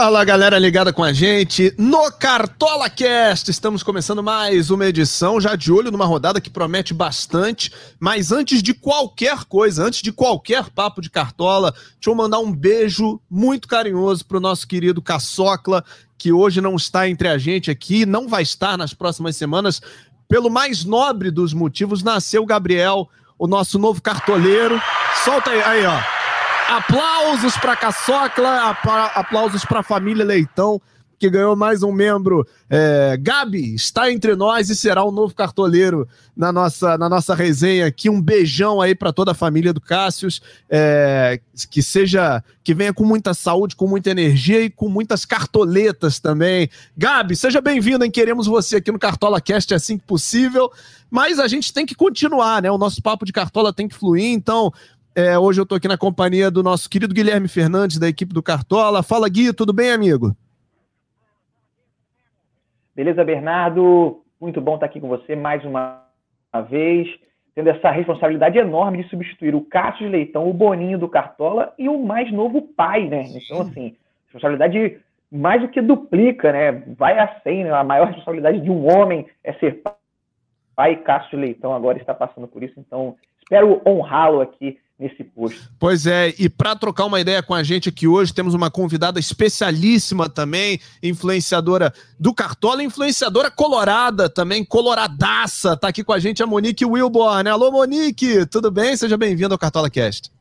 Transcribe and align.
Fala 0.00 0.24
galera 0.24 0.56
ligada 0.60 0.92
com 0.92 1.02
a 1.02 1.12
gente 1.12 1.74
no 1.76 2.12
Cartola 2.12 2.88
Cast. 2.88 3.50
Estamos 3.50 3.82
começando 3.82 4.22
mais 4.22 4.70
uma 4.70 4.86
edição, 4.86 5.40
já 5.40 5.56
de 5.56 5.72
olho 5.72 5.90
numa 5.90 6.06
rodada 6.06 6.40
que 6.40 6.48
promete 6.48 6.94
bastante. 6.94 7.72
Mas 7.98 8.30
antes 8.30 8.62
de 8.62 8.72
qualquer 8.72 9.42
coisa, 9.46 9.82
antes 9.82 10.00
de 10.00 10.12
qualquer 10.12 10.70
papo 10.70 11.00
de 11.02 11.10
cartola, 11.10 11.72
deixa 11.72 12.10
eu 12.10 12.14
mandar 12.14 12.38
um 12.38 12.52
beijo 12.52 13.20
muito 13.28 13.66
carinhoso 13.66 14.24
pro 14.24 14.38
nosso 14.38 14.68
querido 14.68 15.02
Caçocla, 15.02 15.84
que 16.16 16.30
hoje 16.30 16.60
não 16.60 16.76
está 16.76 17.08
entre 17.08 17.26
a 17.26 17.36
gente 17.36 17.68
aqui, 17.68 18.06
não 18.06 18.28
vai 18.28 18.44
estar 18.44 18.78
nas 18.78 18.94
próximas 18.94 19.34
semanas. 19.34 19.82
Pelo 20.28 20.48
mais 20.48 20.84
nobre 20.84 21.28
dos 21.28 21.52
motivos, 21.52 22.04
nasceu 22.04 22.46
Gabriel, 22.46 23.08
o 23.36 23.48
nosso 23.48 23.80
novo 23.80 24.00
cartoleiro. 24.00 24.80
Solta 25.24 25.50
aí, 25.50 25.60
aí 25.60 25.86
ó. 25.86 26.17
Aplausos 26.68 27.56
para 27.56 27.74
Caçocla, 27.74 28.76
aplausos 29.14 29.64
para 29.64 29.80
a 29.80 29.82
família 29.82 30.22
Leitão, 30.22 30.78
que 31.18 31.30
ganhou 31.30 31.56
mais 31.56 31.82
um 31.82 31.90
membro. 31.90 32.46
É, 32.68 33.16
Gabi 33.18 33.74
está 33.74 34.12
entre 34.12 34.36
nós 34.36 34.68
e 34.68 34.76
será 34.76 35.02
o 35.02 35.10
novo 35.10 35.34
cartoleiro 35.34 36.06
na 36.36 36.52
nossa, 36.52 36.98
na 36.98 37.08
nossa 37.08 37.34
resenha 37.34 37.86
aqui. 37.86 38.10
Um 38.10 38.20
beijão 38.20 38.82
aí 38.82 38.94
para 38.94 39.14
toda 39.14 39.30
a 39.30 39.34
família 39.34 39.72
do 39.72 39.80
Cássius. 39.80 40.42
É, 40.68 41.40
que 41.70 41.82
seja, 41.82 42.44
que 42.62 42.74
venha 42.74 42.92
com 42.92 43.02
muita 43.02 43.32
saúde, 43.32 43.74
com 43.74 43.86
muita 43.86 44.10
energia 44.10 44.60
e 44.60 44.68
com 44.68 44.90
muitas 44.90 45.24
cartoletas 45.24 46.20
também. 46.20 46.68
Gabi, 46.94 47.34
seja 47.34 47.62
bem-vinda, 47.62 48.04
hein? 48.04 48.10
Queremos 48.10 48.46
você 48.46 48.76
aqui 48.76 48.92
no 48.92 48.98
Cartola 48.98 49.40
Cast 49.40 49.72
assim 49.72 49.96
que 49.96 50.04
possível. 50.04 50.70
Mas 51.10 51.38
a 51.38 51.48
gente 51.48 51.72
tem 51.72 51.86
que 51.86 51.94
continuar, 51.94 52.60
né? 52.60 52.70
O 52.70 52.76
nosso 52.76 53.02
papo 53.02 53.24
de 53.24 53.32
cartola 53.32 53.72
tem 53.72 53.88
que 53.88 53.94
fluir, 53.94 54.30
então 54.30 54.70
é, 55.18 55.36
hoje 55.36 55.58
eu 55.58 55.64
estou 55.64 55.74
aqui 55.74 55.88
na 55.88 55.98
companhia 55.98 56.48
do 56.48 56.62
nosso 56.62 56.88
querido 56.88 57.12
Guilherme 57.12 57.48
Fernandes, 57.48 57.98
da 57.98 58.08
equipe 58.08 58.32
do 58.32 58.40
Cartola. 58.40 59.02
Fala, 59.02 59.28
Gui, 59.28 59.52
tudo 59.52 59.72
bem, 59.72 59.90
amigo? 59.90 60.32
Beleza, 62.94 63.24
Bernardo? 63.24 64.22
Muito 64.40 64.60
bom 64.60 64.74
estar 64.74 64.86
aqui 64.86 65.00
com 65.00 65.08
você 65.08 65.34
mais 65.34 65.64
uma 65.64 66.04
vez, 66.70 67.08
tendo 67.52 67.68
essa 67.68 67.90
responsabilidade 67.90 68.58
enorme 68.58 69.02
de 69.02 69.10
substituir 69.10 69.56
o 69.56 69.64
Cássio 69.64 70.08
Leitão, 70.08 70.48
o 70.48 70.54
Boninho 70.54 71.00
do 71.00 71.08
Cartola 71.08 71.74
e 71.76 71.88
o 71.88 71.98
mais 71.98 72.32
novo 72.32 72.62
pai, 72.62 73.08
né? 73.08 73.24
Então, 73.34 73.62
assim, 73.62 73.96
responsabilidade 74.26 75.00
mais 75.32 75.60
do 75.60 75.68
que 75.68 75.82
duplica, 75.82 76.52
né? 76.52 76.84
Vai 76.96 77.18
a 77.18 77.40
100, 77.40 77.64
né? 77.64 77.72
A 77.72 77.82
maior 77.82 78.06
responsabilidade 78.06 78.60
de 78.60 78.70
um 78.70 78.88
homem 78.88 79.26
é 79.42 79.52
ser 79.54 79.82
pai. 80.76 80.94
Cássio 80.94 81.40
Leitão 81.40 81.74
agora 81.74 81.98
está 81.98 82.14
passando 82.14 82.46
por 82.46 82.62
isso, 82.62 82.78
então 82.78 83.16
espero 83.42 83.82
honrá-lo 83.84 84.40
aqui 84.40 84.78
nesse 84.98 85.22
posto. 85.22 85.70
Pois 85.78 86.06
é, 86.06 86.34
e 86.38 86.48
para 86.48 86.74
trocar 86.74 87.04
uma 87.04 87.20
ideia 87.20 87.42
com 87.42 87.54
a 87.54 87.62
gente 87.62 87.88
aqui 87.88 88.08
hoje, 88.08 88.34
temos 88.34 88.52
uma 88.52 88.70
convidada 88.70 89.20
especialíssima 89.20 90.28
também, 90.28 90.80
influenciadora 91.02 91.92
do 92.18 92.34
Cartola, 92.34 92.82
influenciadora 92.82 93.50
colorada 93.50 94.28
também, 94.28 94.64
coloradaça. 94.64 95.76
Tá 95.76 95.88
aqui 95.88 96.02
com 96.02 96.12
a 96.12 96.18
gente 96.18 96.42
a 96.42 96.46
Monique 96.46 96.84
Wilborn. 96.84 97.48
Alô, 97.48 97.70
Monique, 97.70 98.44
tudo 98.46 98.70
bem? 98.70 98.96
Seja 98.96 99.16
bem-vindo 99.16 99.54
ao 99.54 99.58
Cartola 99.58 99.88
Cast. 99.88 100.32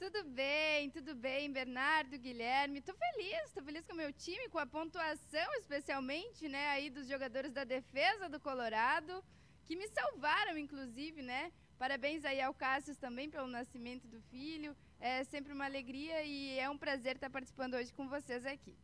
Tudo 0.00 0.24
bem, 0.30 0.88
tudo 0.88 1.14
bem, 1.14 1.52
Bernardo, 1.52 2.16
Guilherme. 2.18 2.80
Tô 2.80 2.94
feliz, 2.94 3.52
tô 3.54 3.62
feliz 3.62 3.84
com 3.86 3.92
o 3.92 3.96
meu 3.96 4.12
time, 4.12 4.48
com 4.48 4.58
a 4.58 4.66
pontuação, 4.66 5.54
especialmente, 5.60 6.48
né, 6.48 6.68
aí 6.68 6.88
dos 6.88 7.06
jogadores 7.06 7.52
da 7.52 7.64
defesa 7.64 8.28
do 8.30 8.40
Colorado, 8.40 9.22
que 9.66 9.76
me 9.76 9.86
salvaram, 9.88 10.56
inclusive, 10.56 11.20
né? 11.20 11.50
Parabéns 11.78 12.24
aí 12.24 12.40
ao 12.40 12.54
Cássio 12.54 12.94
também 12.96 13.28
pelo 13.28 13.46
nascimento 13.46 14.06
do 14.08 14.18
filho. 14.30 14.74
É 14.98 15.24
sempre 15.24 15.52
uma 15.52 15.66
alegria 15.66 16.24
e 16.24 16.58
é 16.58 16.68
um 16.70 16.78
prazer 16.78 17.16
estar 17.16 17.28
participando 17.28 17.74
hoje 17.74 17.92
com 17.92 18.08
vocês 18.08 18.46
aqui. 18.46 18.74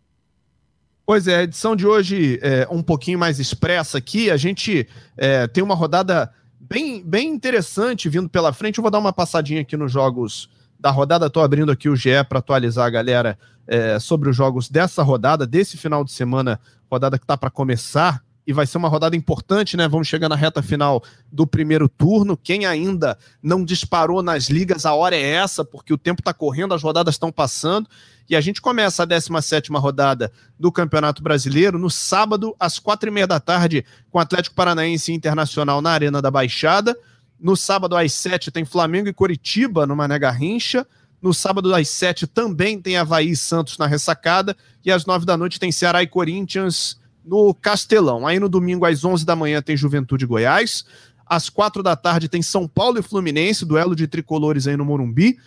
Pois 1.06 1.26
é, 1.26 1.38
a 1.38 1.42
edição 1.42 1.74
de 1.74 1.86
hoje 1.86 2.38
é 2.42 2.68
um 2.70 2.82
pouquinho 2.82 3.18
mais 3.18 3.40
expressa 3.40 3.96
aqui. 3.96 4.30
A 4.30 4.36
gente 4.36 4.86
é, 5.16 5.46
tem 5.46 5.64
uma 5.64 5.74
rodada 5.74 6.32
bem, 6.60 7.02
bem 7.02 7.30
interessante 7.30 8.08
vindo 8.10 8.28
pela 8.28 8.52
frente. 8.52 8.78
Eu 8.78 8.82
vou 8.82 8.90
dar 8.90 8.98
uma 8.98 9.12
passadinha 9.12 9.62
aqui 9.62 9.76
nos 9.76 9.90
jogos 9.90 10.50
da 10.78 10.90
rodada. 10.90 11.26
Estou 11.26 11.42
abrindo 11.42 11.72
aqui 11.72 11.88
o 11.88 11.96
GE 11.96 12.22
para 12.28 12.40
atualizar 12.40 12.86
a 12.86 12.90
galera 12.90 13.38
é, 13.66 13.98
sobre 13.98 14.28
os 14.28 14.36
jogos 14.36 14.68
dessa 14.68 15.02
rodada, 15.02 15.46
desse 15.46 15.78
final 15.78 16.04
de 16.04 16.12
semana, 16.12 16.60
rodada 16.90 17.18
que 17.18 17.24
está 17.24 17.38
para 17.38 17.50
começar 17.50 18.22
e 18.46 18.52
vai 18.52 18.66
ser 18.66 18.78
uma 18.78 18.88
rodada 18.88 19.14
importante, 19.14 19.76
né? 19.76 19.86
Vamos 19.86 20.08
chegar 20.08 20.28
na 20.28 20.34
reta 20.34 20.62
final 20.62 21.02
do 21.30 21.46
primeiro 21.46 21.88
turno. 21.88 22.36
Quem 22.36 22.66
ainda 22.66 23.16
não 23.42 23.64
disparou 23.64 24.22
nas 24.22 24.48
ligas, 24.48 24.84
a 24.84 24.94
hora 24.94 25.14
é 25.14 25.22
essa, 25.22 25.64
porque 25.64 25.92
o 25.92 25.98
tempo 25.98 26.20
está 26.20 26.34
correndo, 26.34 26.74
as 26.74 26.82
rodadas 26.82 27.14
estão 27.14 27.30
passando. 27.30 27.88
E 28.28 28.34
a 28.34 28.40
gente 28.40 28.60
começa 28.60 29.02
a 29.02 29.06
17 29.06 29.70
rodada 29.72 30.32
do 30.58 30.72
Campeonato 30.72 31.22
Brasileiro 31.22 31.78
no 31.78 31.90
sábado, 31.90 32.54
às 32.58 32.78
quatro 32.78 33.08
e 33.08 33.12
meia 33.12 33.26
da 33.26 33.38
tarde, 33.38 33.84
com 34.10 34.18
Atlético 34.18 34.56
Paranaense 34.56 35.12
Internacional 35.12 35.80
na 35.80 35.90
Arena 35.90 36.20
da 36.20 36.30
Baixada. 36.30 36.96
No 37.38 37.56
sábado, 37.56 37.96
às 37.96 38.12
sete, 38.12 38.50
tem 38.50 38.64
Flamengo 38.64 39.08
e 39.08 39.12
Coritiba 39.12 39.86
no 39.86 39.94
Mané 39.94 40.18
Garrincha. 40.18 40.86
No 41.20 41.32
sábado, 41.32 41.72
às 41.72 41.88
sete, 41.88 42.26
também 42.26 42.80
tem 42.80 42.96
Havaí 42.96 43.30
e 43.30 43.36
Santos 43.36 43.78
na 43.78 43.86
ressacada. 43.86 44.56
E 44.84 44.90
às 44.90 45.06
nove 45.06 45.24
da 45.24 45.36
noite 45.36 45.60
tem 45.60 45.70
Ceará 45.70 46.02
e 46.02 46.06
Corinthians 46.08 47.00
no 47.24 47.54
Castelão. 47.54 48.26
Aí 48.26 48.38
no 48.38 48.48
domingo, 48.48 48.84
às 48.84 49.04
11 49.04 49.24
da 49.24 49.36
manhã, 49.36 49.62
tem 49.62 49.76
Juventude 49.76 50.26
Goiás. 50.26 50.84
Às 51.26 51.48
4 51.48 51.82
da 51.82 51.96
tarde 51.96 52.28
tem 52.28 52.42
São 52.42 52.68
Paulo 52.68 52.98
e 52.98 53.02
Fluminense, 53.02 53.64
duelo 53.64 53.96
de 53.96 54.06
tricolores 54.06 54.66
aí 54.66 54.76
no 54.76 54.84
Morumbi. 54.84 55.38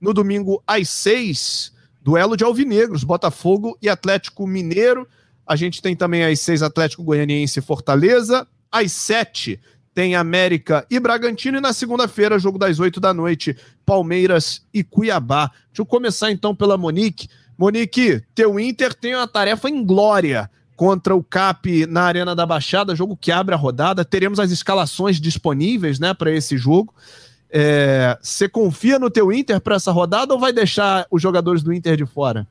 No 0.00 0.12
domingo, 0.12 0.62
às 0.66 0.88
6, 0.88 1.72
duelo 2.02 2.36
de 2.36 2.44
alvinegros, 2.44 3.02
Botafogo 3.02 3.76
e 3.80 3.88
Atlético 3.88 4.46
Mineiro. 4.46 5.08
A 5.46 5.56
gente 5.56 5.82
tem 5.82 5.96
também 5.96 6.24
às 6.24 6.40
6 6.40 6.62
Atlético 6.62 7.02
Goianiense 7.02 7.58
e 7.58 7.62
Fortaleza. 7.62 8.46
Às 8.70 8.92
7 8.92 9.58
tem 9.94 10.14
América 10.14 10.86
e 10.90 10.98
Bragantino. 10.98 11.58
E 11.58 11.60
na 11.60 11.72
segunda-feira, 11.72 12.38
jogo 12.38 12.58
das 12.58 12.78
8 12.78 13.00
da 13.00 13.14
noite, 13.14 13.56
Palmeiras 13.86 14.62
e 14.72 14.82
Cuiabá. 14.82 15.50
Deixa 15.68 15.82
eu 15.82 15.86
começar 15.86 16.30
então 16.30 16.54
pela 16.54 16.76
Monique. 16.76 17.28
Monique, 17.56 18.22
teu 18.34 18.58
Inter 18.58 18.92
tem 18.92 19.14
uma 19.14 19.28
tarefa 19.28 19.68
em 19.68 19.84
glória 19.84 20.50
contra 20.76 21.14
o 21.14 21.22
CAP 21.22 21.86
na 21.86 22.02
Arena 22.02 22.34
da 22.34 22.44
Baixada, 22.44 22.94
jogo 22.94 23.16
que 23.16 23.30
abre 23.30 23.54
a 23.54 23.58
rodada. 23.58 24.04
Teremos 24.04 24.40
as 24.40 24.50
escalações 24.50 25.20
disponíveis 25.20 25.98
né, 25.98 26.12
para 26.12 26.30
esse 26.30 26.56
jogo. 26.56 26.94
É, 27.50 28.18
você 28.20 28.48
confia 28.48 28.98
no 28.98 29.10
teu 29.10 29.32
Inter 29.32 29.60
para 29.60 29.76
essa 29.76 29.92
rodada 29.92 30.34
ou 30.34 30.40
vai 30.40 30.52
deixar 30.52 31.06
os 31.10 31.22
jogadores 31.22 31.62
do 31.62 31.72
Inter 31.72 31.96
de 31.96 32.04
fora? 32.04 32.46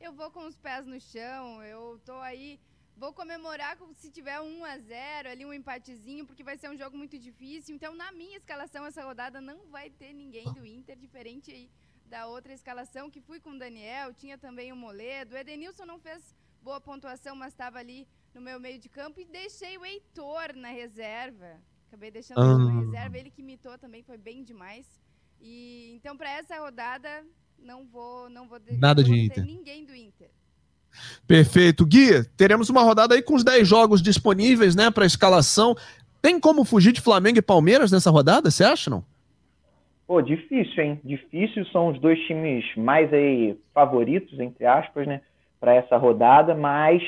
Eu 0.00 0.12
vou 0.12 0.30
com 0.30 0.46
os 0.46 0.56
pés 0.56 0.86
no 0.86 1.00
chão, 1.00 1.62
eu 1.64 1.98
tô 2.04 2.12
aí, 2.20 2.60
vou 2.96 3.12
comemorar 3.12 3.76
se 4.00 4.08
tiver 4.08 4.40
um 4.40 4.64
a 4.64 4.78
0 4.78 5.30
ali 5.30 5.44
um 5.44 5.52
empatezinho, 5.52 6.24
porque 6.24 6.44
vai 6.44 6.56
ser 6.56 6.70
um 6.70 6.76
jogo 6.76 6.96
muito 6.96 7.18
difícil. 7.18 7.74
Então, 7.74 7.94
na 7.96 8.12
minha 8.12 8.36
escalação, 8.36 8.86
essa 8.86 9.02
rodada 9.02 9.40
não 9.40 9.58
vai 9.70 9.90
ter 9.90 10.12
ninguém 10.12 10.44
do 10.52 10.64
Inter, 10.64 10.96
diferente 10.96 11.50
aí 11.50 11.68
da 12.08 12.26
outra 12.26 12.52
escalação 12.52 13.10
que 13.10 13.20
fui 13.20 13.40
com 13.40 13.50
o 13.50 13.58
Daniel, 13.58 14.14
tinha 14.14 14.38
também 14.38 14.72
o 14.72 14.76
Moledo. 14.76 15.34
O 15.34 15.38
Edenilson 15.38 15.84
não 15.84 15.98
fez 15.98 16.22
boa 16.62 16.80
pontuação, 16.80 17.36
mas 17.36 17.52
estava 17.52 17.78
ali 17.78 18.06
no 18.34 18.40
meu 18.40 18.58
meio 18.60 18.78
de 18.78 18.88
campo. 18.88 19.20
E 19.20 19.24
deixei 19.24 19.78
o 19.78 19.84
Heitor 19.84 20.54
na 20.54 20.68
reserva. 20.68 21.60
Acabei 21.88 22.10
deixando 22.10 22.40
ah. 22.40 22.44
ele 22.44 22.64
na 22.64 22.80
reserva. 22.80 23.18
Ele 23.18 23.30
que 23.30 23.42
imitou 23.42 23.78
também, 23.78 24.02
foi 24.02 24.18
bem 24.18 24.42
demais. 24.42 24.86
E 25.40 25.92
então, 25.94 26.16
para 26.16 26.30
essa 26.30 26.58
rodada, 26.58 27.24
não 27.58 27.86
vou, 27.86 28.28
não 28.28 28.48
vou, 28.48 28.58
Nada 28.78 29.02
não 29.02 29.08
de 29.08 29.18
Inter. 29.26 29.44
ninguém 29.44 29.84
do 29.84 29.94
Inter. 29.94 30.30
Perfeito. 31.26 31.84
Gui, 31.84 32.24
teremos 32.36 32.70
uma 32.70 32.82
rodada 32.82 33.14
aí 33.14 33.22
com 33.22 33.34
os 33.34 33.44
10 33.44 33.66
jogos 33.66 34.02
disponíveis, 34.02 34.74
né, 34.74 34.90
para 34.90 35.04
escalação. 35.04 35.74
Tem 36.22 36.40
como 36.40 36.64
fugir 36.64 36.92
de 36.92 37.00
Flamengo 37.00 37.38
e 37.38 37.42
Palmeiras 37.42 37.92
nessa 37.92 38.10
rodada, 38.10 38.50
você 38.50 38.64
acha, 38.64 38.90
não? 38.90 39.04
Pô, 40.06 40.22
difícil, 40.22 40.82
hein? 40.82 41.00
Difícil, 41.04 41.66
são 41.66 41.88
os 41.88 42.00
dois 42.00 42.18
times 42.26 42.64
mais 42.76 43.12
aí 43.12 43.58
favoritos, 43.74 44.38
entre 44.38 44.64
aspas, 44.64 45.06
né? 45.06 45.20
Para 45.60 45.74
essa 45.74 45.96
rodada, 45.96 46.54
mas 46.54 47.02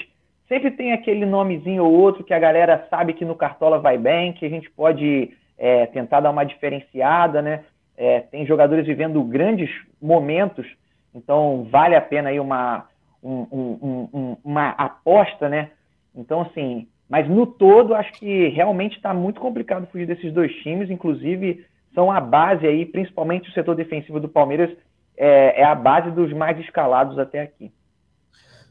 sempre 0.49 0.71
tem 0.71 0.93
aquele 0.93 1.27
nomezinho 1.27 1.85
ou 1.85 1.93
outro 1.93 2.25
que 2.25 2.35
a 2.35 2.39
galera 2.39 2.87
sabe 2.89 3.13
que 3.13 3.25
no 3.25 3.35
Cartola 3.35 3.79
vai 3.79 3.99
bem, 3.99 4.33
que 4.33 4.47
a 4.47 4.49
gente 4.49 4.71
pode 4.71 5.31
é, 5.59 5.87
tentar 5.87 6.21
dar 6.21 6.31
uma 6.31 6.45
diferenciada, 6.45 7.43
né? 7.43 7.65
É, 7.97 8.21
tem 8.21 8.47
jogadores 8.47 8.87
vivendo 8.87 9.23
grandes 9.25 9.69
momentos, 10.01 10.67
então 11.15 11.67
vale 11.71 11.97
a 11.97 12.01
pena 12.01 12.29
aí 12.29 12.39
uma, 12.39 12.87
um, 13.23 13.47
um, 13.51 14.09
um, 14.13 14.37
uma 14.45 14.71
aposta, 14.71 15.49
né? 15.49 15.71
Então, 16.15 16.43
assim, 16.43 16.87
mas 17.09 17.29
no 17.29 17.47
todo, 17.47 17.95
acho 17.95 18.13
que 18.13 18.49
realmente 18.49 18.97
está 18.97 19.13
muito 19.13 19.41
complicado 19.41 19.89
fugir 19.89 20.07
desses 20.07 20.33
dois 20.33 20.53
times, 20.63 20.91
inclusive 20.91 21.65
são 21.95 22.13
a 22.13 22.21
base 22.21 22.67
aí, 22.67 22.87
principalmente 22.87 23.49
o 23.49 23.53
setor 23.53 23.75
defensivo 23.75 24.21
do 24.21 24.29
Palmeiras, 24.29 24.71
é, 25.17 25.63
é 25.63 25.65
a 25.65 25.75
base 25.75 26.11
dos 26.13 26.33
mais 26.33 26.59
escalados 26.61 27.19
até 27.19 27.41
aqui. 27.41 27.73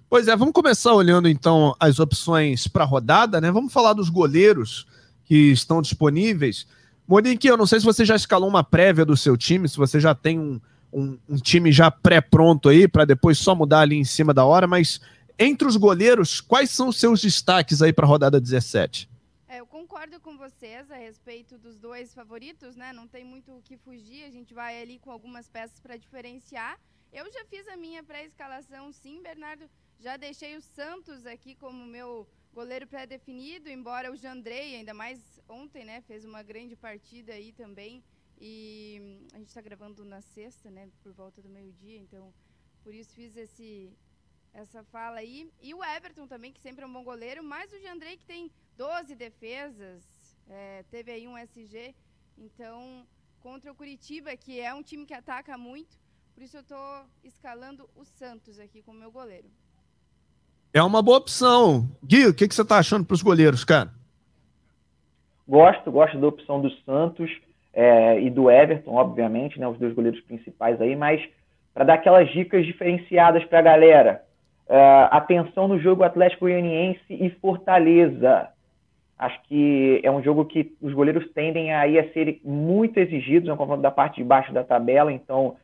Pois 0.10 0.30
é, 0.30 0.36
vamos 0.38 0.54
começar 0.54 0.94
olhando 0.94 1.28
então 1.28 1.76
as 1.78 2.00
opções 2.00 2.66
para 2.66 2.84
a 2.84 2.88
rodada, 2.88 3.42
né? 3.42 3.52
Vamos 3.52 3.74
falar 3.74 3.92
dos 3.92 4.08
goleiros 4.10 4.88
que 5.26 5.52
estão 5.52 5.82
disponíveis. 5.82 6.66
Monique, 7.06 7.46
eu 7.46 7.58
não 7.58 7.68
sei 7.68 7.82
se 7.82 7.86
você 7.86 8.06
já 8.06 8.16
escalou 8.16 8.48
uma 8.48 8.64
prévia 8.64 9.04
do 9.04 9.18
seu 9.18 9.36
time, 9.36 9.68
se 9.68 9.76
você 9.76 10.00
já 10.00 10.16
tem 10.16 10.40
um, 10.40 10.62
um, 10.94 11.18
um 11.28 11.36
time 11.36 11.74
já 11.74 11.92
pré-pronto 11.92 12.70
aí 12.70 12.88
para 12.88 13.04
depois 13.04 13.38
só 13.38 13.54
mudar 13.54 13.82
ali 13.82 13.98
em 13.98 14.06
cima 14.06 14.34
da 14.34 14.46
hora, 14.46 14.66
mas 14.66 15.02
entre 15.38 15.68
os 15.68 15.76
goleiros, 15.76 16.40
quais 16.40 16.72
são 16.72 16.88
os 16.88 16.98
seus 16.98 17.22
destaques 17.22 17.82
aí 17.82 17.92
para 17.92 18.06
a 18.06 18.08
rodada 18.08 18.40
17? 18.40 19.10
É, 19.50 19.60
eu 19.60 19.68
concordo 19.68 20.22
com 20.22 20.38
vocês 20.38 20.90
a 20.90 20.96
respeito 20.96 21.58
dos 21.58 21.80
dois 21.80 22.14
favoritos, 22.14 22.78
né? 22.78 22.94
Não 22.94 23.08
tem 23.10 23.26
muito 23.26 23.52
o 23.52 23.62
que 23.62 23.76
fugir, 23.76 24.24
a 24.24 24.32
gente 24.32 24.54
vai 24.54 24.82
ali 24.82 25.00
com 25.00 25.12
algumas 25.12 25.50
peças 25.50 25.82
para 25.82 25.98
diferenciar. 25.98 26.80
Eu 27.12 27.26
já 27.32 27.44
fiz 27.50 27.68
a 27.68 27.76
minha 27.76 28.02
pré-escalação, 28.04 28.92
sim, 28.94 29.22
Bernardo. 29.22 29.66
Já 30.00 30.16
deixei 30.16 30.56
o 30.56 30.62
Santos 30.62 31.26
aqui 31.26 31.56
como 31.56 31.86
meu 31.86 32.28
goleiro 32.54 32.86
pré-definido, 32.86 33.68
embora 33.68 34.12
o 34.12 34.16
Jandrei, 34.16 34.76
ainda 34.76 34.94
mais 34.94 35.20
ontem, 35.50 35.84
né, 35.84 36.02
fez 36.02 36.24
uma 36.24 36.44
grande 36.44 36.76
partida 36.76 37.34
aí 37.34 37.52
também. 37.52 38.04
E 38.40 39.20
a 39.34 39.40
gente 39.40 39.48
está 39.48 39.62
gravando 39.62 40.06
na 40.06 40.22
sexta, 40.22 40.70
né, 40.70 40.88
por 41.02 41.12
volta 41.14 41.42
do 41.42 41.50
meio-dia, 41.50 41.98
então 41.98 42.32
por 42.84 42.94
isso 42.94 43.12
fiz 43.16 43.36
esse, 43.36 43.92
essa 44.54 44.84
fala 44.84 45.18
aí. 45.18 45.52
E 45.60 45.74
o 45.74 45.84
Everton 45.84 46.28
também, 46.28 46.54
que 46.54 46.62
sempre 46.62 46.84
é 46.84 46.88
um 46.88 46.94
bom 46.94 47.04
goleiro, 47.04 47.44
mas 47.44 47.74
o 47.74 47.80
Jandrei 47.80 48.18
que 48.18 48.26
tem 48.26 48.52
12 48.78 49.16
defesas, 49.16 50.04
é, 50.48 50.84
teve 50.92 51.12
aí 51.12 51.28
um 51.28 51.36
SG. 51.36 51.96
Então, 52.38 53.08
contra 53.40 53.72
o 53.72 53.76
Curitiba, 53.76 54.38
que 54.38 54.60
é 54.60 54.72
um 54.76 54.84
time 54.84 55.08
que 55.08 55.14
ataca 55.16 55.58
muito, 55.58 55.98
por 56.36 56.44
isso 56.44 56.56
eu 56.56 56.62
estou 56.62 57.10
escalando 57.24 57.90
o 57.96 58.06
Santos 58.06 58.60
aqui 58.60 58.84
como 58.84 59.00
meu 59.00 59.12
goleiro. 59.12 59.50
É 60.78 60.84
uma 60.84 61.02
boa 61.02 61.18
opção. 61.18 61.90
Gui, 62.04 62.28
o 62.28 62.36
que, 62.36 62.48
que 62.48 62.54
você 62.54 62.62
está 62.62 62.78
achando 62.78 63.04
para 63.04 63.16
os 63.16 63.24
goleiros, 63.24 63.66
cara? 63.66 63.90
Gosto, 65.48 65.92
gosto 65.92 66.20
da 66.20 66.28
opção 66.28 66.62
do 66.62 66.70
Santos 66.86 67.32
é, 67.74 68.22
e 68.22 68.30
do 68.30 68.52
Everton, 68.52 68.94
obviamente, 68.94 69.60
né, 69.60 69.68
os 69.68 69.80
dois 69.80 69.92
goleiros 69.96 70.22
principais 70.22 70.80
aí, 70.80 70.96
mas 70.96 71.20
para 71.74 71.84
dar 71.84 71.96
aquelas 71.96 72.30
dicas 72.30 72.64
diferenciadas 72.64 73.44
para 73.46 73.58
a 73.58 73.64
galera. 73.64 74.22
É, 74.70 75.08
atenção 75.10 75.68
no 75.68 75.80
jogo 75.80 76.04
Atlético 76.04 76.46
Goianiense 76.46 77.02
e 77.10 77.28
Fortaleza. 77.42 78.48
Acho 79.18 79.42
que 79.48 80.00
é 80.04 80.12
um 80.12 80.22
jogo 80.22 80.46
que 80.46 80.76
os 80.80 80.94
goleiros 80.94 81.28
tendem 81.34 81.74
aí 81.74 81.98
a 81.98 82.08
ser 82.14 82.40
muito 82.44 83.00
exigidos, 83.00 83.50
é 83.50 83.54
um 83.54 83.58
confronto 83.58 83.82
da 83.82 83.90
parte 83.90 84.18
de 84.18 84.24
baixo 84.24 84.54
da 84.54 84.64
tabela, 84.64 85.12
então 85.12 85.56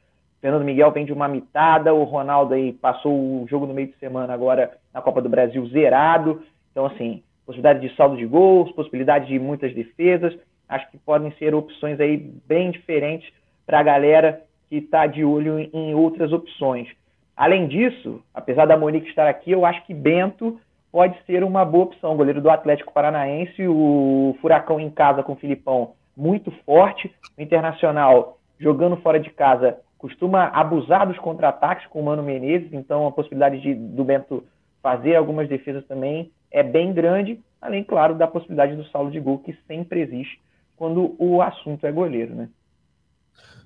Fernando 0.42 0.66
Miguel 0.66 0.92
vem 0.92 1.06
de 1.06 1.14
uma 1.14 1.28
mitada, 1.28 1.94
o 1.94 2.04
Ronaldo 2.04 2.56
aí 2.56 2.74
passou 2.74 3.14
o 3.14 3.46
jogo 3.48 3.68
no 3.68 3.76
meio 3.76 3.90
de 3.90 3.98
semana 4.00 4.34
agora 4.34 4.82
na 4.94 5.02
Copa 5.02 5.22
do 5.22 5.30
Brasil 5.30 5.66
zerado, 5.68 6.44
então 6.72 6.86
assim, 6.86 7.24
possibilidade 7.46 7.88
de 7.88 7.96
saldo 7.96 8.18
de 8.18 8.26
gols, 8.26 8.72
possibilidade 8.72 9.28
de 9.28 9.40
muitas 9.40 9.74
defesas, 9.74 10.38
acho 10.68 10.90
que 10.92 10.98
podem 10.98 11.32
ser 11.34 11.54
opções 11.54 12.00
aí 12.00 12.18
bem 12.48 12.72
diferentes 12.72 13.32
para 13.66 13.80
a 13.80 13.84
galera 13.84 14.42
que 14.70 14.78
está 14.78 15.06
de 15.06 15.24
olho 15.24 15.60
em 15.60 15.94
outras 15.94 16.32
opções. 16.32 16.88
Além 17.36 17.68
disso, 17.68 18.22
apesar 18.34 18.66
da 18.66 18.78
Monique 18.78 19.10
estar 19.10 19.28
aqui, 19.28 19.52
eu 19.52 19.66
acho 19.66 19.84
que 19.86 19.94
Bento 19.94 20.60
pode 20.92 21.18
ser 21.26 21.44
uma 21.44 21.66
boa 21.66 21.86
opção. 21.86 22.16
Goleiro 22.16 22.42
do 22.42 22.50
Atlético 22.50 22.94
Paranaense, 22.94 23.68
o 23.68 24.38
Furacão 24.40 24.80
em 24.80 24.90
casa 24.90 25.24
com 25.24 25.34
o 25.34 25.38
Filipão, 25.38 25.94
muito 26.16 26.52
forte. 26.66 27.12
O 27.38 27.42
Internacional, 27.42 28.38
jogando 28.60 28.98
fora 28.98 29.20
de 29.20 29.32
casa, 29.32 29.78
costuma 29.98 30.46
abusar 30.50 31.08
dos 31.08 31.18
contra-ataques 31.18 31.88
com 31.88 32.00
o 32.00 32.04
Mano 32.04 32.22
Menezes, 32.22 32.72
então 32.74 33.08
a 33.08 33.12
possibilidade 33.12 33.60
de, 33.62 33.74
do 33.74 34.04
Bento 34.04 34.44
fazer 34.84 35.16
algumas 35.16 35.48
defesas 35.48 35.86
também 35.88 36.30
é 36.52 36.62
bem 36.62 36.94
grande, 36.94 37.40
além, 37.62 37.84
claro, 37.84 38.16
da 38.16 38.28
possibilidade 38.28 38.76
do 38.76 38.86
saldo 38.90 39.10
de 39.10 39.20
gol, 39.20 39.40
que 39.40 39.58
sempre 39.66 40.02
existe 40.02 40.40
quando 40.76 41.16
o 41.18 41.42
assunto 41.42 41.88
é 41.88 41.92
goleiro, 41.92 42.36
né? 42.36 42.50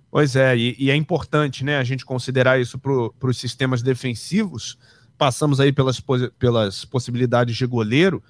Pois 0.10 0.36
é, 0.36 0.56
e, 0.56 0.75
e 0.80 0.92
é 0.92 0.96
importante 0.96 1.66
né, 1.66 1.78
a 1.78 1.84
gente 1.84 2.06
considerar 2.06 2.60
isso 2.62 2.80
para 2.80 3.30
os 3.30 3.38
sistemas 3.38 3.81
defensivos. 3.81 4.78
Passamos 5.18 5.60
aí 5.60 5.74
pelas, 5.74 6.02
pelas 6.40 6.86
possibilidades 6.86 7.58
de 7.58 7.66
goleiro. 7.66 8.24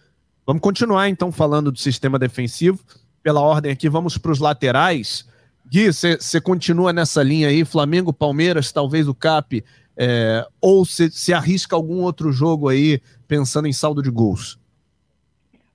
Vamos 0.46 0.62
continuar 0.62 1.10
então 1.10 1.32
falando 1.32 1.72
do 1.72 1.78
sistema 1.78 2.18
defensivo. 2.18 2.80
Pela 3.22 3.42
ordem 3.42 3.72
aqui, 3.72 3.90
vamos 3.90 4.18
para 4.18 4.32
os 4.32 4.40
laterais. 4.40 5.28
Gui, 5.70 5.92
você 5.92 6.40
continua 6.42 6.94
nessa 6.94 7.22
linha 7.22 7.50
aí, 7.50 7.66
Flamengo, 7.66 8.14
Palmeiras, 8.14 8.72
talvez 8.72 9.08
o 9.08 9.14
Cap, 9.14 9.64
é, 9.98 10.46
ou 10.62 10.86
se 10.86 11.34
arrisca 11.34 11.76
algum 11.76 12.04
outro 12.04 12.32
jogo 12.32 12.70
aí, 12.70 13.00
pensando 13.28 13.68
em 13.68 13.74
saldo 13.74 14.02
de 14.02 14.12
gols? 14.12 14.60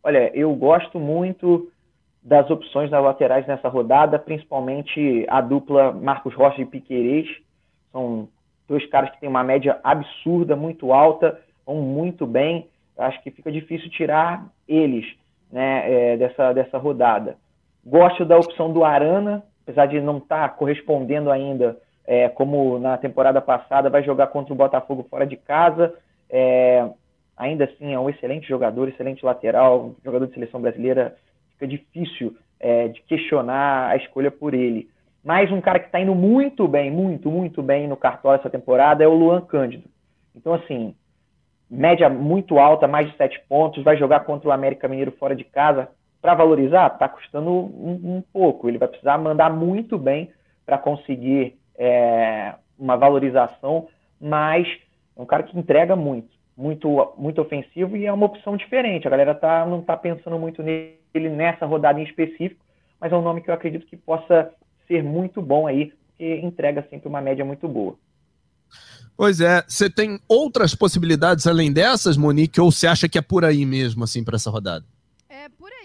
Olha, 0.02 0.30
eu 0.34 0.54
gosto 0.54 0.98
muito 0.98 1.70
das 2.22 2.48
opções 2.50 2.90
nas 2.90 3.02
laterais 3.02 3.46
nessa 3.46 3.68
rodada, 3.68 4.18
principalmente 4.18 5.26
a 5.28 5.40
dupla 5.40 5.92
Marcos 5.92 6.34
Rocha 6.34 6.60
e 6.60 6.66
Piquerez. 6.66 7.28
São 7.90 8.28
dois 8.68 8.86
caras 8.88 9.10
que 9.10 9.20
têm 9.20 9.28
uma 9.28 9.42
média 9.42 9.80
absurda, 9.82 10.54
muito 10.54 10.92
alta, 10.92 11.40
vão 11.66 11.76
muito 11.76 12.26
bem. 12.26 12.68
Acho 12.96 13.20
que 13.22 13.30
fica 13.30 13.50
difícil 13.50 13.90
tirar 13.90 14.46
eles 14.68 15.04
né, 15.50 16.12
é, 16.12 16.16
dessa, 16.16 16.52
dessa 16.52 16.78
rodada. 16.78 17.36
Gosto 17.84 18.24
da 18.24 18.36
opção 18.36 18.72
do 18.72 18.84
Arana, 18.84 19.42
apesar 19.62 19.86
de 19.86 20.00
não 20.00 20.18
estar 20.18 20.48
tá 20.48 20.54
correspondendo 20.54 21.30
ainda, 21.30 21.76
é, 22.06 22.28
como 22.28 22.78
na 22.78 22.96
temporada 22.98 23.40
passada, 23.40 23.90
vai 23.90 24.02
jogar 24.02 24.28
contra 24.28 24.52
o 24.52 24.56
Botafogo 24.56 25.06
fora 25.08 25.26
de 25.26 25.36
casa. 25.36 25.94
É, 26.28 26.88
ainda 27.36 27.64
assim, 27.64 27.92
é 27.92 27.98
um 27.98 28.10
excelente 28.10 28.48
jogador, 28.48 28.88
excelente 28.88 29.24
lateral, 29.24 29.94
jogador 30.04 30.26
de 30.26 30.34
seleção 30.34 30.60
brasileira 30.60 31.16
fica 31.52 31.66
difícil 31.66 32.36
é, 32.58 32.88
de 32.88 33.02
questionar 33.02 33.90
a 33.90 33.96
escolha 33.96 34.30
por 34.30 34.54
ele. 34.54 34.88
Mas 35.24 35.52
um 35.52 35.60
cara 35.60 35.78
que 35.78 35.86
está 35.86 36.00
indo 36.00 36.14
muito 36.14 36.66
bem, 36.66 36.90
muito, 36.90 37.30
muito 37.30 37.62
bem 37.62 37.86
no 37.86 37.96
Cartola 37.96 38.36
essa 38.36 38.50
temporada 38.50 39.04
é 39.04 39.06
o 39.06 39.14
Luan 39.14 39.40
Cândido. 39.42 39.88
Então, 40.34 40.54
assim, 40.54 40.94
média 41.70 42.08
muito 42.08 42.58
alta, 42.58 42.88
mais 42.88 43.10
de 43.10 43.16
7 43.16 43.40
pontos, 43.48 43.84
vai 43.84 43.96
jogar 43.96 44.20
contra 44.20 44.48
o 44.48 44.52
América 44.52 44.88
Mineiro 44.88 45.12
fora 45.12 45.36
de 45.36 45.44
casa. 45.44 45.88
Para 46.20 46.34
valorizar, 46.34 46.86
está 46.86 47.08
custando 47.08 47.50
um, 47.50 48.16
um, 48.16 48.22
pouco. 48.32 48.68
Ele 48.68 48.78
vai 48.78 48.88
precisar 48.88 49.18
mandar 49.18 49.50
muito 49.50 49.98
bem 49.98 50.30
para 50.64 50.78
conseguir 50.78 51.56
é, 51.76 52.54
uma 52.78 52.96
valorização, 52.96 53.88
mas 54.20 54.66
é 55.16 55.22
um 55.22 55.26
cara 55.26 55.42
que 55.42 55.58
entrega 55.58 55.94
muito, 55.96 56.30
muito, 56.56 57.14
muito 57.16 57.40
ofensivo 57.40 57.96
e 57.96 58.06
é 58.06 58.12
uma 58.12 58.26
opção 58.26 58.56
diferente. 58.56 59.06
A 59.06 59.10
galera 59.10 59.34
tá, 59.34 59.66
não 59.66 59.80
está 59.80 59.96
pensando 59.96 60.38
muito 60.38 60.62
nele 60.62 61.02
ele 61.14 61.28
nessa 61.28 61.66
rodada 61.66 62.00
em 62.00 62.04
específico, 62.04 62.64
mas 63.00 63.12
é 63.12 63.16
um 63.16 63.22
nome 63.22 63.42
que 63.42 63.50
eu 63.50 63.54
acredito 63.54 63.86
que 63.86 63.96
possa 63.96 64.50
ser 64.86 65.02
muito 65.02 65.40
bom 65.42 65.66
aí, 65.66 65.92
porque 66.06 66.36
entrega 66.36 66.86
sempre 66.88 67.08
uma 67.08 67.20
média 67.20 67.44
muito 67.44 67.68
boa. 67.68 67.96
Pois 69.16 69.40
é, 69.40 69.62
você 69.68 69.90
tem 69.90 70.18
outras 70.26 70.74
possibilidades 70.74 71.46
além 71.46 71.72
dessas, 71.72 72.16
Monique, 72.16 72.60
ou 72.60 72.72
você 72.72 72.86
acha 72.86 73.08
que 73.08 73.18
é 73.18 73.22
por 73.22 73.44
aí 73.44 73.66
mesmo, 73.66 74.04
assim, 74.04 74.24
para 74.24 74.36
essa 74.36 74.50
rodada? 74.50 74.84
É 75.28 75.48
por 75.50 75.70
aí 75.70 75.81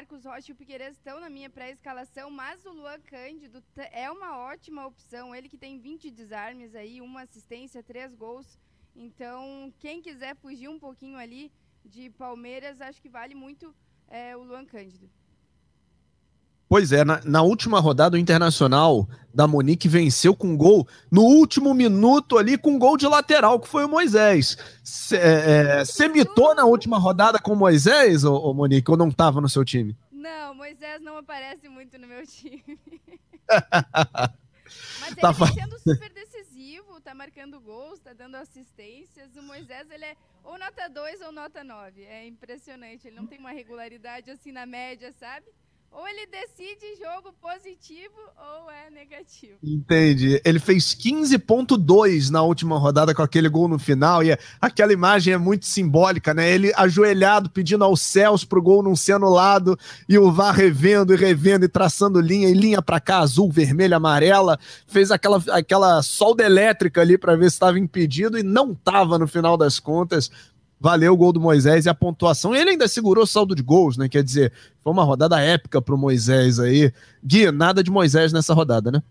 Marcos 0.00 0.24
Rocha 0.24 0.50
e 0.50 0.54
o 0.54 0.56
Piqueires 0.56 0.96
estão 0.96 1.20
na 1.20 1.28
minha 1.28 1.50
pré-escalação, 1.50 2.30
mas 2.30 2.64
o 2.64 2.72
Luan 2.72 2.98
Cândido 3.00 3.62
é 3.92 4.10
uma 4.10 4.38
ótima 4.38 4.86
opção, 4.86 5.34
ele 5.34 5.46
que 5.46 5.58
tem 5.58 5.78
20 5.78 6.10
desarmes 6.10 6.74
aí, 6.74 7.02
uma 7.02 7.20
assistência, 7.20 7.82
três 7.82 8.14
gols, 8.14 8.58
então 8.96 9.70
quem 9.78 10.00
quiser 10.00 10.34
fugir 10.36 10.68
um 10.68 10.78
pouquinho 10.78 11.18
ali 11.18 11.52
de 11.84 12.08
Palmeiras, 12.08 12.80
acho 12.80 13.02
que 13.02 13.10
vale 13.10 13.34
muito 13.34 13.74
é 14.08 14.34
o 14.34 14.42
Luan 14.42 14.64
Cândido. 14.64 15.10
Pois 16.70 16.92
é, 16.92 17.04
na, 17.04 17.20
na, 17.24 17.42
última 17.42 17.80
rodada, 17.80 18.16
o 18.16 18.18
Internacional 18.20 19.08
da 19.34 19.44
Monique 19.44 19.88
venceu 19.88 20.36
com 20.36 20.56
gol 20.56 20.86
no 21.10 21.22
último 21.22 21.74
minuto 21.74 22.38
ali, 22.38 22.56
com 22.56 22.78
gol 22.78 22.96
de 22.96 23.08
lateral, 23.08 23.58
que 23.58 23.66
foi 23.66 23.84
o 23.84 23.88
Moisés. 23.88 24.56
Você 24.80 25.16
é, 25.16 25.82
é, 25.82 26.08
mitou 26.08 26.54
na 26.54 26.64
última 26.64 26.96
rodada 26.96 27.40
com 27.40 27.54
o 27.54 27.56
Moisés, 27.56 28.22
ô, 28.22 28.36
ô, 28.36 28.54
Monique, 28.54 28.88
ou 28.88 28.96
não 28.96 29.08
estava 29.08 29.40
no 29.40 29.48
seu 29.48 29.64
time? 29.64 29.96
Não, 30.12 30.54
Moisés 30.54 31.02
não 31.02 31.18
aparece 31.18 31.68
muito 31.68 31.98
no 31.98 32.06
meu 32.06 32.24
time. 32.24 32.62
Mas 35.00 35.10
ele 35.10 35.20
tá 35.20 35.34
sendo 35.34 35.76
super 35.76 36.12
decisivo, 36.12 37.00
tá 37.00 37.12
marcando 37.12 37.60
gols, 37.60 37.98
tá 37.98 38.12
dando 38.12 38.36
assistências. 38.36 39.34
O 39.34 39.42
Moisés, 39.42 39.90
ele 39.90 40.04
é 40.04 40.14
ou 40.44 40.56
nota 40.56 40.88
2 40.88 41.20
ou 41.22 41.32
nota 41.32 41.64
9. 41.64 42.04
É 42.04 42.24
impressionante. 42.28 43.08
Ele 43.08 43.16
não 43.16 43.26
tem 43.26 43.40
uma 43.40 43.50
regularidade 43.50 44.30
assim 44.30 44.52
na 44.52 44.64
média, 44.66 45.12
sabe? 45.18 45.46
Ou 45.92 46.06
ele 46.06 46.24
decide 46.26 46.86
jogo 47.02 47.34
positivo 47.40 48.14
ou 48.36 48.70
é 48.70 48.88
negativo. 48.90 49.58
Entendi. 49.62 50.40
Ele 50.44 50.60
fez 50.60 50.94
15.2 50.94 52.30
na 52.30 52.42
última 52.42 52.78
rodada 52.78 53.12
com 53.12 53.22
aquele 53.22 53.48
gol 53.48 53.66
no 53.66 53.78
final 53.78 54.22
e 54.22 54.38
aquela 54.60 54.92
imagem 54.92 55.34
é 55.34 55.38
muito 55.38 55.66
simbólica, 55.66 56.32
né? 56.32 56.48
Ele 56.48 56.72
ajoelhado 56.76 57.50
pedindo 57.50 57.82
aos 57.82 58.00
céus 58.00 58.44
pro 58.44 58.62
gol 58.62 58.84
não 58.84 58.94
ser 58.94 59.14
anulado 59.14 59.76
e 60.08 60.16
o 60.16 60.30
VAR 60.30 60.54
revendo 60.54 61.12
e 61.12 61.16
revendo 61.16 61.64
e 61.64 61.68
traçando 61.68 62.20
linha 62.20 62.48
e 62.48 62.54
linha 62.54 62.80
para 62.80 63.00
cá, 63.00 63.18
azul, 63.18 63.50
vermelha, 63.50 63.96
amarela, 63.96 64.60
fez 64.86 65.10
aquela 65.10 65.42
aquela 65.50 66.02
solda 66.02 66.44
elétrica 66.44 67.00
ali 67.00 67.18
para 67.18 67.34
ver 67.34 67.50
se 67.50 67.56
estava 67.56 67.78
impedido 67.78 68.38
e 68.38 68.44
não 68.44 68.74
tava 68.74 69.18
no 69.18 69.26
final 69.26 69.56
das 69.56 69.80
contas 69.80 70.30
valeu 70.80 71.12
o 71.12 71.16
gol 71.16 71.32
do 71.32 71.40
Moisés 71.40 71.84
e 71.84 71.88
a 71.90 71.94
pontuação. 71.94 72.54
Ele 72.54 72.70
ainda 72.70 72.88
segurou 72.88 73.24
o 73.24 73.26
saldo 73.26 73.54
de 73.54 73.62
gols, 73.62 73.98
né? 73.98 74.08
Quer 74.08 74.22
dizer, 74.22 74.52
foi 74.82 74.92
uma 74.92 75.04
rodada 75.04 75.40
épica 75.40 75.82
pro 75.82 75.98
Moisés 75.98 76.58
aí. 76.58 76.90
Gui, 77.22 77.50
nada 77.52 77.82
de 77.84 77.90
Moisés 77.90 78.32
nessa 78.32 78.54
rodada, 78.54 78.90
né? 78.90 79.02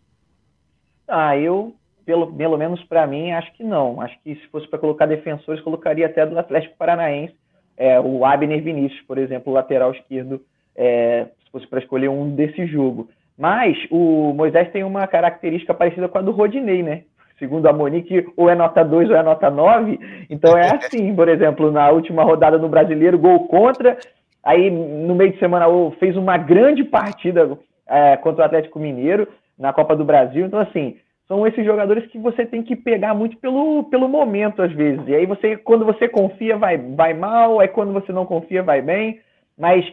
Ah, 1.07 1.37
eu 1.37 1.75
pelo, 2.09 2.33
pelo 2.33 2.57
menos 2.57 2.83
para 2.85 3.05
mim, 3.05 3.31
acho 3.31 3.53
que 3.53 3.63
não. 3.63 4.01
Acho 4.01 4.17
que 4.23 4.33
se 4.33 4.47
fosse 4.47 4.67
para 4.67 4.79
colocar 4.79 5.05
defensores, 5.05 5.61
colocaria 5.61 6.07
até 6.07 6.25
do 6.25 6.39
Atlético 6.39 6.75
Paranaense, 6.75 7.35
é, 7.77 7.99
o 7.99 8.25
Abner 8.25 8.63
Vinícius, 8.63 8.99
por 9.01 9.19
exemplo, 9.19 9.53
lateral 9.53 9.91
esquerdo, 9.91 10.41
é, 10.75 11.27
se 11.45 11.51
fosse 11.51 11.67
para 11.67 11.79
escolher 11.79 12.09
um 12.09 12.33
desse 12.33 12.65
jogo. 12.65 13.09
Mas 13.37 13.77
o 13.91 14.33
Moisés 14.33 14.71
tem 14.71 14.83
uma 14.83 15.05
característica 15.05 15.71
parecida 15.71 16.09
com 16.09 16.17
a 16.17 16.21
do 16.21 16.31
Rodinei, 16.31 16.81
né? 16.81 17.03
Segundo 17.39 17.67
a 17.67 17.73
Monique, 17.73 18.27
ou 18.37 18.49
é 18.49 18.55
nota 18.55 18.83
2 18.83 19.09
ou 19.09 19.15
é 19.15 19.23
nota 19.23 19.49
9. 19.49 19.99
Então 20.29 20.57
é 20.57 20.69
assim, 20.75 21.15
por 21.15 21.27
exemplo, 21.27 21.71
na 21.71 21.89
última 21.89 22.23
rodada 22.23 22.57
no 22.57 22.69
Brasileiro, 22.69 23.17
gol 23.17 23.47
contra. 23.47 23.97
Aí 24.43 24.69
no 24.69 25.15
meio 25.15 25.31
de 25.31 25.39
semana 25.39 25.65
fez 25.99 26.15
uma 26.15 26.37
grande 26.37 26.83
partida 26.83 27.57
é, 27.87 28.17
contra 28.17 28.43
o 28.43 28.45
Atlético 28.45 28.79
Mineiro 28.79 29.27
na 29.57 29.73
Copa 29.73 29.95
do 29.95 30.05
Brasil. 30.05 30.45
Então, 30.45 30.59
assim, 30.59 30.97
são 31.27 31.45
esses 31.45 31.63
jogadores 31.65 32.05
que 32.07 32.17
você 32.17 32.45
tem 32.45 32.63
que 32.63 32.75
pegar 32.75 33.13
muito 33.13 33.37
pelo, 33.37 33.83
pelo 33.85 34.07
momento, 34.07 34.61
às 34.61 34.71
vezes. 34.71 35.07
E 35.07 35.15
aí 35.15 35.25
você, 35.25 35.57
quando 35.57 35.85
você 35.85 36.07
confia, 36.07 36.57
vai, 36.57 36.77
vai 36.77 37.13
mal, 37.13 37.59
aí 37.59 37.67
quando 37.67 37.93
você 37.93 38.11
não 38.11 38.25
confia, 38.25 38.63
vai 38.63 38.81
bem. 38.81 39.19
Mas 39.57 39.85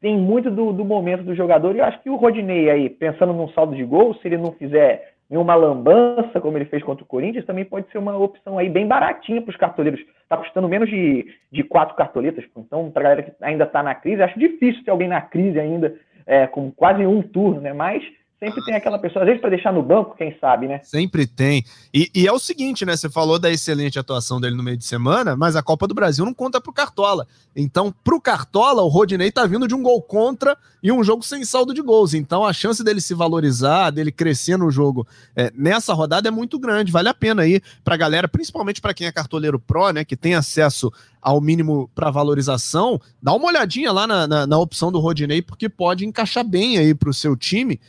tem 0.00 0.16
muito 0.18 0.50
do, 0.50 0.72
do 0.72 0.84
momento 0.84 1.24
do 1.24 1.34
jogador. 1.34 1.74
E 1.74 1.78
eu 1.78 1.84
acho 1.84 2.00
que 2.02 2.10
o 2.10 2.16
Rodinei 2.16 2.70
aí, 2.70 2.90
pensando 2.90 3.32
num 3.32 3.48
saldo 3.48 3.74
de 3.74 3.84
gol, 3.84 4.14
se 4.14 4.28
ele 4.28 4.36
não 4.36 4.52
fizer 4.52 5.13
nenhuma 5.28 5.54
lambança, 5.54 6.40
como 6.40 6.58
ele 6.58 6.66
fez 6.66 6.82
contra 6.82 7.04
o 7.04 7.08
Corinthians, 7.08 7.46
também 7.46 7.64
pode 7.64 7.90
ser 7.90 7.98
uma 7.98 8.16
opção 8.16 8.58
aí 8.58 8.68
bem 8.68 8.86
baratinha 8.86 9.40
para 9.40 9.50
os 9.50 9.56
cartoleiros. 9.56 10.00
Está 10.22 10.36
custando 10.36 10.68
menos 10.68 10.88
de, 10.88 11.26
de 11.50 11.62
quatro 11.62 11.94
cartoletas. 11.96 12.44
Então, 12.56 12.90
para 12.90 13.00
a 13.00 13.04
galera 13.04 13.22
que 13.22 13.32
ainda 13.40 13.64
está 13.64 13.82
na 13.82 13.94
crise, 13.94 14.22
acho 14.22 14.38
difícil 14.38 14.84
ter 14.84 14.90
alguém 14.90 15.08
na 15.08 15.20
crise 15.20 15.58
ainda, 15.58 15.94
é, 16.26 16.46
com 16.46 16.70
quase 16.70 17.06
um 17.06 17.22
turno, 17.22 17.60
né? 17.60 17.72
Mas 17.72 18.02
Sempre 18.38 18.64
tem 18.64 18.74
aquela 18.74 18.98
pessoa, 18.98 19.22
às 19.22 19.26
vezes 19.26 19.40
para 19.40 19.50
deixar 19.50 19.72
no 19.72 19.82
banco, 19.82 20.16
quem 20.16 20.36
sabe, 20.40 20.66
né? 20.66 20.80
Sempre 20.82 21.26
tem. 21.26 21.64
E, 21.92 22.10
e, 22.14 22.26
é 22.26 22.32
o 22.32 22.38
seguinte, 22.38 22.84
né? 22.84 22.96
Você 22.96 23.08
falou 23.08 23.38
da 23.38 23.50
excelente 23.50 23.98
atuação 23.98 24.40
dele 24.40 24.56
no 24.56 24.62
meio 24.62 24.76
de 24.76 24.84
semana, 24.84 25.36
mas 25.36 25.54
a 25.54 25.62
Copa 25.62 25.86
do 25.86 25.94
Brasil 25.94 26.24
não 26.24 26.34
conta 26.34 26.60
pro 26.60 26.72
Cartola. 26.72 27.26
Então, 27.54 27.94
pro 28.02 28.20
Cartola, 28.20 28.82
o 28.82 28.88
Rodinei 28.88 29.30
tá 29.30 29.46
vindo 29.46 29.68
de 29.68 29.74
um 29.74 29.82
gol 29.82 30.02
contra 30.02 30.58
e 30.82 30.90
um 30.90 31.02
jogo 31.04 31.24
sem 31.24 31.44
saldo 31.44 31.72
de 31.72 31.80
gols. 31.80 32.12
Então, 32.12 32.44
a 32.44 32.52
chance 32.52 32.82
dele 32.82 33.00
se 33.00 33.14
valorizar, 33.14 33.90
dele 33.90 34.10
crescer 34.10 34.58
no 34.58 34.70
jogo 34.70 35.06
é, 35.36 35.52
nessa 35.54 35.94
rodada 35.94 36.28
é 36.28 36.30
muito 36.30 36.58
grande. 36.58 36.92
Vale 36.92 37.08
a 37.08 37.14
pena 37.14 37.42
aí 37.42 37.62
pra 37.84 37.96
galera, 37.96 38.28
principalmente 38.28 38.80
para 38.80 38.92
quem 38.92 39.06
é 39.06 39.12
cartoleiro 39.12 39.60
pró, 39.60 39.90
né? 39.90 40.04
Que 40.04 40.16
tem 40.16 40.34
acesso 40.34 40.92
ao 41.22 41.40
mínimo 41.40 41.88
para 41.94 42.10
valorização, 42.10 43.00
dá 43.22 43.32
uma 43.32 43.46
olhadinha 43.46 43.90
lá 43.90 44.06
na, 44.06 44.26
na, 44.26 44.46
na 44.46 44.58
opção 44.58 44.92
do 44.92 45.00
Rodinei, 45.00 45.40
porque 45.40 45.70
pode 45.70 46.04
encaixar 46.04 46.44
bem 46.44 46.76
aí 46.76 46.94
pro 46.94 47.14
seu 47.14 47.34
time. 47.34 47.80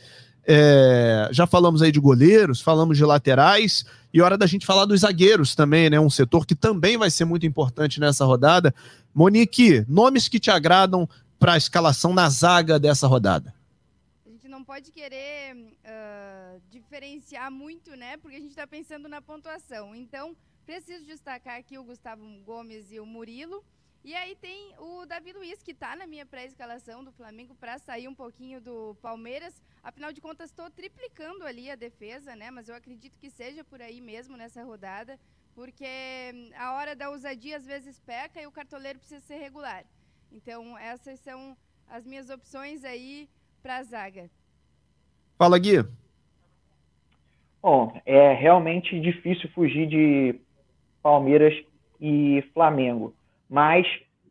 É, 0.48 1.28
já 1.32 1.44
falamos 1.44 1.82
aí 1.82 1.90
de 1.90 1.98
goleiros, 1.98 2.60
falamos 2.60 2.96
de 2.96 3.04
laterais, 3.04 3.84
e 4.14 4.22
hora 4.22 4.38
da 4.38 4.46
gente 4.46 4.64
falar 4.64 4.84
dos 4.84 5.00
zagueiros 5.00 5.56
também, 5.56 5.90
né? 5.90 5.98
Um 5.98 6.08
setor 6.08 6.46
que 6.46 6.54
também 6.54 6.96
vai 6.96 7.10
ser 7.10 7.24
muito 7.24 7.44
importante 7.44 7.98
nessa 7.98 8.24
rodada. 8.24 8.72
Monique, 9.12 9.84
nomes 9.88 10.28
que 10.28 10.38
te 10.38 10.50
agradam 10.50 11.08
para 11.38 11.54
a 11.54 11.56
escalação 11.56 12.14
na 12.14 12.30
zaga 12.30 12.78
dessa 12.78 13.08
rodada? 13.08 13.52
A 14.24 14.30
gente 14.30 14.48
não 14.48 14.62
pode 14.62 14.92
querer 14.92 15.56
uh, 15.56 16.60
diferenciar 16.70 17.50
muito, 17.50 17.96
né? 17.96 18.16
Porque 18.16 18.36
a 18.36 18.40
gente 18.40 18.50
está 18.50 18.66
pensando 18.66 19.08
na 19.08 19.20
pontuação. 19.20 19.94
Então, 19.94 20.36
preciso 20.64 21.04
destacar 21.04 21.58
aqui 21.58 21.76
o 21.76 21.84
Gustavo 21.84 22.22
Gomes 22.44 22.92
e 22.92 23.00
o 23.00 23.06
Murilo. 23.06 23.64
E 24.06 24.14
aí 24.14 24.36
tem 24.36 24.72
o 24.78 25.04
Davi 25.04 25.32
Luiz, 25.32 25.64
que 25.64 25.72
está 25.72 25.96
na 25.96 26.06
minha 26.06 26.24
pré-escalação 26.24 27.02
do 27.02 27.10
Flamengo 27.10 27.56
para 27.56 27.76
sair 27.76 28.06
um 28.06 28.14
pouquinho 28.14 28.60
do 28.60 28.94
Palmeiras. 29.02 29.60
Afinal 29.82 30.12
de 30.12 30.20
contas, 30.20 30.48
estou 30.48 30.70
triplicando 30.70 31.44
ali 31.44 31.68
a 31.68 31.74
defesa, 31.74 32.36
né? 32.36 32.48
Mas 32.48 32.68
eu 32.68 32.76
acredito 32.76 33.18
que 33.18 33.28
seja 33.28 33.64
por 33.64 33.82
aí 33.82 34.00
mesmo 34.00 34.36
nessa 34.36 34.62
rodada, 34.62 35.18
porque 35.56 35.84
a 36.56 36.74
hora 36.74 36.94
da 36.94 37.10
ousadia 37.10 37.56
às 37.56 37.66
vezes 37.66 37.98
peca 37.98 38.40
e 38.40 38.46
o 38.46 38.52
cartoleiro 38.52 39.00
precisa 39.00 39.20
ser 39.22 39.38
regular. 39.38 39.84
Então, 40.30 40.78
essas 40.78 41.18
são 41.18 41.56
as 41.88 42.06
minhas 42.06 42.30
opções 42.30 42.84
aí 42.84 43.28
para 43.60 43.78
a 43.78 43.82
zaga. 43.82 44.30
Fala, 45.36 45.58
Gui. 45.58 45.84
Bom, 47.60 48.00
é 48.06 48.34
realmente 48.34 49.00
difícil 49.00 49.50
fugir 49.50 49.88
de 49.88 50.40
Palmeiras 51.02 51.60
e 52.00 52.44
Flamengo 52.54 53.12
mas 53.48 53.86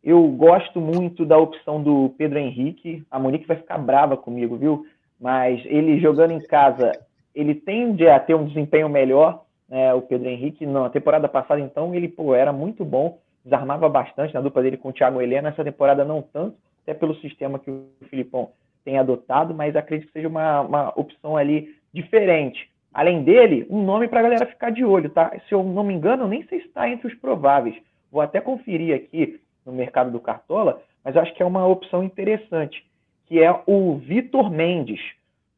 eu 0.06 0.28
gosto 0.28 0.80
muito 0.80 1.26
da 1.26 1.36
opção 1.36 1.82
do 1.82 2.14
Pedro 2.16 2.38
Henrique. 2.38 3.04
A 3.10 3.18
Monique 3.18 3.48
vai 3.48 3.58
ficar 3.58 3.80
brava 3.80 4.16
comigo, 4.16 4.56
viu? 4.56 4.86
Mas 5.20 5.64
ele 5.66 6.00
jogando 6.00 6.32
em 6.32 6.42
casa, 6.42 6.92
ele 7.34 7.56
tende 7.56 8.08
a 8.08 8.20
ter 8.20 8.36
um 8.36 8.46
desempenho 8.46 8.88
melhor. 8.88 9.44
Né? 9.68 9.92
O 9.96 10.02
Pedro 10.04 10.30
Henrique, 10.30 10.64
na 10.64 10.92
temporada 10.92 11.28
passada, 11.28 11.60
então, 11.60 11.96
ele 11.96 12.08
pô, 12.08 12.36
era 12.36 12.54
muito 12.54 12.86
bom, 12.86 13.18
desarmava 13.44 13.90
bastante 13.90 14.32
na 14.34 14.42
dupla 14.42 14.62
dele 14.62 14.78
com 14.78 14.90
o 14.90 14.94
Thiago 14.94 15.20
Helena. 15.20 15.50
Essa 15.50 15.64
temporada, 15.64 16.06
não 16.06 16.22
tanto, 16.22 16.56
até 16.84 16.94
pelo 16.94 17.16
sistema 17.16 17.58
que 17.58 17.72
o 17.72 17.88
Filipão 18.08 18.52
tem 18.84 19.00
adotado, 19.00 19.56
mas 19.56 19.76
acredito 19.76 20.08
que 20.08 20.14
seja 20.14 20.28
uma, 20.28 20.62
uma 20.62 20.94
opção 20.96 21.36
ali 21.36 21.76
diferente. 21.92 22.70
Além 22.94 23.24
dele, 23.24 23.66
um 23.72 23.84
nome 23.84 24.08
para 24.08 24.20
a 24.20 24.24
galera 24.24 24.46
ficar 24.46 24.70
de 24.70 24.86
olho, 24.86 25.10
tá? 25.10 25.32
Se 25.50 25.56
eu 25.56 25.64
não 25.64 25.84
me 25.84 25.96
engano, 25.96 26.28
nem 26.28 26.44
sei 26.44 26.62
se 26.62 26.68
está 26.68 26.88
entre 26.88 27.08
os 27.08 27.16
prováveis 27.16 27.76
Vou 28.16 28.22
até 28.22 28.40
conferir 28.40 28.96
aqui 28.96 29.42
no 29.66 29.74
mercado 29.74 30.10
do 30.10 30.22
Cartola, 30.22 30.82
mas 31.04 31.18
acho 31.18 31.34
que 31.34 31.44
é 31.44 31.46
uma 31.46 31.68
opção 31.68 32.02
interessante, 32.02 32.82
que 33.26 33.44
é 33.44 33.54
o 33.68 33.98
Vitor 33.98 34.50
Mendes. 34.50 35.02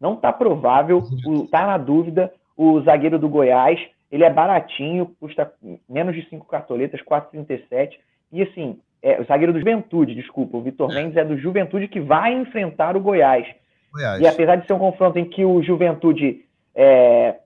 Não 0.02 0.16
está 0.16 0.34
provável, 0.34 1.04
está 1.44 1.68
na 1.68 1.78
dúvida, 1.78 2.34
o 2.58 2.82
zagueiro 2.82 3.20
do 3.20 3.30
Goiás. 3.30 3.80
Ele 4.12 4.24
é 4.24 4.30
baratinho, 4.32 5.16
custa 5.20 5.54
menos 5.88 6.16
de 6.16 6.28
5 6.32 6.48
cartoletas, 6.48 7.00
4,37. 7.02 7.92
E 8.32 8.42
assim, 8.42 8.80
é, 9.04 9.22
o 9.22 9.26
zagueiro 9.26 9.54
do 9.54 9.60
Juventude, 9.60 10.16
desculpa, 10.16 10.58
o 10.58 10.62
Vitor 10.64 10.90
é. 10.92 10.96
Mendes 10.96 11.16
é 11.16 11.24
do 11.24 11.38
Juventude 11.38 11.88
que 11.88 12.00
vai 12.00 12.34
enfrentar 12.34 12.98
o 12.98 13.00
Goiás. 13.00 13.46
Goiás. 13.94 14.20
E 14.20 14.26
apesar 14.26 14.56
de 14.56 14.66
ser 14.66 14.74
um 14.74 14.80
confronto 14.80 15.20
em 15.20 15.26
que 15.26 15.46
o 15.46 15.62
Juventude 15.62 16.44
está 16.74 16.82
é, 16.82 17.40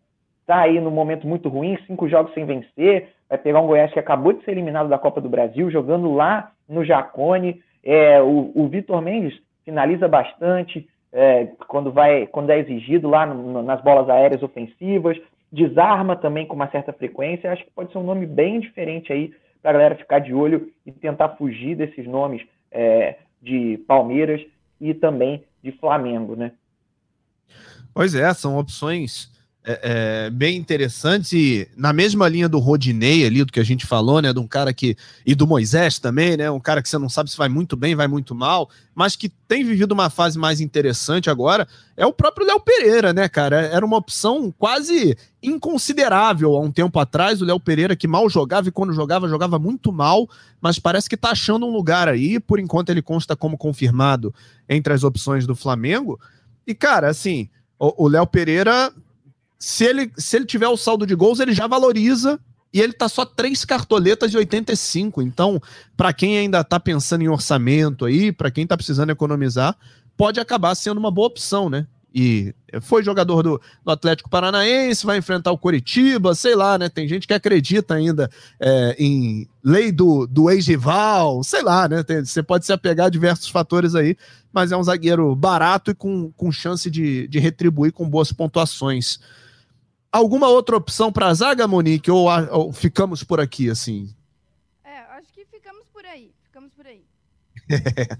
tá 0.47 0.61
aí 0.61 0.79
num 0.79 0.89
momento 0.89 1.27
muito 1.27 1.49
ruim, 1.49 1.77
cinco 1.85 2.07
jogos 2.07 2.33
sem 2.33 2.45
vencer, 2.45 3.09
vai 3.31 3.37
pegar 3.37 3.61
um 3.61 3.67
Goiás 3.67 3.93
que 3.93 3.99
acabou 3.99 4.33
de 4.33 4.43
ser 4.43 4.51
eliminado 4.51 4.89
da 4.89 4.99
Copa 4.99 5.21
do 5.21 5.29
Brasil, 5.29 5.71
jogando 5.71 6.13
lá 6.13 6.51
no 6.67 6.83
Jacone. 6.83 7.63
É, 7.81 8.21
o, 8.21 8.51
o 8.53 8.67
Vitor 8.67 9.01
Mendes 9.01 9.41
finaliza 9.63 10.05
bastante 10.05 10.85
é, 11.13 11.45
quando, 11.65 11.93
vai, 11.93 12.27
quando 12.27 12.49
é 12.49 12.59
exigido 12.59 13.07
lá 13.07 13.25
no, 13.25 13.63
nas 13.63 13.81
bolas 13.81 14.09
aéreas 14.09 14.43
ofensivas, 14.43 15.17
desarma 15.49 16.17
também 16.17 16.45
com 16.45 16.55
uma 16.55 16.69
certa 16.69 16.91
frequência. 16.91 17.49
Acho 17.49 17.63
que 17.63 17.71
pode 17.71 17.93
ser 17.93 17.99
um 17.99 18.03
nome 18.03 18.25
bem 18.25 18.59
diferente 18.59 19.13
aí 19.13 19.33
para 19.61 19.71
a 19.71 19.73
galera 19.73 19.95
ficar 19.95 20.19
de 20.19 20.33
olho 20.33 20.69
e 20.85 20.91
tentar 20.91 21.29
fugir 21.29 21.75
desses 21.75 22.05
nomes 22.05 22.45
é, 22.69 23.15
de 23.41 23.81
Palmeiras 23.87 24.41
e 24.79 24.93
também 24.93 25.45
de 25.63 25.71
Flamengo, 25.71 26.35
né? 26.35 26.51
Pois 27.93 28.13
é, 28.13 28.33
são 28.33 28.57
opções 28.57 29.31
é, 29.63 30.25
é, 30.25 30.29
bem 30.31 30.57
interessantes 30.57 31.33
e 31.33 31.67
na 31.77 31.93
mesma 31.93 32.27
linha 32.27 32.49
do 32.49 32.57
Rodinei 32.57 33.27
ali, 33.27 33.43
do 33.43 33.51
que 33.51 33.59
a 33.59 33.63
gente 33.63 33.85
falou, 33.85 34.19
né, 34.19 34.33
de 34.33 34.39
um 34.39 34.47
cara 34.47 34.73
que, 34.73 34.97
e 35.23 35.35
do 35.35 35.45
Moisés 35.45 35.99
também, 35.99 36.35
né, 36.35 36.49
um 36.49 36.59
cara 36.59 36.81
que 36.81 36.89
você 36.89 36.97
não 36.97 37.07
sabe 37.07 37.29
se 37.29 37.37
vai 37.37 37.47
muito 37.47 37.77
bem, 37.77 37.93
vai 37.93 38.07
muito 38.07 38.33
mal, 38.33 38.69
mas 38.95 39.15
que 39.15 39.29
tem 39.29 39.63
vivido 39.63 39.91
uma 39.91 40.09
fase 40.09 40.39
mais 40.39 40.59
interessante 40.59 41.29
agora, 41.29 41.67
é 41.95 42.03
o 42.03 42.11
próprio 42.11 42.47
Léo 42.47 42.59
Pereira, 42.59 43.13
né, 43.13 43.29
cara, 43.29 43.61
era 43.61 43.85
uma 43.85 43.97
opção 43.97 44.51
quase 44.57 45.15
inconsiderável 45.43 46.55
há 46.55 46.59
um 46.59 46.71
tempo 46.71 46.99
atrás, 46.99 47.39
o 47.39 47.45
Léo 47.45 47.59
Pereira 47.59 47.95
que 47.95 48.07
mal 48.07 48.27
jogava 48.31 48.67
e 48.67 48.71
quando 48.71 48.93
jogava, 48.93 49.27
jogava 49.27 49.59
muito 49.59 49.91
mal, 49.91 50.27
mas 50.59 50.79
parece 50.79 51.07
que 51.07 51.15
tá 51.15 51.31
achando 51.31 51.67
um 51.67 51.71
lugar 51.71 52.07
aí, 52.07 52.39
por 52.39 52.59
enquanto 52.59 52.89
ele 52.89 53.01
consta 53.01 53.35
como 53.35 53.57
confirmado 53.59 54.33
entre 54.67 54.91
as 54.91 55.03
opções 55.03 55.45
do 55.45 55.55
Flamengo, 55.55 56.19
e 56.65 56.73
cara, 56.73 57.09
assim, 57.09 57.47
o 57.77 58.07
Léo 58.07 58.25
Pereira 58.25 58.91
se 59.61 59.85
ele, 59.85 60.11
se 60.17 60.35
ele 60.35 60.45
tiver 60.45 60.67
o 60.67 60.75
saldo 60.75 61.05
de 61.05 61.13
gols, 61.13 61.39
ele 61.39 61.53
já 61.53 61.67
valoriza 61.67 62.39
e 62.73 62.81
ele 62.81 62.93
tá 62.93 63.07
só 63.07 63.23
três 63.23 63.63
cartoletas 63.63 64.31
de 64.31 64.37
85. 64.37 65.21
Então, 65.21 65.61
para 65.95 66.11
quem 66.11 66.39
ainda 66.39 66.63
tá 66.63 66.79
pensando 66.79 67.21
em 67.21 67.27
orçamento 67.27 68.05
aí, 68.05 68.31
para 68.31 68.49
quem 68.49 68.65
tá 68.65 68.75
precisando 68.75 69.11
economizar, 69.11 69.77
pode 70.17 70.39
acabar 70.39 70.73
sendo 70.73 70.97
uma 70.97 71.11
boa 71.11 71.27
opção, 71.27 71.69
né? 71.69 71.85
E 72.13 72.55
foi 72.81 73.03
jogador 73.03 73.43
do, 73.43 73.61
do 73.85 73.91
Atlético 73.91 74.31
Paranaense, 74.31 75.05
vai 75.05 75.19
enfrentar 75.19 75.51
o 75.51 75.57
Coritiba, 75.59 76.33
sei 76.33 76.55
lá, 76.55 76.79
né? 76.79 76.89
Tem 76.89 77.07
gente 77.07 77.27
que 77.27 77.33
acredita 77.33 77.93
ainda 77.93 78.31
é, 78.59 78.95
em 78.97 79.47
lei 79.63 79.91
do, 79.91 80.25
do 80.25 80.49
ex-rival, 80.49 81.43
sei 81.43 81.61
lá, 81.61 81.87
né? 81.87 82.01
Tem, 82.01 82.25
você 82.25 82.41
pode 82.41 82.65
se 82.65 82.73
apegar 82.73 83.05
a 83.05 83.11
diversos 83.11 83.47
fatores 83.47 83.93
aí, 83.93 84.17
mas 84.51 84.71
é 84.71 84.77
um 84.77 84.83
zagueiro 84.83 85.35
barato 85.35 85.91
e 85.91 85.93
com, 85.93 86.31
com 86.31 86.51
chance 86.51 86.89
de, 86.89 87.27
de 87.27 87.37
retribuir 87.37 87.93
com 87.93 88.09
boas 88.09 88.33
pontuações. 88.33 89.19
Alguma 90.11 90.47
outra 90.49 90.75
opção 90.75 91.11
para 91.11 91.27
a 91.27 91.33
zaga, 91.33 91.67
Monique, 91.67 92.11
ou, 92.11 92.27
ou, 92.51 92.73
ficamos 92.73 93.23
por 93.23 93.39
aqui, 93.39 93.69
assim? 93.69 94.13
É, 94.83 94.99
acho 95.17 95.31
que 95.33 95.45
ficamos 95.45 95.85
por 95.93 96.05
aí, 96.05 96.33
ficamos 96.43 96.71
por 96.73 96.85
aí. 96.85 97.03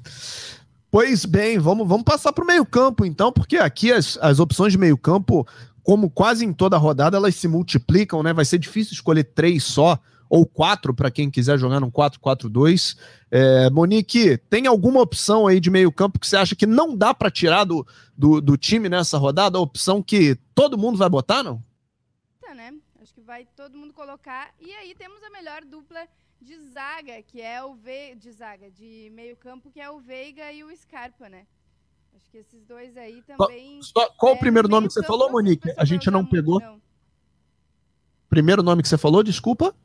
pois 0.90 1.26
bem, 1.26 1.60
vamos, 1.60 1.88
vamos 1.88 2.04
passar 2.04 2.32
para 2.32 2.44
o 2.44 2.48
meio 2.48 2.66
campo, 2.66 3.06
então, 3.06 3.32
porque 3.32 3.58
aqui 3.58 3.92
as, 3.92 4.18
as 4.22 4.40
opções 4.40 4.72
de 4.72 4.80
meio 4.80 4.98
campo 4.98 5.46
como 5.84 6.10
quase 6.10 6.46
em 6.46 6.54
toda 6.54 6.78
rodada, 6.78 7.18
elas 7.18 7.36
se 7.36 7.48
multiplicam, 7.48 8.22
né? 8.24 8.34
Vai 8.34 8.46
ser 8.46 8.60
difícil 8.60 8.94
escolher 8.94 9.24
três 9.24 9.64
só 9.64 10.00
ou 10.30 10.46
quatro 10.46 10.94
para 10.94 11.12
quem 11.12 11.30
quiser 11.30 11.60
jogar 11.60 11.80
num 11.80 11.92
4-4-2. 11.92 12.96
É, 13.30 13.70
Monique, 13.70 14.38
tem 14.50 14.66
alguma 14.66 15.02
opção 15.02 15.48
aí 15.48 15.60
de 15.60 15.70
meio 15.70 15.92
campo 15.92 16.20
que 16.20 16.28
você 16.28 16.38
acha 16.38 16.56
que 16.56 16.66
não 16.66 16.96
dá 16.96 17.14
para 17.14 17.30
tirar 17.30 17.66
do, 17.66 17.86
do, 18.18 18.40
do, 18.40 18.56
time 18.56 18.88
nessa 18.88 19.18
rodada? 19.18 19.58
A 19.58 19.62
opção 19.62 20.02
que 20.02 20.38
todo 20.56 20.78
mundo 20.78 20.98
vai 20.98 21.10
botar, 21.10 21.44
não? 21.44 21.62
Né? 22.54 22.74
Acho 23.02 23.14
que 23.14 23.22
vai 23.22 23.46
todo 23.56 23.78
mundo 23.78 23.94
colocar. 23.94 24.54
E 24.60 24.74
aí 24.74 24.94
temos 24.94 25.24
a 25.24 25.30
melhor 25.30 25.64
dupla 25.64 26.08
de 26.42 26.58
zaga, 26.58 27.22
que 27.22 27.42
é 27.42 27.64
o 27.64 27.76
Ve 27.76 28.16
de 28.16 28.32
zaga, 28.32 28.70
de 28.70 29.10
meio 29.14 29.38
campo, 29.38 29.72
que 29.72 29.80
é 29.80 29.90
o 29.90 30.00
Veiga 30.00 30.52
e 30.52 30.64
o 30.64 30.76
Scarpa, 30.76 31.30
né? 31.30 31.46
Acho 32.16 32.30
que 32.30 32.38
esses 32.38 32.66
dois 32.66 32.98
aí 32.98 33.22
também. 33.22 33.82
Só, 33.82 34.10
qual 34.18 34.34
é, 34.34 34.36
o 34.36 34.40
primeiro 34.40 34.68
nome 34.68 34.88
que 34.88 34.94
você 34.94 35.04
falou, 35.04 35.32
Monique? 35.32 35.74
A 35.78 35.86
gente 35.86 36.12
não 36.12 36.26
pegou. 36.26 36.60
Não. 36.60 36.82
Primeiro 38.30 38.62
nome 38.62 38.82
que 38.82 38.90
você 38.90 38.98
falou, 38.98 39.24
desculpa? 39.24 39.76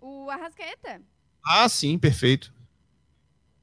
O 0.00 0.28
Arrascaeta. 0.28 1.00
Ah, 1.44 1.68
sim, 1.68 1.98
perfeito. 1.98 2.52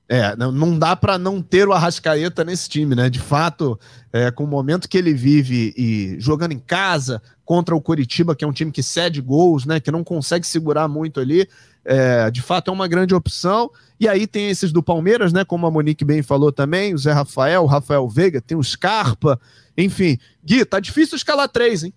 É, 0.08 0.36
não, 0.36 0.78
dá 0.78 0.96
para 0.96 1.18
não 1.18 1.42
ter 1.42 1.68
o 1.68 1.74
Arrascaeta 1.74 2.44
nesse 2.44 2.70
time, 2.70 2.94
né? 2.94 3.10
De 3.10 3.20
fato, 3.20 3.80
é, 4.14 4.30
com 4.30 4.44
o 4.44 4.48
momento 4.48 4.88
que 4.88 4.98
ele 4.98 5.14
vive 5.14 5.74
e 5.76 6.16
jogando 6.20 6.52
em 6.52 6.60
casa 6.60 7.22
contra 7.44 7.76
o 7.76 7.82
Coritiba, 7.82 8.36
que 8.36 8.46
é 8.46 8.48
um 8.48 8.52
time 8.52 8.72
que 8.72 8.84
cede 8.84 9.20
gols, 9.20 9.66
né? 9.66 9.80
Que 9.80 9.92
não 9.92 10.04
consegue 10.04 10.46
segurar 10.46 10.88
muito 10.88 11.20
ali, 11.20 11.48
é, 11.84 12.30
de 12.30 12.42
fato 12.44 12.70
é 12.70 12.74
uma 12.74 12.88
grande 12.88 13.16
opção. 13.16 13.72
E 14.00 14.08
aí 14.08 14.28
tem 14.28 14.48
esses 14.50 14.72
do 14.72 14.84
Palmeiras, 14.84 15.34
né? 15.34 15.44
Como 15.44 15.66
a 15.66 15.72
Monique 15.72 16.06
bem 16.06 16.22
falou 16.22 16.52
também, 16.52 16.94
o 16.94 16.98
Zé 17.00 17.12
Rafael, 17.12 17.64
o 17.64 17.68
Rafael 17.68 18.08
Veiga, 18.08 18.40
tem 18.40 18.56
o 18.56 18.64
Scarpa, 18.64 19.40
enfim. 19.76 20.20
Gui, 20.44 20.64
tá 20.66 20.80
difícil 20.80 21.16
escalar 21.16 21.50
três, 21.50 21.84
hein? 21.84 21.94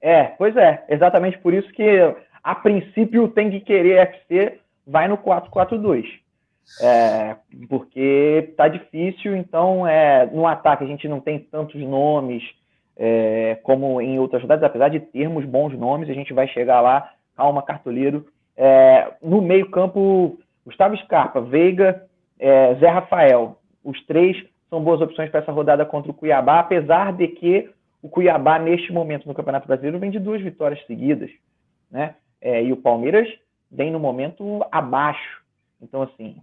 É, 0.00 0.24
pois 0.38 0.56
é, 0.56 0.84
exatamente 0.88 1.36
por 1.38 1.52
isso 1.52 1.70
que 1.72 1.84
a 2.42 2.54
princípio 2.54 3.28
tem 3.28 3.50
que 3.50 3.60
querer 3.60 3.98
FC 3.98 4.60
vai 4.86 5.08
no 5.08 5.18
4-4-2. 5.18 6.04
É, 6.80 7.36
porque 7.68 8.54
tá 8.56 8.68
difícil, 8.68 9.36
então 9.36 9.86
é, 9.86 10.26
no 10.26 10.46
ataque 10.46 10.84
a 10.84 10.86
gente 10.86 11.08
não 11.08 11.20
tem 11.20 11.38
tantos 11.38 11.80
nomes 11.80 12.42
é, 12.96 13.58
como 13.62 14.00
em 14.00 14.18
outras 14.18 14.42
rodadas, 14.42 14.64
apesar 14.64 14.88
de 14.88 15.00
termos 15.00 15.44
bons 15.44 15.76
nomes, 15.76 16.08
a 16.08 16.14
gente 16.14 16.32
vai 16.32 16.46
chegar 16.48 16.80
lá, 16.80 17.10
calma, 17.36 17.62
cartoleiro. 17.62 18.26
É, 18.56 19.14
no 19.22 19.40
meio-campo, 19.40 20.38
Gustavo 20.64 20.96
Scarpa, 20.98 21.40
Veiga, 21.40 22.06
é, 22.38 22.74
Zé 22.74 22.88
Rafael, 22.88 23.56
os 23.82 24.00
três 24.06 24.36
são 24.68 24.84
boas 24.84 25.00
opções 25.00 25.30
para 25.30 25.40
essa 25.40 25.50
rodada 25.50 25.84
contra 25.84 26.10
o 26.10 26.14
Cuiabá, 26.14 26.60
apesar 26.60 27.12
de 27.12 27.26
que 27.28 27.70
o 28.02 28.08
Cuiabá, 28.08 28.58
neste 28.58 28.92
momento 28.92 29.26
no 29.26 29.34
Campeonato 29.34 29.66
Brasileiro, 29.66 29.98
vem 29.98 30.10
de 30.10 30.18
duas 30.18 30.40
vitórias 30.40 30.84
seguidas, 30.86 31.30
né? 31.90 32.14
É, 32.40 32.62
e 32.62 32.72
o 32.72 32.76
Palmeiras 32.76 33.28
vem 33.70 33.90
no 33.90 33.98
momento 33.98 34.64
abaixo. 34.70 35.42
Então, 35.82 36.02
assim, 36.02 36.36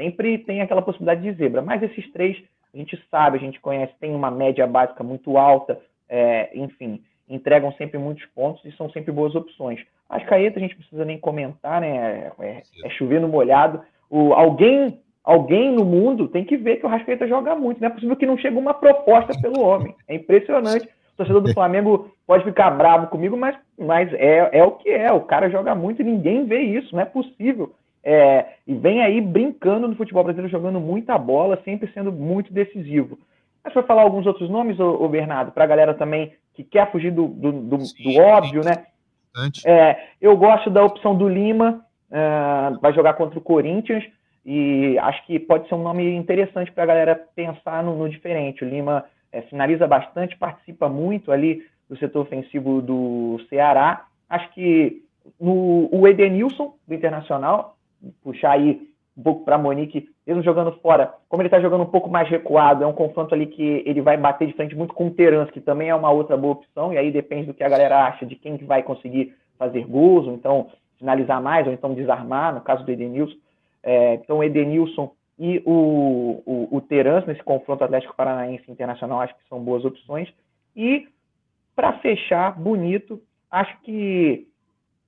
Sempre 0.00 0.38
tem 0.38 0.62
aquela 0.62 0.80
possibilidade 0.80 1.20
de 1.20 1.32
zebra, 1.34 1.60
mas 1.60 1.82
esses 1.82 2.10
três 2.10 2.42
a 2.72 2.76
gente 2.78 2.98
sabe, 3.10 3.36
a 3.36 3.40
gente 3.40 3.60
conhece, 3.60 3.92
tem 4.00 4.14
uma 4.14 4.30
média 4.30 4.66
básica 4.66 5.04
muito 5.04 5.36
alta, 5.36 5.78
é, 6.08 6.50
enfim, 6.54 7.02
entregam 7.28 7.70
sempre 7.72 7.98
muitos 7.98 8.24
pontos 8.34 8.64
e 8.64 8.72
são 8.72 8.88
sempre 8.90 9.12
boas 9.12 9.34
opções. 9.34 9.78
As 10.08 10.24
caetas 10.24 10.56
a 10.56 10.60
gente 10.60 10.76
precisa 10.76 11.04
nem 11.04 11.18
comentar, 11.18 11.82
né? 11.82 12.32
É, 12.40 12.62
é 12.84 12.90
chover 12.90 13.20
no 13.20 13.28
molhado. 13.28 13.82
O, 14.08 14.32
alguém, 14.32 14.98
alguém 15.22 15.70
no 15.70 15.84
mundo 15.84 16.28
tem 16.28 16.46
que 16.46 16.56
ver 16.56 16.76
que 16.76 16.86
o 16.86 16.88
Rascaeta 16.88 17.28
joga 17.28 17.54
muito. 17.54 17.78
Não 17.78 17.88
é 17.88 17.90
possível 17.90 18.16
que 18.16 18.26
não 18.26 18.38
chegue 18.38 18.56
uma 18.56 18.72
proposta 18.72 19.38
pelo 19.38 19.60
homem. 19.60 19.94
É 20.08 20.14
impressionante. 20.14 20.88
O 21.12 21.16
torcedor 21.18 21.42
do 21.42 21.52
Flamengo 21.52 22.10
pode 22.26 22.44
ficar 22.44 22.70
bravo 22.70 23.08
comigo, 23.08 23.36
mas, 23.36 23.54
mas 23.78 24.10
é, 24.14 24.48
é 24.52 24.64
o 24.64 24.72
que 24.72 24.88
é. 24.88 25.12
O 25.12 25.20
cara 25.20 25.50
joga 25.50 25.74
muito 25.74 26.00
e 26.00 26.04
ninguém 26.04 26.46
vê 26.46 26.60
isso. 26.60 26.94
Não 26.96 27.02
é 27.02 27.04
possível. 27.04 27.74
É, 28.02 28.46
e 28.66 28.74
vem 28.74 29.02
aí 29.02 29.20
brincando 29.20 29.86
no 29.86 29.94
futebol 29.94 30.24
brasileiro, 30.24 30.50
jogando 30.50 30.80
muita 30.80 31.18
bola, 31.18 31.60
sempre 31.64 31.90
sendo 31.92 32.10
muito 32.10 32.52
decisivo. 32.52 33.18
Mas 33.62 33.72
para 33.72 33.82
falar 33.82 34.02
alguns 34.02 34.26
outros 34.26 34.48
nomes, 34.48 34.80
ô, 34.80 35.04
ô 35.04 35.08
Bernardo, 35.08 35.52
para 35.52 35.64
a 35.64 35.66
galera 35.66 35.94
também 35.94 36.32
que 36.54 36.64
quer 36.64 36.90
fugir 36.90 37.12
do, 37.12 37.28
do, 37.28 37.52
do, 37.52 37.80
Sim, 37.80 38.14
do 38.14 38.20
óbvio, 38.20 38.62
né? 38.64 38.86
É, 39.64 39.96
eu 40.20 40.36
gosto 40.36 40.70
da 40.70 40.82
opção 40.82 41.16
do 41.16 41.28
Lima, 41.28 41.84
uh, 42.10 42.80
vai 42.80 42.92
jogar 42.92 43.14
contra 43.14 43.38
o 43.38 43.42
Corinthians, 43.42 44.04
e 44.44 44.98
acho 44.98 45.24
que 45.26 45.38
pode 45.38 45.68
ser 45.68 45.74
um 45.74 45.82
nome 45.82 46.14
interessante 46.14 46.72
para 46.72 46.84
a 46.84 46.86
galera 46.86 47.20
pensar 47.36 47.84
no, 47.84 47.96
no, 47.96 48.08
diferente. 48.08 48.64
O 48.64 48.68
Lima 48.68 49.04
é, 49.30 49.42
finaliza 49.42 49.86
bastante, 49.86 50.36
participa 50.36 50.88
muito 50.88 51.30
ali 51.30 51.62
do 51.88 51.96
setor 51.98 52.22
ofensivo 52.22 52.80
do 52.80 53.40
Ceará. 53.48 54.06
Acho 54.28 54.50
que 54.52 55.02
no, 55.38 55.88
o 55.92 56.08
Edenilson, 56.08 56.74
do 56.88 56.94
Internacional, 56.94 57.76
puxar 58.22 58.52
aí 58.52 58.88
um 59.16 59.22
pouco 59.22 59.44
para 59.44 59.58
Monique, 59.58 60.08
mesmo 60.26 60.42
jogando 60.42 60.72
fora, 60.80 61.12
como 61.28 61.42
ele 61.42 61.48
está 61.48 61.60
jogando 61.60 61.82
um 61.82 61.90
pouco 61.90 62.08
mais 62.08 62.28
recuado, 62.28 62.84
é 62.84 62.86
um 62.86 62.92
confronto 62.92 63.34
ali 63.34 63.46
que 63.46 63.82
ele 63.84 64.00
vai 64.00 64.16
bater 64.16 64.46
de 64.46 64.54
frente 64.54 64.74
muito 64.74 64.94
com 64.94 65.08
o 65.08 65.10
Terans, 65.10 65.50
que 65.50 65.60
também 65.60 65.88
é 65.88 65.94
uma 65.94 66.10
outra 66.10 66.36
boa 66.36 66.54
opção, 66.54 66.92
e 66.92 66.98
aí 66.98 67.10
depende 67.10 67.46
do 67.46 67.54
que 67.54 67.64
a 67.64 67.68
galera 67.68 68.06
acha, 68.06 68.24
de 68.24 68.36
quem 68.36 68.56
que 68.56 68.64
vai 68.64 68.82
conseguir 68.82 69.34
fazer 69.58 69.84
gols, 69.84 70.26
ou 70.26 70.34
então 70.34 70.70
finalizar 70.98 71.42
mais, 71.42 71.66
ou 71.66 71.72
então 71.72 71.94
desarmar, 71.94 72.54
no 72.54 72.60
caso 72.60 72.84
do 72.84 72.90
Edenilson. 72.90 73.36
É, 73.82 74.14
então, 74.14 74.42
Edenilson 74.44 75.12
e 75.38 75.62
o, 75.64 76.42
o, 76.44 76.76
o 76.76 76.80
Terans 76.82 77.26
nesse 77.26 77.42
confronto 77.42 77.82
Atlético 77.82 78.14
Paranaense 78.14 78.70
Internacional, 78.70 79.20
acho 79.20 79.34
que 79.34 79.48
são 79.48 79.58
boas 79.58 79.84
opções. 79.84 80.28
E, 80.76 81.08
para 81.74 81.94
fechar, 81.94 82.58
bonito, 82.58 83.20
acho 83.50 83.74
que 83.80 84.46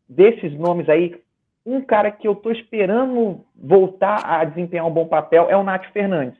desses 0.08 0.58
nomes 0.58 0.88
aí, 0.88 1.21
um 1.64 1.80
cara 1.80 2.10
que 2.10 2.26
eu 2.26 2.32
estou 2.32 2.52
esperando 2.52 3.44
voltar 3.54 4.24
a 4.24 4.44
desempenhar 4.44 4.86
um 4.86 4.90
bom 4.90 5.06
papel 5.06 5.48
é 5.48 5.56
o 5.56 5.62
Nath 5.62 5.86
Fernandes. 5.92 6.38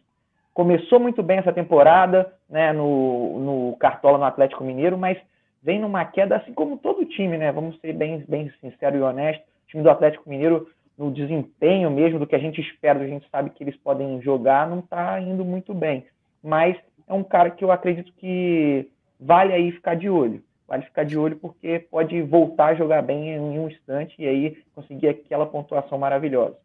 Começou 0.53 1.01
muito 1.01 1.23
bem 1.23 1.39
essa 1.39 1.53
temporada, 1.53 2.33
né, 2.49 2.73
no, 2.73 3.39
no 3.39 3.77
Cartola 3.77 4.19
no 4.19 4.25
Atlético 4.25 4.65
Mineiro, 4.65 4.99
mas 4.99 5.17
vem 5.63 5.81
numa 5.81 6.05
queda, 6.05 6.37
assim 6.37 6.53
como 6.53 6.77
todo 6.77 7.07
time, 7.07 7.39
né? 7.39 7.51
Vamos 7.53 7.81
ser 7.81 7.95
bem, 7.95 8.25
bem 8.29 8.53
sincero 8.61 8.97
e 8.97 9.01
honesto. 9.01 9.43
O 9.43 9.69
time 9.69 9.83
do 9.83 9.91
Atlético 9.91 10.29
Mineiro, 10.29 10.69
no 10.99 11.11
desempenho 11.11 11.91
mesmo 11.91 12.19
do 12.19 12.27
que 12.27 12.35
a 12.35 12.39
gente 12.39 12.61
espera, 12.61 12.99
a 12.99 13.07
gente 13.07 13.27
sabe 13.31 13.51
que 13.51 13.65
eles 13.65 13.77
podem 13.77 14.21
jogar, 14.21 14.69
não 14.69 14.81
está 14.81 15.19
indo 15.21 15.45
muito 15.45 15.73
bem. 15.73 16.05
Mas 16.43 16.77
é 17.09 17.15
um 17.15 17.23
cara 17.23 17.49
que 17.49 17.65
eu 17.65 17.71
acredito 17.71 18.13
que 18.15 18.91
vale 19.19 19.53
aí 19.55 19.71
ficar 19.73 19.95
de 19.95 20.11
olho 20.11 20.43
vale 20.73 20.85
ficar 20.85 21.05
de 21.05 21.19
olho 21.19 21.37
porque 21.37 21.81
pode 21.91 22.23
voltar 22.23 22.69
a 22.69 22.75
jogar 22.75 23.03
bem 23.03 23.29
em 23.29 23.39
um 23.39 23.69
instante 23.69 24.15
e 24.19 24.27
aí 24.27 24.57
conseguir 24.75 25.09
aquela 25.09 25.45
pontuação 25.45 25.99
maravilhosa. 25.99 26.57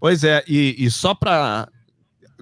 Pois 0.00 0.24
é, 0.24 0.42
e, 0.48 0.74
e 0.78 0.90
só 0.90 1.14
para 1.14 1.68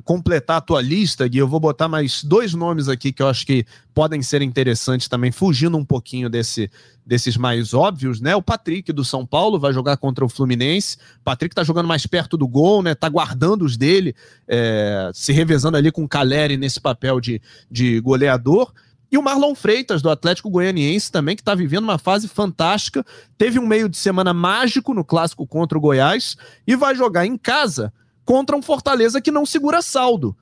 completar 0.05 0.59
a 0.59 0.61
tua 0.61 0.81
lista, 0.81 1.27
Gui, 1.27 1.39
eu 1.39 1.49
vou 1.49 1.59
botar 1.59 1.89
mais 1.89 2.23
dois 2.23 2.55
nomes 2.55 2.89
aqui 2.89 3.13
que 3.13 3.21
eu 3.21 3.29
acho 3.29 3.45
que 3.45 3.67
podem 3.93 4.23
ser 4.23 4.41
interessantes 4.41 5.09
também, 5.09 5.33
fugindo 5.33 5.77
um 5.77 5.85
pouquinho 5.85 6.31
desse, 6.31 6.71
desses 7.05 7.37
mais 7.37 7.75
óbvios, 7.75 8.21
né? 8.21 8.37
O 8.37 8.43
Patrick 8.43 8.93
do 8.93 9.05
São 9.05 9.27
Paulo 9.27 9.59
vai 9.59 9.73
jogar 9.73 9.97
contra 9.97 10.25
o 10.25 10.29
Fluminense. 10.29 10.97
O 11.21 11.25
Patrick 11.25 11.55
tá 11.57 11.65
jogando 11.65 11.89
mais 11.89 12.07
perto 12.07 12.37
do 12.37 12.47
gol, 12.47 12.85
né? 12.85 12.95
Tá 12.95 13.09
guardando 13.09 13.65
os 13.65 13.77
dele, 13.77 14.15
é, 14.47 15.11
se 15.13 15.33
revezando 15.33 15.77
ali 15.77 15.91
com 15.91 16.05
o 16.05 16.09
Caleri 16.09 16.57
nesse 16.57 16.81
papel 16.81 17.21
de, 17.21 17.43
de 17.69 18.01
goleador. 18.01 18.73
E 19.13 19.19
o 19.19 19.23
Marlon 19.23 19.55
Freitas, 19.55 20.01
do 20.01 20.09
Atlético 20.09 20.49
Goianiense, 20.49 21.13
também, 21.13 21.37
que 21.37 21.43
está 21.43 21.55
vivendo 21.55 21.85
uma 21.85 21.99
fase 21.99 22.27
fantástica. 22.27 23.05
Teve 23.37 23.59
um 23.59 23.67
meio 23.67 23.87
de 23.87 23.99
semana 23.99 24.33
mágico 24.33 24.95
no 24.95 25.05
clássico 25.05 25.47
contra 25.47 25.77
o 25.77 25.81
Goiás 25.83 26.35
e 26.67 26.75
vai 26.75 26.95
jogar 26.95 27.27
em 27.27 27.37
casa 27.37 27.93
contra 28.25 28.57
um 28.57 28.63
Fortaleza 28.63 29.21
que 29.21 29.31
não 29.31 29.45
segura 29.45 29.83
saldo. 29.83 30.35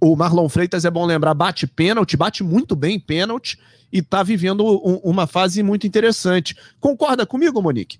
O 0.00 0.14
Marlon 0.14 0.48
Freitas, 0.48 0.84
é 0.84 0.90
bom 0.90 1.04
lembrar, 1.04 1.34
bate 1.34 1.66
pênalti, 1.66 2.16
bate 2.16 2.44
muito 2.44 2.76
bem 2.76 3.00
pênalti 3.00 3.58
e 3.92 3.98
está 3.98 4.22
vivendo 4.22 4.64
um, 4.64 5.00
uma 5.02 5.26
fase 5.26 5.60
muito 5.64 5.84
interessante. 5.84 6.56
Concorda 6.78 7.26
comigo, 7.26 7.60
Monique? 7.60 7.98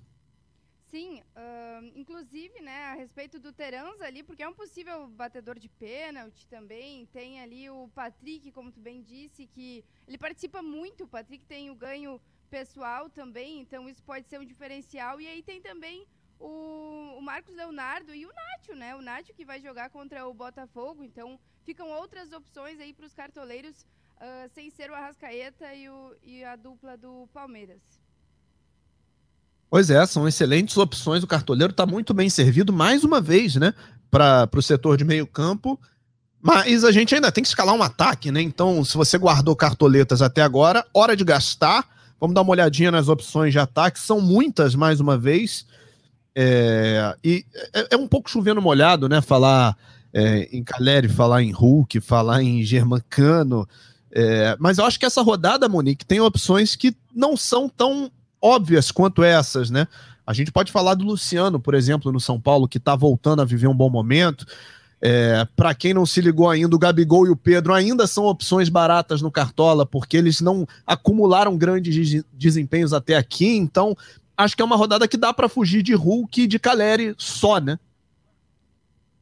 Respeito 2.96 3.38
do 3.38 3.52
Terans 3.52 4.00
ali, 4.00 4.22
porque 4.22 4.42
é 4.42 4.48
um 4.48 4.54
possível 4.54 5.06
batedor 5.08 5.58
de 5.58 5.68
pênalti 5.68 6.46
também. 6.48 7.06
Tem 7.06 7.40
ali 7.40 7.68
o 7.70 7.88
Patrick, 7.94 8.50
como 8.52 8.72
tu 8.72 8.80
bem 8.80 9.02
disse, 9.02 9.46
que 9.46 9.84
ele 10.06 10.18
participa 10.18 10.62
muito. 10.62 11.04
O 11.04 11.08
Patrick 11.08 11.44
tem 11.44 11.70
o 11.70 11.74
ganho 11.74 12.20
pessoal 12.50 13.08
também, 13.10 13.60
então 13.60 13.88
isso 13.88 14.02
pode 14.02 14.28
ser 14.28 14.40
um 14.40 14.44
diferencial. 14.44 15.20
E 15.20 15.26
aí 15.26 15.42
tem 15.42 15.60
também 15.60 16.06
o, 16.38 17.16
o 17.18 17.20
Marcos 17.20 17.54
Leonardo 17.54 18.14
e 18.14 18.26
o 18.26 18.32
Nátio, 18.32 18.74
né? 18.74 18.94
O 18.96 19.02
Nátio 19.02 19.34
que 19.34 19.44
vai 19.44 19.60
jogar 19.60 19.90
contra 19.90 20.26
o 20.26 20.34
Botafogo. 20.34 21.04
Então 21.04 21.38
ficam 21.64 21.90
outras 21.90 22.32
opções 22.32 22.80
aí 22.80 22.92
para 22.92 23.06
os 23.06 23.14
cartoleiros, 23.14 23.82
uh, 24.16 24.48
sem 24.50 24.70
ser 24.70 24.90
o 24.90 24.94
Arrascaeta 24.94 25.74
e, 25.74 25.88
o, 25.88 26.16
e 26.22 26.44
a 26.44 26.56
dupla 26.56 26.96
do 26.96 27.28
Palmeiras. 27.32 28.05
Pois 29.70 29.90
é, 29.90 30.04
são 30.06 30.26
excelentes 30.28 30.76
opções. 30.76 31.22
O 31.22 31.26
cartoleiro 31.26 31.72
está 31.72 31.84
muito 31.84 32.14
bem 32.14 32.30
servido, 32.30 32.72
mais 32.72 33.04
uma 33.04 33.20
vez, 33.20 33.56
né? 33.56 33.74
Para 34.10 34.48
o 34.54 34.62
setor 34.62 34.96
de 34.96 35.04
meio 35.04 35.26
campo. 35.26 35.78
Mas 36.40 36.84
a 36.84 36.92
gente 36.92 37.14
ainda 37.14 37.32
tem 37.32 37.42
que 37.42 37.48
escalar 37.48 37.74
um 37.74 37.82
ataque, 37.82 38.30
né? 38.30 38.40
Então, 38.40 38.84
se 38.84 38.96
você 38.96 39.18
guardou 39.18 39.56
cartoletas 39.56 40.22
até 40.22 40.42
agora, 40.42 40.86
hora 40.94 41.16
de 41.16 41.24
gastar. 41.24 41.84
Vamos 42.20 42.34
dar 42.34 42.42
uma 42.42 42.52
olhadinha 42.52 42.90
nas 42.90 43.08
opções 43.08 43.52
de 43.52 43.58
ataque. 43.58 43.98
São 43.98 44.20
muitas, 44.20 44.74
mais 44.74 45.00
uma 45.00 45.18
vez. 45.18 45.66
É, 46.34 47.16
e 47.24 47.44
é, 47.74 47.94
é, 47.94 47.96
um 47.96 48.06
pouco 48.06 48.30
chovendo 48.30 48.62
molhado, 48.62 49.08
né? 49.08 49.20
Falar 49.20 49.76
é, 50.12 50.48
em 50.52 50.62
Caleri, 50.62 51.08
falar 51.08 51.42
em 51.42 51.50
Hulk, 51.50 52.00
falar 52.00 52.42
em 52.42 52.62
Germancano. 52.62 53.68
É, 54.12 54.56
mas 54.60 54.78
eu 54.78 54.84
acho 54.84 55.00
que 55.00 55.06
essa 55.06 55.22
rodada, 55.22 55.68
Monique, 55.68 56.06
tem 56.06 56.20
opções 56.20 56.76
que 56.76 56.96
não 57.14 57.36
são 57.36 57.68
tão 57.68 58.10
óbvias 58.46 58.90
quanto 58.90 59.24
essas, 59.24 59.70
né? 59.70 59.88
A 60.26 60.32
gente 60.32 60.50
pode 60.52 60.72
falar 60.72 60.94
do 60.94 61.04
Luciano, 61.04 61.60
por 61.60 61.74
exemplo, 61.74 62.12
no 62.12 62.20
São 62.20 62.40
Paulo, 62.40 62.68
que 62.68 62.78
está 62.78 62.96
voltando 62.96 63.42
a 63.42 63.44
viver 63.44 63.68
um 63.68 63.76
bom 63.76 63.90
momento. 63.90 64.46
É, 65.00 65.46
para 65.54 65.74
quem 65.74 65.92
não 65.92 66.06
se 66.06 66.20
ligou 66.20 66.48
ainda, 66.48 66.74
o 66.74 66.78
Gabigol 66.78 67.26
e 67.26 67.30
o 67.30 67.36
Pedro 67.36 67.74
ainda 67.74 68.06
são 68.06 68.24
opções 68.24 68.68
baratas 68.68 69.20
no 69.20 69.30
Cartola, 69.30 69.84
porque 69.84 70.16
eles 70.16 70.40
não 70.40 70.66
acumularam 70.86 71.56
grandes 71.56 72.24
desempenhos 72.32 72.92
até 72.92 73.14
aqui, 73.14 73.46
então 73.56 73.96
acho 74.36 74.56
que 74.56 74.62
é 74.62 74.64
uma 74.64 74.76
rodada 74.76 75.06
que 75.06 75.16
dá 75.16 75.32
para 75.32 75.48
fugir 75.48 75.82
de 75.82 75.94
Hulk 75.94 76.42
e 76.42 76.46
de 76.46 76.58
Caleri 76.58 77.14
só, 77.18 77.60
né? 77.60 77.78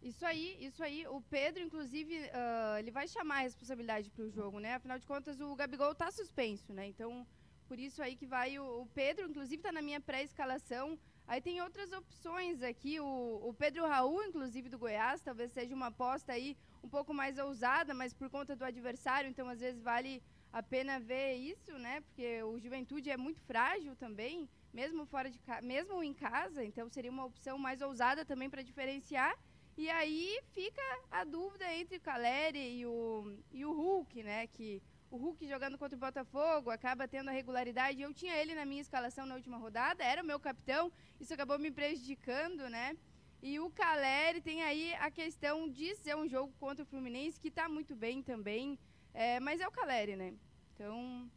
Isso 0.02 0.24
aí, 0.24 0.56
isso 0.60 0.82
aí. 0.82 1.06
O 1.08 1.20
Pedro, 1.28 1.62
inclusive, 1.62 2.14
uh, 2.14 2.78
ele 2.78 2.90
vai 2.90 3.06
chamar 3.08 3.38
a 3.38 3.42
responsabilidade 3.42 4.10
para 4.10 4.24
o 4.24 4.30
jogo, 4.30 4.60
né? 4.60 4.74
Afinal 4.74 4.98
de 4.98 5.06
contas, 5.06 5.40
o 5.40 5.54
Gabigol 5.54 5.92
está 5.92 6.10
suspenso, 6.10 6.72
né? 6.72 6.87
Então, 6.87 7.26
por 7.68 7.79
isso 7.79 8.03
aí 8.03 8.16
que 8.16 8.27
vai 8.27 8.59
o, 8.59 8.83
o 8.83 8.87
Pedro, 8.94 9.29
inclusive, 9.29 9.57
está 9.57 9.72
na 9.72 9.83
minha 9.83 10.00
pré-escalação. 10.00 10.98
Aí 11.27 11.40
tem 11.40 11.61
outras 11.61 11.92
opções 11.92 12.62
aqui. 12.62 13.00
O, 13.00 13.48
o, 13.48 13.55
Pedro 13.55 13.87
Raul, 13.87 14.22
inclusive 14.24 14.68
do 14.68 14.79
Goiás, 14.79 15.22
talvez 15.22 15.53
seja 15.53 15.74
uma 15.74 15.87
aposta 15.87 16.33
aí 16.33 16.57
um 16.83 16.88
pouco 16.88 17.14
mais 17.14 17.38
ousada, 17.38 17.94
mas 17.94 18.12
por 18.12 18.29
conta 18.29 18.55
do 18.55 18.64
adversário, 18.64 19.31
então 19.31 19.48
às 19.48 19.61
vezes 19.61 19.81
vale 19.83 20.22
a 20.53 20.62
pena 20.62 21.00
ver 21.00 21.35
isso, 21.35 21.72
né? 21.79 22.00
Porque 22.03 22.42
o 22.42 22.61
Juventude 22.61 23.11
é 23.11 23.16
muito 23.16 23.40
frágil 23.40 23.96
também, 23.96 24.48
mesmo 24.72 25.07
fora 25.07 25.31
de 25.31 25.40
mesmo 25.62 26.03
em 26.03 26.12
casa, 26.12 26.62
então 26.62 26.88
seria 26.88 27.11
uma 27.11 27.24
opção 27.24 27.59
mais 27.59 27.81
ousada 27.81 28.24
também 28.24 28.50
para 28.50 28.62
diferenciar. 28.62 29.35
E 29.77 29.90
aí 29.90 30.38
fica 30.53 30.83
a 31.11 31.24
dúvida 31.24 31.72
entre 31.74 31.96
o 31.96 32.00
Caleri 32.00 32.79
e 32.79 32.87
o, 32.87 33.37
e 33.50 33.64
o 33.64 33.72
Hulk, 33.72 34.22
né? 34.22 34.46
Que 34.46 34.81
o 35.14 35.16
Hulk 35.16 35.46
jogando 35.46 35.79
contra 35.79 35.96
o 35.96 36.00
Botafogo 36.00 36.70
acaba 36.70 37.07
tendo 37.07 37.29
a 37.29 37.33
regularidade. 37.33 38.03
Eu 38.03 38.12
tinha 38.12 38.35
ele 38.37 38.53
na 38.53 38.64
minha 38.64 38.83
escalação 38.83 39.24
na 39.24 39.37
última 39.37 39.57
rodada, 39.57 40.03
era 40.03 40.20
o 40.20 40.27
meu 40.27 40.40
capitão, 40.40 40.90
isso 41.20 41.33
acabou 41.33 41.57
me 41.57 41.70
prejudicando, 41.70 42.68
né? 42.68 42.96
E 43.40 43.61
o 43.61 43.70
Caleri 43.70 44.40
tem 44.40 44.64
aí 44.64 44.92
a 44.94 45.12
questão 45.12 45.70
de 45.70 45.94
ser 45.96 46.16
um 46.16 46.29
jogo 46.29 46.53
contra 46.59 46.83
o 46.83 46.87
Fluminense, 46.87 47.38
que 47.38 47.46
está 47.46 47.68
muito 47.68 47.94
bem 47.94 48.22
também, 48.22 48.77
é, 49.12 49.38
mas 49.38 49.61
é 49.61 49.68
o 49.68 49.70
Caleri, 49.70 50.16
né? 50.16 50.33
Então. 50.74 51.31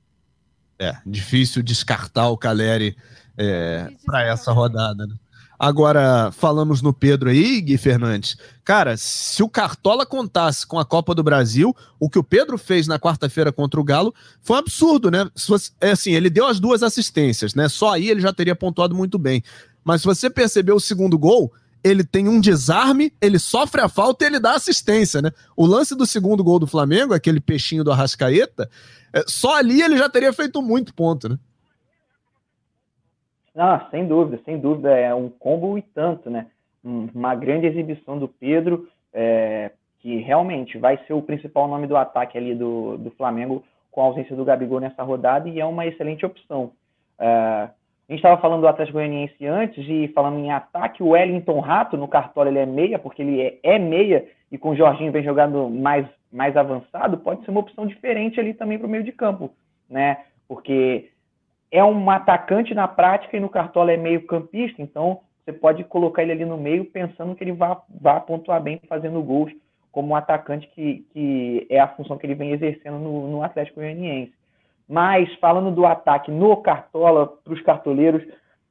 É, 0.80 1.00
difícil 1.06 1.62
descartar 1.62 2.30
o 2.30 2.38
Caleri 2.38 2.98
é, 3.38 3.92
para 4.06 4.24
essa 4.26 4.52
rodada, 4.52 5.06
né? 5.06 5.16
Agora, 5.60 6.32
falamos 6.32 6.84
no 6.84 6.93
Pedro 6.93 7.30
aí, 7.30 7.60
Gui 7.62 7.78
Fernandes. 7.78 8.38
Cara, 8.63 8.96
se 8.96 9.41
o 9.41 9.50
Cartola 9.50 10.06
contasse 10.06 10.67
com 10.67 10.78
a 10.78 10.86
Copa 10.86 11.15
do 11.15 11.24
Brasil, 11.24 11.76
o 12.00 12.10
que 12.10 12.20
o 12.20 12.24
Pedro 12.24 12.58
fez 12.60 12.86
na 12.86 13.00
quarta-feira 13.00 13.52
contra 13.52 13.80
o 13.80 13.84
Galo 13.84 14.13
foi 14.41 14.56
um 14.56 14.60
absurdo, 14.60 15.10
né? 15.10 15.28
Fosse, 15.36 15.72
é 15.82 15.91
assim, 15.91 16.13
ele 16.13 16.30
deu 16.30 16.46
as 16.46 16.60
duas 16.60 16.84
assistências, 16.84 17.56
né? 17.56 17.67
Só 17.67 17.93
aí 17.93 18.10
ele 18.10 18.22
já 18.22 18.32
teria 18.32 18.56
pontuado 18.56 18.93
muito 18.93 19.17
bem. 19.17 19.43
Mas 19.84 20.02
se 20.02 20.08
você 20.08 20.30
percebeu 20.30 20.76
o 20.76 20.82
segundo 20.82 21.17
gol, 21.17 21.52
ele 21.84 22.04
tem 22.04 22.28
um 22.28 22.39
desarme, 22.39 23.12
ele 23.20 23.39
sofre 23.39 23.82
a 23.82 23.89
falta 23.89 24.26
e 24.26 24.28
ele 24.28 24.39
dá 24.39 24.54
assistência, 24.54 25.22
né? 25.22 25.32
O 25.56 25.65
lance 25.65 25.96
do 25.96 26.06
segundo 26.06 26.43
gol 26.43 26.60
do 26.60 26.67
Flamengo, 26.67 27.13
aquele 27.13 27.39
peixinho 27.39 27.84
do 27.84 27.91
Arrascaeta, 27.91 28.70
é, 29.12 29.24
só 29.26 29.56
ali 29.56 29.82
ele 29.82 29.98
já 29.98 30.08
teria 30.08 30.32
feito 30.34 30.62
muito 30.62 30.93
ponto, 30.93 31.30
né? 31.30 31.39
Ah, 33.58 33.88
sem 33.89 34.06
dúvida, 34.06 34.39
sem 34.46 34.60
dúvida. 34.60 34.91
É 34.96 35.13
um 35.13 35.30
combo 35.30 35.78
e 35.78 35.82
tanto, 35.82 36.30
né? 36.30 36.48
Uma 36.84 37.36
grande 37.36 37.65
exibição 37.65 38.17
do 38.17 38.28
Pedro, 38.28 38.88
é, 39.12 39.72
que 40.00 40.17
realmente 40.17 40.78
vai 40.78 40.98
ser 41.06 41.13
o 41.13 41.22
principal 41.22 41.67
nome 41.67 41.88
do 41.88 41.98
ataque 41.98 42.38
ali 42.38 42.56
do, 42.56 42.98
do 42.98 43.12
Flamengo 43.12 43.63
com 43.91 44.02
a 44.02 44.06
ausência 44.06 44.36
do 44.36 44.46
Gabigol 44.46 44.80
nessa 44.80 45.02
rodada 45.04 45.50
e 45.50 45.60
é 45.60 45.65
uma 45.65 45.86
excelente 45.86 46.26
opção. 46.26 46.72
É, 47.20 47.28
a 48.08 48.13
gente 48.13 48.20
estava 48.20 48.39
falando 48.39 48.62
do 48.62 48.67
Atlético 48.67 49.00
Goianiense 49.00 49.46
antes 49.46 49.86
e 49.89 50.08
falando 50.10 50.38
em 50.39 50.52
ataque, 50.52 51.04
o 51.04 51.10
Wellington 51.10 51.60
Rato 51.60 51.98
no 51.98 52.08
cartola 52.08 52.48
ele 52.48 52.60
é 52.60 52.65
meia, 52.65 52.98
porque 52.98 53.22
ele 53.22 53.41
é, 53.41 53.60
é 53.63 53.80
meia 53.80 54.26
e 54.52 54.58
com 54.58 54.70
o 54.70 54.76
Jorginho 54.76 55.12
vem 55.12 55.24
jogando 55.24 55.70
mais, 55.70 56.08
mais 56.32 56.56
avançado, 56.56 57.17
pode 57.17 57.43
ser 57.43 57.52
uma 57.52 57.60
opção 57.60 57.86
diferente 57.86 58.39
ali 58.39 58.54
também 58.54 58.78
para 58.78 58.88
o 58.88 58.89
meio 58.89 59.04
de 59.04 59.12
campo, 59.12 59.52
né? 59.89 60.24
Porque 60.48 61.10
é 61.71 61.84
um 61.84 62.10
atacante 62.10 62.73
na 62.73 62.88
prática 62.88 63.36
e 63.36 63.39
no 63.39 63.49
Cartola 63.49 63.91
é 63.91 63.97
meio 63.97 64.25
campista, 64.25 64.82
então 64.82 65.21
você 65.43 65.53
pode 65.53 65.84
colocar 65.86 66.23
ele 66.23 66.34
ali 66.34 66.45
no 66.45 66.58
meio 66.58 66.86
pensando 66.86 67.36
que 67.36 67.43
ele 67.43 67.53
vai, 67.53 67.75
vai 67.89 68.19
pontuar 68.21 68.62
bem 68.62 68.82
fazendo 68.88 69.21
gols 69.21 69.51
como 69.91 70.10
um 70.10 70.15
atacante 70.15 70.67
que, 70.67 71.06
que 71.12 71.65
é 71.69 71.80
a 71.80 71.88
função 71.88 72.17
que 72.17 72.25
ele 72.25 72.36
vem 72.36 72.51
exercendo 72.51 72.99
no, 72.99 73.27
no 73.27 73.43
Atlético 73.43 73.80
Goianiense. 73.80 74.34
Mas, 74.88 75.34
falando 75.36 75.71
do 75.71 75.86
ataque 75.86 76.32
no 76.32 76.56
Cartola, 76.58 77.27
para 77.27 77.53
os 77.53 77.62
cartoleiros, 77.62 78.23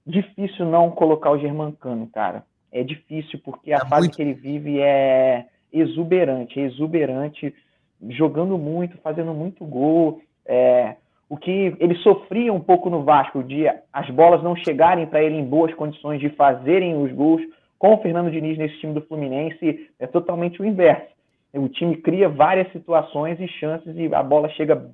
difícil 0.07 0.65
não 0.65 0.91
colocar 0.91 1.31
o 1.31 1.39
Germancano, 1.39 2.07
cara. 2.07 2.45
É 2.71 2.83
difícil, 2.83 3.41
porque 3.45 3.73
a 3.73 3.79
é 3.79 3.87
fase 3.87 4.03
muito... 4.03 4.17
que 4.17 4.23
ele 4.23 4.35
vive 4.35 4.81
é 4.81 5.47
exuberante, 5.73 6.61
é 6.61 6.63
exuberante, 6.63 7.55
jogando 8.11 8.57
muito, 8.57 8.97
fazendo 8.99 9.35
muito 9.35 9.65
gol, 9.65 10.21
é, 10.45 10.97
o 11.29 11.37
que 11.37 11.75
ele 11.81 11.97
sofria 11.97 12.53
um 12.53 12.61
pouco 12.61 12.89
no 12.89 13.03
Vasco, 13.03 13.43
de 13.43 13.67
as 13.93 14.09
bolas 14.11 14.43
não 14.43 14.55
chegarem 14.55 15.07
para 15.07 15.23
ele 15.23 15.37
em 15.37 15.45
boas 15.45 15.75
condições 15.75 16.21
de 16.21 16.29
fazerem 16.31 17.03
os 17.03 17.11
gols, 17.13 17.43
com 17.79 17.95
o 17.95 17.99
Fernando 17.99 18.31
Diniz 18.31 18.57
nesse 18.57 18.79
time 18.79 18.95
do 18.95 19.03
Fluminense, 19.03 19.91
é 19.99 20.07
totalmente 20.07 20.63
o 20.63 20.65
inverso. 20.65 21.15
O 21.53 21.69
time 21.69 21.97
cria 21.97 22.29
várias 22.29 22.71
situações 22.71 23.41
e 23.41 23.49
chances 23.49 23.97
e 23.97 24.15
a 24.15 24.23
bola 24.23 24.49
chega 24.51 24.91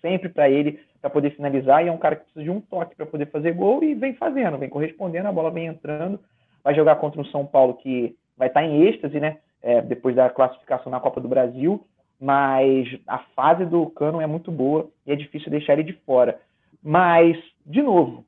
sempre 0.00 0.28
para 0.28 0.50
ele 0.50 0.80
para 1.00 1.10
poder 1.10 1.30
finalizar 1.30 1.84
e 1.84 1.88
é 1.88 1.92
um 1.92 1.98
cara 1.98 2.16
que 2.16 2.24
precisa 2.24 2.44
de 2.44 2.50
um 2.50 2.60
toque 2.60 2.96
para 2.96 3.06
poder 3.06 3.26
fazer 3.26 3.52
gol 3.52 3.82
e 3.82 3.94
vem 3.94 4.14
fazendo, 4.14 4.58
vem 4.58 4.68
correspondendo, 4.68 5.28
a 5.28 5.32
bola 5.32 5.50
vem 5.50 5.66
entrando, 5.66 6.18
vai 6.62 6.74
jogar 6.74 6.96
contra 6.96 7.20
o 7.20 7.26
São 7.26 7.46
Paulo 7.46 7.74
que 7.74 8.16
vai 8.36 8.48
estar 8.48 8.60
tá 8.60 8.66
em 8.66 8.82
êxtase, 8.82 9.18
né? 9.20 9.38
É, 9.62 9.80
depois 9.80 10.14
da 10.14 10.28
classificação 10.28 10.92
na 10.92 11.00
Copa 11.00 11.20
do 11.20 11.28
Brasil 11.28 11.82
mas 12.24 12.88
a 13.06 13.18
fase 13.36 13.66
do 13.66 13.84
Cano 13.90 14.18
é 14.18 14.26
muito 14.26 14.50
boa 14.50 14.88
e 15.06 15.12
é 15.12 15.14
difícil 15.14 15.50
deixar 15.50 15.74
ele 15.74 15.82
de 15.82 15.92
fora. 16.06 16.40
Mas, 16.82 17.36
de 17.66 17.82
novo, 17.82 18.24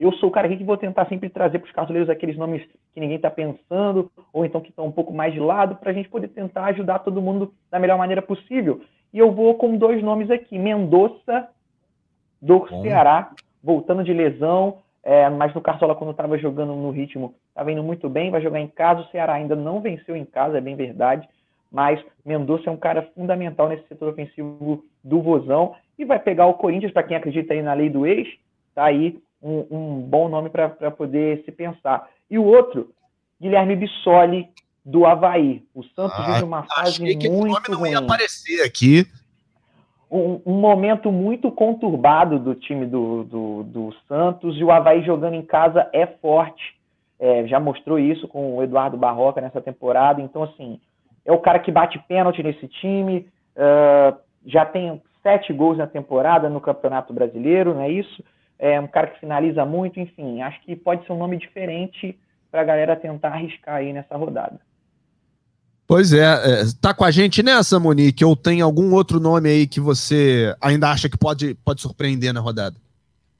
eu 0.00 0.10
sou 0.12 0.30
o 0.30 0.32
cara 0.32 0.46
aqui 0.46 0.56
que 0.56 0.64
vou 0.64 0.78
tentar 0.78 1.04
sempre 1.04 1.28
trazer 1.28 1.58
para 1.58 1.66
os 1.66 1.72
cartoleiros 1.74 2.08
aqueles 2.08 2.38
nomes 2.38 2.62
que 2.94 2.98
ninguém 2.98 3.16
está 3.16 3.30
pensando, 3.30 4.10
ou 4.32 4.46
então 4.46 4.62
que 4.62 4.70
estão 4.70 4.86
um 4.86 4.90
pouco 4.90 5.12
mais 5.12 5.34
de 5.34 5.38
lado, 5.38 5.76
para 5.76 5.90
a 5.90 5.92
gente 5.92 6.08
poder 6.08 6.28
tentar 6.28 6.64
ajudar 6.68 7.00
todo 7.00 7.20
mundo 7.20 7.52
da 7.70 7.78
melhor 7.78 7.98
maneira 7.98 8.22
possível. 8.22 8.80
E 9.12 9.18
eu 9.18 9.30
vou 9.32 9.54
com 9.56 9.76
dois 9.76 10.02
nomes 10.02 10.30
aqui: 10.30 10.58
Mendonça, 10.58 11.50
do 12.40 12.60
Bom. 12.60 12.82
Ceará, 12.82 13.32
voltando 13.62 14.02
de 14.02 14.14
lesão, 14.14 14.78
é, 15.02 15.28
mas 15.28 15.52
no 15.52 15.60
Cartola, 15.60 15.94
quando 15.94 16.12
estava 16.12 16.38
jogando 16.38 16.74
no 16.74 16.90
ritmo, 16.90 17.34
estava 17.50 17.70
indo 17.70 17.82
muito 17.82 18.08
bem, 18.08 18.30
vai 18.30 18.40
jogar 18.40 18.60
em 18.60 18.68
casa. 18.68 19.02
O 19.02 19.08
Ceará 19.08 19.34
ainda 19.34 19.54
não 19.54 19.82
venceu 19.82 20.16
em 20.16 20.24
casa, 20.24 20.56
é 20.56 20.60
bem 20.62 20.74
verdade 20.74 21.28
mas 21.70 22.02
Mendonça 22.24 22.68
é 22.68 22.72
um 22.72 22.76
cara 22.76 23.02
fundamental 23.14 23.68
nesse 23.68 23.86
setor 23.88 24.08
ofensivo 24.08 24.84
do 25.02 25.22
Vozão 25.22 25.74
e 25.98 26.04
vai 26.04 26.18
pegar 26.18 26.46
o 26.46 26.54
Corinthians, 26.54 26.92
para 26.92 27.02
quem 27.02 27.16
acredita 27.16 27.52
aí 27.52 27.62
na 27.62 27.74
lei 27.74 27.88
do 27.88 28.06
ex, 28.06 28.28
tá 28.74 28.84
aí 28.84 29.18
um, 29.42 29.66
um 29.70 30.00
bom 30.00 30.28
nome 30.28 30.50
para 30.50 30.90
poder 30.90 31.42
se 31.44 31.52
pensar. 31.52 32.08
E 32.30 32.38
o 32.38 32.44
outro, 32.44 32.90
Guilherme 33.40 33.76
Bissoli, 33.76 34.48
do 34.84 35.06
Havaí. 35.06 35.62
O 35.74 35.82
Santos 35.82 36.18
ah, 36.18 36.32
vive 36.32 36.44
uma 36.44 36.62
fase 36.64 37.02
muito 37.02 37.18
que 37.18 37.28
nome 37.28 37.60
não 37.68 37.78
ruim. 37.78 37.90
ia 37.90 37.98
aparecer 37.98 38.62
aqui. 38.62 39.06
Um, 40.10 40.40
um, 40.44 40.54
momento 40.54 41.12
muito 41.12 41.52
conturbado 41.52 42.38
do 42.38 42.54
time 42.54 42.84
do, 42.84 43.22
do, 43.24 43.62
do, 43.62 43.94
Santos 44.08 44.56
e 44.56 44.64
o 44.64 44.72
Havaí 44.72 45.04
jogando 45.04 45.34
em 45.34 45.42
casa 45.42 45.88
é 45.92 46.04
forte. 46.04 46.74
É, 47.18 47.46
já 47.46 47.60
mostrou 47.60 47.98
isso 47.98 48.26
com 48.26 48.56
o 48.56 48.62
Eduardo 48.62 48.96
Barroca 48.96 49.40
nessa 49.40 49.60
temporada. 49.60 50.20
Então, 50.20 50.42
assim, 50.42 50.80
é 51.24 51.32
o 51.32 51.38
cara 51.38 51.58
que 51.58 51.70
bate 51.70 51.98
pênalti 52.08 52.42
nesse 52.42 52.66
time, 52.68 53.28
uh, 53.56 54.16
já 54.44 54.64
tem 54.64 55.02
sete 55.22 55.52
gols 55.52 55.78
na 55.78 55.86
temporada 55.86 56.48
no 56.48 56.60
Campeonato 56.60 57.12
Brasileiro, 57.12 57.74
não 57.74 57.82
é 57.82 57.90
isso? 57.90 58.24
É 58.58 58.78
um 58.80 58.86
cara 58.86 59.08
que 59.08 59.20
finaliza 59.20 59.64
muito, 59.64 60.00
enfim, 60.00 60.42
acho 60.42 60.60
que 60.62 60.76
pode 60.76 61.06
ser 61.06 61.12
um 61.12 61.18
nome 61.18 61.38
diferente 61.38 62.18
para 62.50 62.62
a 62.62 62.64
galera 62.64 62.96
tentar 62.96 63.28
arriscar 63.28 63.76
aí 63.76 63.92
nessa 63.92 64.16
rodada. 64.16 64.60
Pois 65.86 66.12
é, 66.12 66.22
é, 66.22 66.62
tá 66.80 66.94
com 66.94 67.04
a 67.04 67.10
gente 67.10 67.42
nessa, 67.42 67.80
Monique? 67.80 68.24
Ou 68.24 68.36
tem 68.36 68.60
algum 68.60 68.94
outro 68.94 69.18
nome 69.18 69.48
aí 69.48 69.66
que 69.66 69.80
você 69.80 70.54
ainda 70.60 70.88
acha 70.88 71.08
que 71.08 71.18
pode, 71.18 71.54
pode 71.64 71.80
surpreender 71.80 72.32
na 72.32 72.38
rodada? 72.38 72.76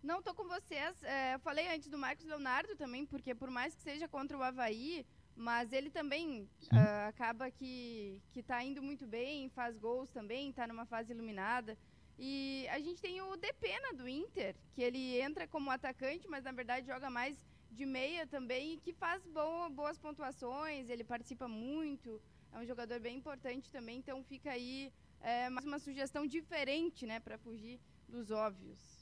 Não, 0.02 0.20
tô 0.20 0.34
com 0.34 0.42
vocês. 0.48 0.94
É, 1.04 1.34
eu 1.34 1.38
falei 1.38 1.72
antes 1.72 1.88
do 1.88 1.96
Marcos 1.96 2.26
Leonardo 2.26 2.74
também, 2.76 3.06
porque 3.06 3.36
por 3.36 3.50
mais 3.50 3.72
que 3.76 3.82
seja 3.82 4.08
contra 4.08 4.36
o 4.36 4.42
Havaí, 4.42 5.06
Mas 5.40 5.72
ele 5.72 5.88
também 5.88 6.42
uh, 6.70 7.08
acaba 7.08 7.50
que, 7.50 8.20
que 8.30 8.42
tá 8.42 8.62
indo 8.62 8.82
muito 8.82 9.06
bem, 9.06 9.48
faz 9.48 9.78
gols 9.78 10.10
também, 10.10 10.50
está 10.50 10.66
numa 10.66 10.84
fase 10.84 11.14
iluminada. 11.14 11.78
E 12.18 12.68
a 12.68 12.78
gente 12.78 13.00
tem 13.00 13.22
o 13.22 13.36
Depena 13.38 13.94
do 13.94 14.06
Inter, 14.06 14.54
que 14.74 14.82
ele 14.82 15.18
entra 15.18 15.48
como 15.48 15.70
atacante, 15.70 16.28
mas 16.28 16.44
na 16.44 16.52
verdade 16.52 16.86
joga 16.88 17.08
mais 17.08 17.34
de 17.70 17.86
meia 17.86 18.26
também, 18.26 18.74
e 18.74 18.76
que 18.76 18.92
faz 18.92 19.24
boa, 19.28 19.70
boas 19.70 19.96
pontuações, 19.96 20.90
ele 20.90 21.04
participa 21.04 21.48
muito, 21.48 22.20
é 22.52 22.58
um 22.58 22.66
jogador 22.66 23.00
bem 23.00 23.16
importante 23.16 23.72
também, 23.72 23.96
então 23.96 24.22
fica 24.22 24.50
aí 24.50 24.92
é, 25.22 25.48
mais 25.48 25.64
uma 25.64 25.78
sugestão 25.78 26.26
diferente, 26.26 27.06
né, 27.06 27.18
para 27.18 27.38
fugir 27.38 27.80
dos 28.06 28.30
óbvios. 28.30 28.99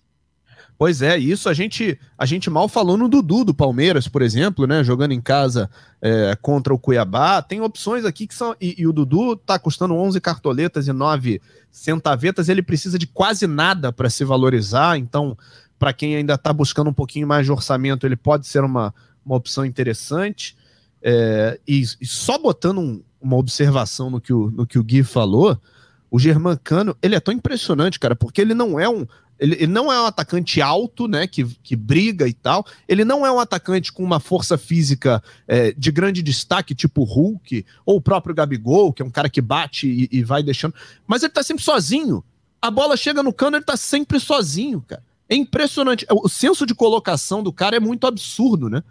Pois 0.78 1.02
é, 1.02 1.18
isso 1.18 1.48
a 1.48 1.54
gente 1.54 1.98
a 2.16 2.24
gente 2.24 2.48
mal 2.48 2.68
falou 2.68 2.96
no 2.96 3.08
Dudu 3.08 3.44
do 3.44 3.52
Palmeiras, 3.52 4.06
por 4.06 4.22
exemplo, 4.22 4.64
né? 4.64 4.84
Jogando 4.84 5.10
em 5.10 5.20
casa 5.20 5.68
é, 6.00 6.38
contra 6.40 6.72
o 6.72 6.78
Cuiabá. 6.78 7.42
Tem 7.42 7.60
opções 7.60 8.04
aqui 8.04 8.28
que 8.28 8.34
são. 8.34 8.54
E, 8.60 8.76
e, 8.78 8.86
o 8.86 8.92
Dudu 8.92 9.34
tá 9.34 9.58
custando 9.58 9.94
11 9.94 10.20
cartoletas 10.20 10.86
e 10.86 10.92
9 10.92 11.40
centavetas. 11.70 12.48
Ele 12.48 12.62
precisa 12.62 12.96
de 12.96 13.08
quase 13.08 13.48
nada 13.48 13.92
para 13.92 14.08
se 14.08 14.24
valorizar. 14.24 14.96
Então, 14.96 15.36
para 15.78 15.92
quem 15.92 16.14
ainda 16.14 16.34
está 16.34 16.52
buscando 16.52 16.90
um 16.90 16.94
pouquinho 16.94 17.26
mais 17.26 17.44
de 17.44 17.50
orçamento, 17.50 18.06
ele 18.06 18.16
pode 18.16 18.46
ser 18.46 18.62
uma, 18.62 18.94
uma 19.26 19.34
opção 19.34 19.64
interessante. 19.64 20.56
É, 21.02 21.58
e, 21.66 21.82
e, 22.00 22.06
só 22.06 22.38
botando 22.38 22.78
um, 22.78 23.02
uma 23.20 23.36
observação 23.36 24.10
no 24.10 24.20
que, 24.20 24.32
o, 24.32 24.50
no 24.50 24.64
que 24.64 24.78
o 24.78 24.84
Gui 24.84 25.02
falou, 25.02 25.60
o 26.10 26.18
Germancano, 26.18 26.96
ele 27.02 27.14
é 27.14 27.20
tão 27.20 27.34
impressionante, 27.34 27.98
cara, 27.98 28.16
porque 28.16 28.40
ele 28.40 28.54
não 28.54 28.78
é 28.78 28.88
um 28.88 29.06
ele, 29.38 29.54
ele, 29.54 29.66
não 29.68 29.92
é 29.92 30.00
um 30.00 30.06
atacante 30.06 30.60
alto, 30.60 31.06
né? 31.06 31.26
Que, 31.26 31.44
que 31.44 31.76
briga 31.76 32.26
e 32.26 32.32
tal. 32.32 32.66
Ele 32.88 33.04
não 33.04 33.24
é 33.24 33.30
um 33.30 33.38
atacante 33.38 33.92
com 33.92 34.02
uma 34.02 34.18
força 34.18 34.58
física 34.58 35.22
é, 35.46 35.72
de 35.72 35.92
grande 35.92 36.22
destaque, 36.22 36.74
tipo 36.74 37.04
Hulk, 37.04 37.64
ou 37.86 37.96
o 37.96 38.00
próprio 38.00 38.34
Gabigol, 38.34 38.92
que 38.92 39.00
é 39.00 39.04
um 39.04 39.10
cara 39.10 39.30
que 39.30 39.40
bate 39.40 39.86
e, 39.86 40.08
e, 40.10 40.24
vai 40.24 40.42
deixando. 40.42 40.74
Mas 41.06 41.22
ele 41.22 41.32
tá 41.32 41.42
sempre 41.42 41.62
sozinho. 41.62 42.24
A 42.60 42.70
bola 42.70 42.96
chega 42.96 43.22
no 43.22 43.32
cano, 43.32 43.56
ele 43.56 43.64
tá 43.64 43.76
sempre 43.76 44.18
sozinho, 44.18 44.82
cara. 44.82 45.04
É 45.28 45.36
impressionante. 45.36 46.04
O 46.10 46.28
senso 46.28 46.66
de 46.66 46.74
colocação 46.74 47.42
do 47.42 47.52
cara 47.52 47.76
é 47.76 47.80
muito 47.80 48.06
absurdo, 48.06 48.68
né? 48.68 48.82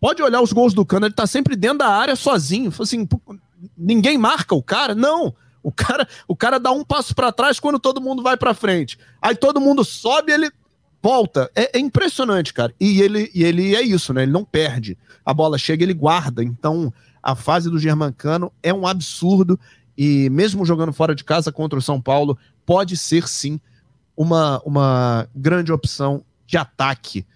Pode 0.00 0.20
olhar 0.20 0.42
os 0.42 0.52
gols 0.52 0.74
do 0.74 0.84
cano, 0.84 1.06
ele 1.06 1.14
tá 1.14 1.28
sempre 1.28 1.54
dentro 1.54 1.78
da 1.78 1.88
área 1.88 2.16
sozinho. 2.16 2.72
Assim, 2.80 3.06
ninguém 3.78 4.18
marca 4.18 4.52
o 4.52 4.62
cara? 4.62 4.96
Não. 4.96 5.32
O 5.62 5.70
cara, 5.70 6.08
o 6.26 6.34
cara 6.34 6.58
dá 6.58 6.72
um 6.72 6.84
passo 6.84 7.14
para 7.14 7.32
trás 7.32 7.60
quando 7.60 7.78
todo 7.78 8.00
mundo 8.00 8.22
vai 8.22 8.36
para 8.36 8.54
frente. 8.54 8.98
Aí 9.20 9.34
todo 9.36 9.60
mundo 9.60 9.84
sobe, 9.84 10.32
ele 10.32 10.50
volta. 11.02 11.50
É, 11.54 11.76
é, 11.76 11.80
impressionante, 11.80 12.54
cara. 12.54 12.72
E 12.80 13.00
ele, 13.00 13.30
e 13.34 13.44
ele 13.44 13.74
é 13.74 13.82
isso, 13.82 14.12
né? 14.12 14.22
Ele 14.22 14.32
não 14.32 14.44
perde. 14.44 14.96
A 15.24 15.34
bola 15.34 15.58
chega, 15.58 15.82
ele 15.82 15.94
guarda. 15.94 16.42
Então, 16.42 16.92
a 17.22 17.34
fase 17.34 17.68
do 17.68 17.78
Germancano 17.78 18.52
é 18.62 18.72
um 18.72 18.86
absurdo. 18.86 19.58
E 19.96 20.30
mesmo 20.30 20.64
jogando 20.64 20.92
fora 20.92 21.14
de 21.14 21.24
casa 21.24 21.52
contra 21.52 21.78
o 21.78 21.82
São 21.82 22.00
Paulo, 22.00 22.38
pode 22.64 22.96
ser 22.96 23.28
sim 23.28 23.60
uma, 24.16 24.60
uma 24.64 25.28
grande 25.34 25.72
opção 25.72 26.24
de 26.46 26.56
ataque. 26.56 27.26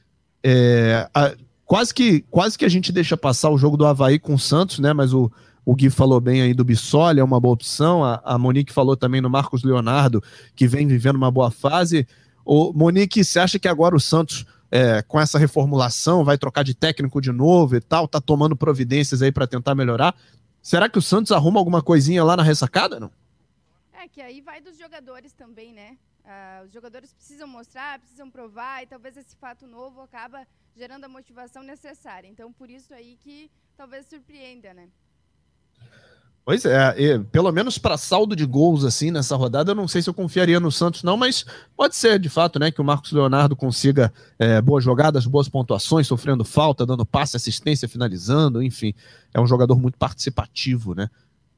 É, 0.43 1.09
a, 1.12 1.35
quase, 1.65 1.93
que, 1.93 2.25
quase 2.31 2.57
que 2.57 2.65
a 2.65 2.69
gente 2.69 2.93
deixa 2.93 3.17
passar 3.17 3.51
o 3.51 3.59
jogo 3.59 3.77
do 3.77 3.87
Havaí 3.87 4.19
com 4.19 4.35
o 4.35 4.39
Santos, 4.39 4.79
né? 4.79 4.93
Mas 4.93 5.12
o, 5.12 5.31
o 5.66 5.74
Gui 5.74 5.90
falou 5.90 6.20
bem 6.20 6.42
aí 6.42 6.55
do 6.55 6.64
Bissoli, 6.64 7.18
é 7.18 7.24
uma 7.24 7.40
boa 7.40 7.52
opção. 7.52 8.05
A, 8.05 8.22
a 8.24 8.38
Monique 8.38 8.72
falou 8.72 8.96
também 8.96 9.20
no 9.20 9.29
Marcos 9.29 9.64
Leonardo, 9.64 10.22
que 10.55 10.68
vem 10.68 10.87
vivendo 10.87 11.16
uma 11.16 11.29
boa 11.29 11.50
fase. 11.50 12.07
O 12.44 12.72
Monique, 12.72 13.24
você 13.24 13.40
acha 13.40 13.59
que 13.59 13.66
agora 13.66 13.96
o 13.96 14.00
Santos, 14.00 14.46
é, 14.70 15.02
com 15.02 15.18
essa 15.18 15.40
reformulação, 15.40 16.24
vai 16.24 16.38
trocar 16.38 16.62
de 16.62 16.72
técnico 16.72 17.20
de 17.20 17.33
novo 17.33 17.74
e 17.74 17.81
tal, 17.81 18.07
tá 18.07 18.20
tomando 18.20 18.55
providências 18.55 19.22
aí 19.22 19.33
para 19.33 19.44
tentar 19.44 19.74
melhorar? 19.74 20.14
Será 20.62 20.88
que 20.88 20.98
o 20.98 21.02
Santos 21.02 21.33
arruma 21.33 21.59
alguma 21.59 21.83
coisinha 21.83 22.22
lá 22.22 22.37
na 22.37 22.44
ressacada, 22.44 23.00
não? 23.00 23.11
É 23.92 24.07
que 24.07 24.20
aí 24.20 24.40
vai 24.40 24.61
dos 24.61 24.79
jogadores 24.79 25.33
também, 25.33 25.72
né? 25.72 25.96
Uh, 26.24 26.66
os 26.66 26.72
jogadores 26.72 27.12
precisam 27.12 27.48
mostrar, 27.48 27.98
precisam 27.98 28.31
provar, 28.31 28.85
e 28.85 28.87
talvez 28.87 29.16
esse 29.16 29.35
fato 29.35 29.66
novo 29.66 30.00
acaba 30.00 30.46
gerando 30.76 31.05
a 31.05 31.09
motivação 31.09 31.64
necessária. 31.64 32.29
Então, 32.29 32.52
por 32.52 32.70
isso 32.70 32.94
aí 32.94 33.16
que 33.20 33.50
talvez 33.76 34.07
surpreenda, 34.07 34.72
né? 34.72 34.88
Pois 36.47 36.65
é, 36.65 37.19
pelo 37.33 37.51
menos 37.51 37.77
para 37.77 37.99
saldo 37.99 38.37
de 38.37 38.47
gols 38.47 38.85
assim 38.85 39.11
nessa 39.11 39.35
rodada, 39.35 39.73
eu 39.73 39.75
não 39.75 39.89
sei 39.89 40.01
se 40.01 40.09
eu 40.09 40.15
confiaria 40.15 40.61
no 40.61 40.71
Santos, 40.71 41.03
não, 41.03 41.17
mas 41.17 41.45
pode 41.77 41.97
ser 41.97 42.21
de 42.21 42.29
fato, 42.29 42.61
né, 42.61 42.71
que 42.71 42.81
o 42.81 42.85
Marcos 42.85 43.11
Leonardo 43.11 43.57
consiga 43.57 44.12
é, 44.39 44.62
boas 44.62 44.85
jogadas, 44.85 45.27
boas 45.27 45.49
pontuações, 45.49 46.07
sofrendo 46.07 46.45
falta, 46.45 46.87
dando 46.87 47.05
passe, 47.05 47.37
assistência, 47.37 47.89
finalizando, 47.89 48.62
enfim, 48.62 48.95
é 49.35 49.41
um 49.41 49.47
jogador 49.47 49.77
muito 49.77 49.99
participativo, 49.99 50.95
né, 50.95 51.11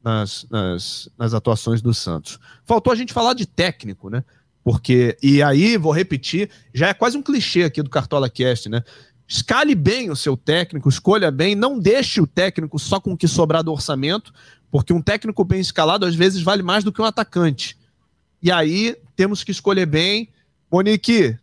nas, 0.02 0.46
nas, 0.50 1.10
nas 1.18 1.34
atuações 1.34 1.82
do 1.82 1.92
Santos. 1.92 2.38
Faltou 2.64 2.90
a 2.90 2.96
gente 2.96 3.12
falar 3.12 3.34
de 3.34 3.44
técnico, 3.44 4.08
né, 4.08 4.24
porque, 4.64 5.18
e 5.22 5.42
aí, 5.42 5.76
vou 5.76 5.92
repetir, 5.92 6.48
já 6.72 6.88
é 6.88 6.94
quase 6.94 7.14
um 7.18 7.22
clichê 7.22 7.62
aqui 7.64 7.82
do 7.82 7.90
Cartola 7.90 8.30
Cast, 8.30 8.70
né, 8.70 8.82
escale 9.28 9.74
bem 9.74 10.10
o 10.10 10.16
seu 10.16 10.36
técnico, 10.38 10.88
escolha 10.88 11.30
bem, 11.30 11.54
não 11.54 11.78
deixe 11.78 12.18
o 12.18 12.26
técnico 12.26 12.78
só 12.78 12.98
com 12.98 13.12
o 13.12 13.16
que 13.16 13.28
sobrar 13.28 13.62
do 13.62 13.70
orçamento, 13.70 14.32
porque 14.70 14.92
um 14.92 15.02
técnico 15.02 15.44
bem 15.44 15.60
escalado 15.60 16.06
às 16.06 16.14
vezes 16.14 16.40
vale 16.40 16.62
mais 16.62 16.82
do 16.82 16.90
que 16.90 17.02
um 17.02 17.04
atacante. 17.04 17.76
E 18.42 18.50
aí 18.50 18.96
temos 19.14 19.44
que 19.44 19.50
escolher 19.50 19.84
bem. 19.84 20.30
Monique, 20.70 21.38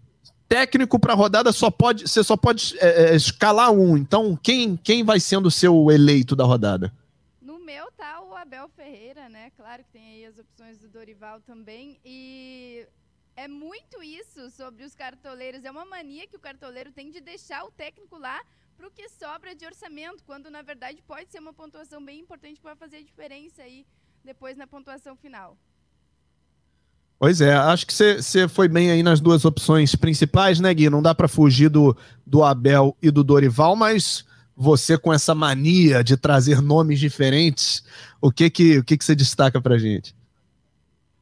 técnico 0.48 0.98
para 0.98 1.13
rodada 1.13 1.52
só 1.52 1.69
pode, 1.69 2.08
você 2.08 2.24
só 2.24 2.36
pode 2.36 2.76
é, 2.80 3.12
é, 3.12 3.15
escalar 3.15 3.71
um. 3.71 3.95
Então, 3.95 4.38
quem, 4.41 4.78
quem 4.78 5.04
vai 5.04 5.19
sendo 5.19 5.48
o 5.48 5.52
seu 5.52 5.91
eleito 5.91 6.36
da 6.36 6.43
rodada? 6.43 6.91
No 7.41 7.60
meu 7.60 7.91
tá 7.98 8.21
o 8.21 8.36
Abel 8.36 8.69
Ferreira, 8.76 9.30
né? 9.30 9.52
Claro 9.56 9.84
que 9.84 9.91
tem 9.91 10.08
aí 10.08 10.26
as 10.26 10.39
opções 10.39 10.80
do 10.80 10.88
Dorival 10.88 11.39
também. 11.41 12.00
E 12.06 12.86
é 13.36 13.48
muito 13.48 14.02
isso 14.02 14.50
sobre 14.52 14.84
os 14.84 14.95
cartoleiros. 14.95 15.63
É 15.63 15.71
uma 15.71 15.86
mania 15.86 16.28
que 16.28 16.36
o 16.36 16.39
cartoleiro 16.39 16.91
tem 16.91 17.12
de 17.12 17.19
deixar 17.19 17.65
o 17.65 17.71
técnico 17.71 18.17
lá 18.17 18.41
para 18.78 18.88
o 18.88 18.91
que 18.91 19.08
sobra 19.10 19.56
de 19.56 19.65
orçamento, 19.65 20.24
quando 20.26 20.50
na 20.50 20.62
verdade 20.62 21.02
pode 21.08 21.32
ser 21.32 21.39
uma 21.39 21.54
pontuação 21.54 22.04
bem 22.04 22.19
importante 22.19 22.60
para 22.60 22.76
fazer 22.76 22.98
a 22.98 23.02
diferença 23.02 23.62
aí 23.62 23.86
depois 24.24 24.58
na 24.58 24.67
pontuação 24.67 25.15
final. 25.15 25.58
Pois 27.17 27.39
é, 27.39 27.54
acho 27.54 27.88
que 27.88 27.93
você 27.93 28.48
foi 28.48 28.67
bem 28.67 28.91
aí 28.91 29.02
nas 29.02 29.21
duas 29.21 29.45
opções 29.45 29.95
principais, 29.95 30.60
né, 30.60 30.74
Gui? 30.74 30.89
Não 30.89 31.02
dá 31.02 31.15
para 31.15 31.30
fugir 31.30 31.69
do, 31.69 31.95
do 32.26 32.43
Abel 32.43 32.98
e 33.02 33.10
do 33.10 33.24
Dorival, 33.24 33.76
mas 33.76 34.26
você 34.56 34.98
com 34.98 35.13
essa 35.13 35.34
mania 35.34 36.04
de 36.04 36.17
trazer 36.17 36.62
nomes 36.62 37.00
diferentes, 37.00 37.84
o 38.21 38.32
que 38.32 38.50
que 38.50 38.80
o 38.80 38.84
que 38.84 38.98
que 38.98 39.06
você 39.06 39.15
destaca 39.15 39.62
para 39.62 39.78
gente? 39.78 40.13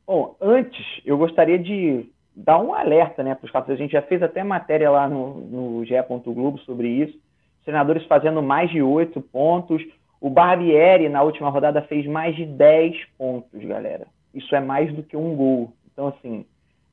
Bom, 0.06 0.36
antes 0.42 1.02
eu 1.06 1.18
gostaria 1.18 1.58
de 1.58 2.10
dar 2.36 2.60
um 2.60 2.74
alerta, 2.74 3.24
né, 3.24 3.36
para 3.36 3.46
os 3.46 3.52
fatos. 3.52 3.72
A 3.72 3.76
gente 3.76 3.92
já 3.92 4.02
fez 4.02 4.22
até 4.22 4.44
matéria 4.44 4.90
lá 4.90 5.08
no, 5.08 5.36
no 5.36 5.86
GE. 5.86 5.94
Globo 6.26 6.58
sobre 6.60 6.88
isso 6.88 7.18
treinadores 7.64 8.06
fazendo 8.06 8.42
mais 8.42 8.70
de 8.70 8.82
oito 8.82 9.22
pontos. 9.22 9.82
O 10.22 10.30
Barbieri, 10.30 11.10
na 11.10 11.22
última 11.22 11.50
rodada, 11.50 11.82
fez 11.84 12.06
mais 12.06 12.36
de 12.36 12.46
10 12.46 12.96
pontos, 13.18 13.62
galera. 13.64 14.08
Isso 14.34 14.56
é 14.56 14.60
mais 14.60 14.94
do 14.94 15.04
que 15.04 15.18
um 15.18 15.36
gol. 15.36 15.74
Então, 15.92 16.08
assim, 16.08 16.46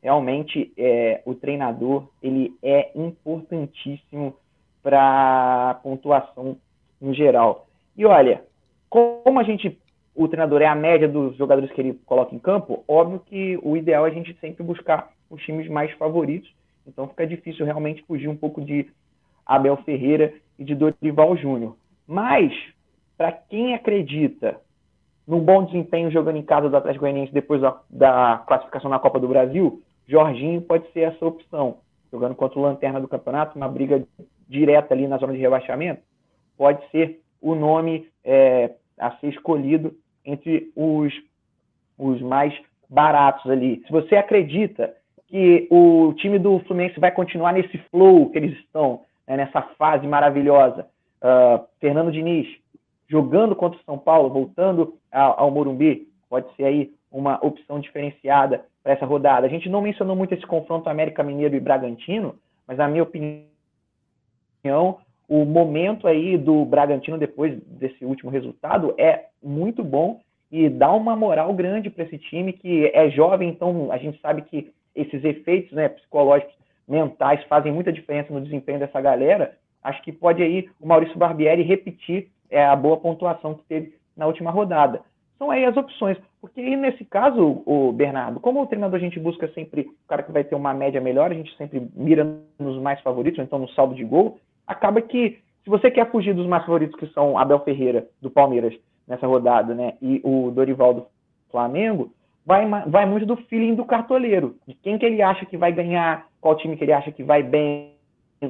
realmente 0.03 0.73
é, 0.77 1.23
o 1.25 1.35
treinador 1.35 2.09
ele 2.23 2.53
é 2.63 2.91
importantíssimo 2.95 4.35
para 4.83 5.71
a 5.71 5.75
pontuação 5.75 6.57
no 7.01 7.15
geral. 7.15 7.67
E 7.97 8.05
olha, 8.05 8.43
como 8.89 9.39
a 9.39 9.43
gente, 9.43 9.79
o 10.23 10.29
treinador 10.29 10.61
é 10.61 10.67
a 10.67 10.75
média 10.75 11.09
dos 11.09 11.35
jogadores 11.37 11.73
que 11.73 11.81
ele 11.81 11.95
coloca 12.05 12.35
em 12.35 12.39
campo, 12.39 12.85
óbvio 12.87 13.23
que 13.25 13.59
o 13.63 13.75
ideal 13.75 14.07
é 14.07 14.11
a 14.11 14.13
gente 14.13 14.37
sempre 14.39 14.63
buscar 14.63 15.11
os 15.31 15.43
times 15.43 15.67
mais 15.67 15.91
favoritos. 15.93 16.53
Então 16.87 17.09
fica 17.09 17.27
difícil 17.27 17.65
realmente 17.65 18.03
fugir 18.03 18.29
um 18.29 18.37
pouco 18.37 18.61
de 18.61 18.87
Abel 19.47 19.79
Ferreira 19.79 20.35
e 20.59 20.65
de 20.65 20.75
Dorival 20.75 21.39
Júnior. 21.39 21.75
Mas, 22.07 22.53
para 23.17 23.33
quem 23.33 23.73
acredita 23.73 24.61
no 25.27 25.41
bom 25.41 25.65
desempenho 25.65 26.11
jogando 26.11 26.37
em 26.37 26.43
casa 26.43 26.69
do 26.69 26.77
Atlético 26.77 27.05
Goianiense 27.05 27.33
depois 27.33 27.63
da, 27.63 27.81
da, 27.89 28.45
classificação 28.47 28.91
na 28.91 28.99
Copa 28.99 29.19
do 29.19 29.29
Brasil, 29.29 29.83
Jorginho 30.07 30.61
pode 30.61 30.87
ser 30.93 31.01
essa 31.01 31.25
opção. 31.25 31.79
Jogando 32.13 32.35
contra 32.35 32.59
o 32.59 32.63
Lanterna 32.63 33.01
do 33.01 33.09
Campeonato, 33.09 33.57
uma 33.57 33.69
briga 33.69 34.07
direta 34.47 34.93
ali 34.93 35.09
na 35.09 35.17
zona 35.17 35.33
de 35.33 35.39
rebaixamento, 35.39 36.03
pode 36.59 36.87
ser 36.91 37.23
o 37.41 37.55
nome 37.55 38.07
é, 38.23 38.73
a 38.99 39.13
ser 39.13 39.29
escolhido 39.29 39.97
entre 40.25 40.71
os, 40.77 41.13
os 41.99 42.21
mais 42.21 42.55
baratos 42.89 43.51
ali. 43.51 43.83
Se 43.87 43.93
você 43.93 44.17
acredita 44.17 44.95
que 45.29 45.69
o 45.71 46.13
time 46.17 46.39
do 46.39 46.59
Fluminense 46.61 46.99
vai 46.99 47.13
continuar 47.13 47.53
nesse 47.53 47.79
flow 47.91 48.31
que 48.31 48.39
eles 48.39 48.59
estão, 48.59 49.03
né, 49.27 49.37
nessa 49.37 49.63
fase 49.79 50.07
maravilhosa. 50.07 50.87
Uh, 51.23 51.65
Fernando 51.79 52.11
Diniz 52.11 52.49
jogando 53.09 53.55
contra 53.57 53.79
o 53.79 53.85
São 53.85 53.99
Paulo, 53.99 54.31
voltando 54.31 54.95
ao, 55.11 55.41
ao 55.41 55.51
Morumbi, 55.51 56.09
pode 56.29 56.47
ser 56.55 56.65
aí 56.65 56.93
uma 57.11 57.45
opção 57.45 57.81
diferenciada 57.81 58.65
para 58.83 58.93
essa 58.93 59.05
rodada. 59.05 59.47
A 59.47 59.51
gente 59.51 59.69
não 59.69 59.83
mencionou 59.83 60.15
muito 60.15 60.33
esse 60.33 60.47
confronto 60.47 60.89
América 60.89 61.23
Mineiro 61.23 61.57
e 61.57 61.61
Bragantino, 61.61 62.37
mas 62.67 62.79
na 62.79 62.87
minha 62.89 63.03
opinião, 63.03 63.45
o 65.31 65.45
momento 65.45 66.09
aí 66.09 66.37
do 66.37 66.65
Bragantino 66.65 67.17
depois 67.17 67.57
desse 67.65 68.05
último 68.05 68.33
resultado 68.33 68.93
é 68.99 69.27
muito 69.41 69.85
bom 69.85 70.21
e 70.51 70.69
dá 70.69 70.93
uma 70.93 71.15
moral 71.15 71.55
grande 71.55 71.89
para 71.89 72.03
esse 72.03 72.19
time 72.19 72.53
que 72.53 72.91
é 72.93 73.09
jovem, 73.09 73.49
então 73.49 73.93
a 73.93 73.97
gente 73.97 74.21
sabe 74.21 74.43
que 74.43 74.73
esses 74.93 75.23
efeitos 75.23 75.71
né, 75.71 75.89
psicológicos, 75.89 76.53
mentais 76.89 77.45
fazem 77.45 77.71
muita 77.71 77.93
diferença 77.93 78.35
no 78.35 78.41
desempenho 78.41 78.81
dessa 78.81 79.01
galera. 79.01 79.57
Acho 79.81 80.03
que 80.03 80.11
pode 80.11 80.43
aí 80.43 80.69
o 80.81 80.89
Maurício 80.89 81.17
Barbieri 81.17 81.63
repetir 81.63 82.29
é, 82.51 82.67
a 82.67 82.75
boa 82.75 82.97
pontuação 82.97 83.55
que 83.55 83.63
teve 83.69 83.95
na 84.17 84.27
última 84.27 84.51
rodada. 84.51 85.01
São 85.39 85.53
aí 85.53 85.65
as 85.65 85.77
opções. 85.77 86.19
Porque 86.41 86.61
aí, 86.61 86.75
nesse 86.75 87.05
caso, 87.05 87.63
o 87.65 87.93
Bernardo, 87.93 88.41
como 88.41 88.61
o 88.61 88.67
treinador 88.67 88.97
a 88.99 89.03
gente 89.03 89.21
busca 89.21 89.47
sempre 89.53 89.83
o 89.83 90.09
cara 90.09 90.25
que 90.25 90.33
vai 90.33 90.43
ter 90.43 90.57
uma 90.57 90.75
média 90.75 91.01
melhor, 91.01 91.31
a 91.31 91.35
gente 91.35 91.57
sempre 91.57 91.87
mira 91.95 92.27
nos 92.59 92.83
mais 92.83 93.01
favoritos, 93.03 93.39
então 93.39 93.61
no 93.61 93.69
saldo 93.69 93.95
de 93.95 94.03
gol, 94.03 94.41
acaba 94.71 95.03
que, 95.03 95.39
se 95.65 95.69
você 95.69 95.91
quer 95.91 96.11
fugir 96.11 96.35
dos 96.35 96.47
mais 96.47 96.65
favoritos, 96.65 96.99
que 96.99 97.07
são 97.09 97.37
Abel 97.37 97.61
Ferreira, 97.61 98.07
do 98.23 98.31
Palmeiras, 98.31 98.75
nessa 99.07 99.27
rodada, 99.27 99.75
né, 99.75 99.95
e 100.01 100.21
o 100.23 100.51
Dorival 100.53 100.95
do 100.95 101.07
Flamengo, 101.51 102.13
vai, 102.47 102.67
vai 102.87 103.05
muito 103.05 103.27
do 103.27 103.37
feeling 103.37 103.75
do 103.75 103.85
cartoleiro, 103.85 104.57
de 104.67 104.75
quem 104.75 104.99
que 104.99 105.05
ele 105.05 105.21
acha 105.21 105.45
que 105.45 105.57
vai 105.57 105.73
ganhar, 105.73 106.27
qual 106.41 106.57
time 106.57 106.77
que 106.77 106.85
ele 106.85 106.93
acha 106.93 107.11
que 107.11 107.25
vai 107.25 107.43
bem, 107.43 107.95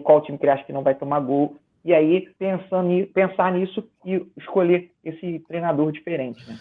qual 0.03 0.21
time 0.21 0.37
que 0.37 0.45
ele 0.45 0.53
acha 0.53 0.65
que 0.65 0.73
não 0.73 0.83
vai 0.83 0.95
tomar 0.95 1.21
gol, 1.21 1.57
e 1.83 1.95
aí 1.95 2.29
pensando, 2.39 3.07
pensar 3.15 3.51
nisso 3.53 3.83
e 4.05 4.23
escolher 4.37 4.91
esse 5.03 5.39
treinador 5.49 5.91
diferente. 5.93 6.47
Né? 6.47 6.59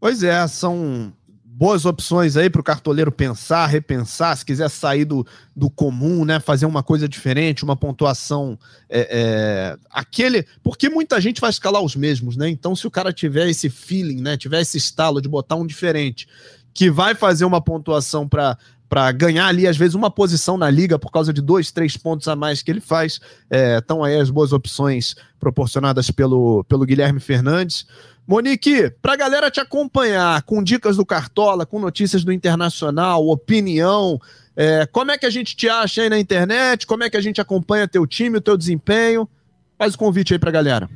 Pois 0.00 0.22
é, 0.22 0.46
são 0.48 1.12
boas 1.54 1.84
opções 1.84 2.36
aí 2.36 2.48
para 2.48 2.60
o 2.60 2.64
cartoleiro 2.64 3.12
pensar, 3.12 3.66
repensar, 3.66 4.36
se 4.36 4.44
quiser 4.44 4.70
sair 4.70 5.04
do, 5.04 5.26
do 5.54 5.68
comum, 5.68 6.24
né? 6.24 6.40
Fazer 6.40 6.64
uma 6.64 6.82
coisa 6.82 7.06
diferente, 7.06 7.62
uma 7.62 7.76
pontuação. 7.76 8.58
É, 8.88 9.08
é, 9.10 9.76
aquele. 9.90 10.46
Porque 10.62 10.88
muita 10.88 11.20
gente 11.20 11.40
vai 11.40 11.50
escalar 11.50 11.82
os 11.82 11.94
mesmos, 11.94 12.36
né? 12.36 12.48
Então, 12.48 12.74
se 12.74 12.86
o 12.86 12.90
cara 12.90 13.12
tiver 13.12 13.48
esse 13.48 13.68
feeling, 13.68 14.22
né? 14.22 14.36
Tiver 14.36 14.62
esse 14.62 14.78
estalo 14.78 15.20
de 15.20 15.28
botar 15.28 15.56
um 15.56 15.66
diferente, 15.66 16.26
que 16.72 16.90
vai 16.90 17.14
fazer 17.14 17.44
uma 17.44 17.60
pontuação 17.60 18.26
para 18.26 18.56
para 18.88 19.10
ganhar 19.10 19.46
ali, 19.46 19.66
às 19.66 19.74
vezes, 19.74 19.94
uma 19.94 20.10
posição 20.10 20.58
na 20.58 20.68
liga 20.68 20.98
por 20.98 21.10
causa 21.10 21.32
de 21.32 21.40
dois, 21.40 21.72
três 21.72 21.96
pontos 21.96 22.28
a 22.28 22.36
mais 22.36 22.62
que 22.62 22.70
ele 22.70 22.80
faz. 22.82 23.20
Estão 23.78 24.04
é, 24.04 24.10
aí 24.10 24.20
as 24.20 24.28
boas 24.28 24.52
opções 24.52 25.16
proporcionadas 25.40 26.10
pelo, 26.10 26.62
pelo 26.64 26.84
Guilherme 26.84 27.18
Fernandes. 27.18 27.86
Monique, 28.26 28.90
para 29.02 29.14
a 29.14 29.16
galera 29.16 29.50
te 29.50 29.60
acompanhar 29.60 30.42
com 30.42 30.62
dicas 30.62 30.96
do 30.96 31.04
Cartola, 31.04 31.66
com 31.66 31.80
notícias 31.80 32.22
do 32.24 32.32
Internacional, 32.32 33.26
opinião, 33.26 34.20
é, 34.54 34.86
como 34.86 35.10
é 35.10 35.18
que 35.18 35.26
a 35.26 35.30
gente 35.30 35.56
te 35.56 35.68
acha 35.68 36.02
aí 36.02 36.08
na 36.08 36.18
internet? 36.18 36.86
Como 36.86 37.02
é 37.02 37.10
que 37.10 37.16
a 37.16 37.20
gente 37.20 37.40
acompanha 37.40 37.88
teu 37.88 38.06
time, 38.06 38.38
o 38.38 38.40
teu 38.40 38.56
desempenho? 38.56 39.28
Faz 39.76 39.94
o 39.94 39.98
convite 39.98 40.32
aí 40.32 40.38
para 40.38 40.50
a 40.50 40.52
galera. 40.52 40.88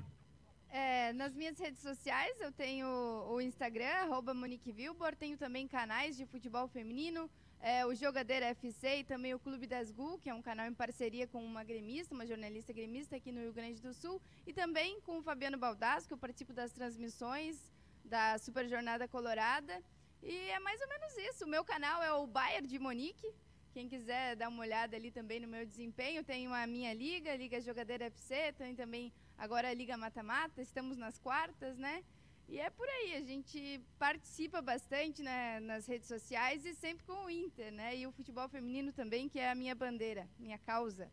É, 0.70 1.12
nas 1.14 1.34
minhas 1.34 1.58
redes 1.58 1.80
sociais 1.80 2.36
eu 2.40 2.52
tenho 2.52 2.86
o 3.28 3.40
Instagram, 3.40 3.88
arroba 4.02 4.32
Monique 4.32 4.72
Wilbor, 4.72 5.16
tenho 5.18 5.36
também 5.36 5.66
canais 5.66 6.16
de 6.16 6.26
futebol 6.26 6.68
feminino, 6.68 7.28
é, 7.66 7.84
o 7.84 7.92
Jogadeira 7.92 8.46
FC 8.46 8.98
e 8.98 9.04
também 9.04 9.34
o 9.34 9.40
Clube 9.40 9.66
das 9.66 9.90
GU, 9.90 10.20
que 10.20 10.30
é 10.30 10.34
um 10.34 10.40
canal 10.40 10.68
em 10.68 10.72
parceria 10.72 11.26
com 11.26 11.44
uma 11.44 11.64
gremista, 11.64 12.14
uma 12.14 12.24
jornalista 12.24 12.72
gremista 12.72 13.16
aqui 13.16 13.32
no 13.32 13.40
Rio 13.40 13.52
Grande 13.52 13.82
do 13.82 13.92
Sul, 13.92 14.22
e 14.46 14.52
também 14.52 15.00
com 15.00 15.18
o 15.18 15.22
Fabiano 15.22 15.58
Baldasco, 15.58 16.06
que 16.06 16.14
eu 16.14 16.18
participo 16.26 16.52
das 16.52 16.70
transmissões 16.72 17.56
da 18.04 18.38
Super 18.38 18.68
Jornada 18.68 19.08
Colorada. 19.08 19.82
E 20.22 20.32
é 20.50 20.60
mais 20.60 20.80
ou 20.80 20.88
menos 20.88 21.16
isso. 21.28 21.44
O 21.44 21.48
meu 21.48 21.64
canal 21.64 22.00
é 22.04 22.12
o 22.12 22.24
Bayer 22.24 22.64
de 22.64 22.78
Monique. 22.78 23.34
Quem 23.72 23.88
quiser 23.88 24.36
dar 24.36 24.48
uma 24.48 24.62
olhada 24.62 24.94
ali 24.94 25.10
também 25.10 25.40
no 25.40 25.48
meu 25.48 25.66
desempenho, 25.66 26.22
tenho 26.22 26.54
a 26.54 26.68
minha 26.68 26.94
liga, 26.94 27.34
Liga 27.34 27.60
Jogadeira 27.60 28.04
FC, 28.04 28.52
tem 28.52 28.76
também 28.76 29.12
agora 29.36 29.68
a 29.68 29.74
Liga 29.74 29.96
Mata-Mata, 29.96 30.62
estamos 30.62 30.96
nas 30.96 31.18
quartas, 31.18 31.76
né? 31.76 32.04
E 32.48 32.60
é 32.60 32.70
por 32.70 32.88
aí, 32.88 33.16
a 33.16 33.22
gente 33.22 33.80
participa 33.98 34.62
bastante 34.62 35.20
né, 35.22 35.58
nas 35.60 35.86
redes 35.86 36.06
sociais 36.06 36.64
e 36.64 36.74
sempre 36.74 37.04
com 37.04 37.24
o 37.24 37.30
Inter, 37.30 37.72
né? 37.72 37.96
E 37.96 38.06
o 38.06 38.12
futebol 38.12 38.48
feminino 38.48 38.92
também, 38.92 39.28
que 39.28 39.38
é 39.38 39.50
a 39.50 39.54
minha 39.54 39.74
bandeira, 39.74 40.28
minha 40.38 40.56
causa. 40.58 41.08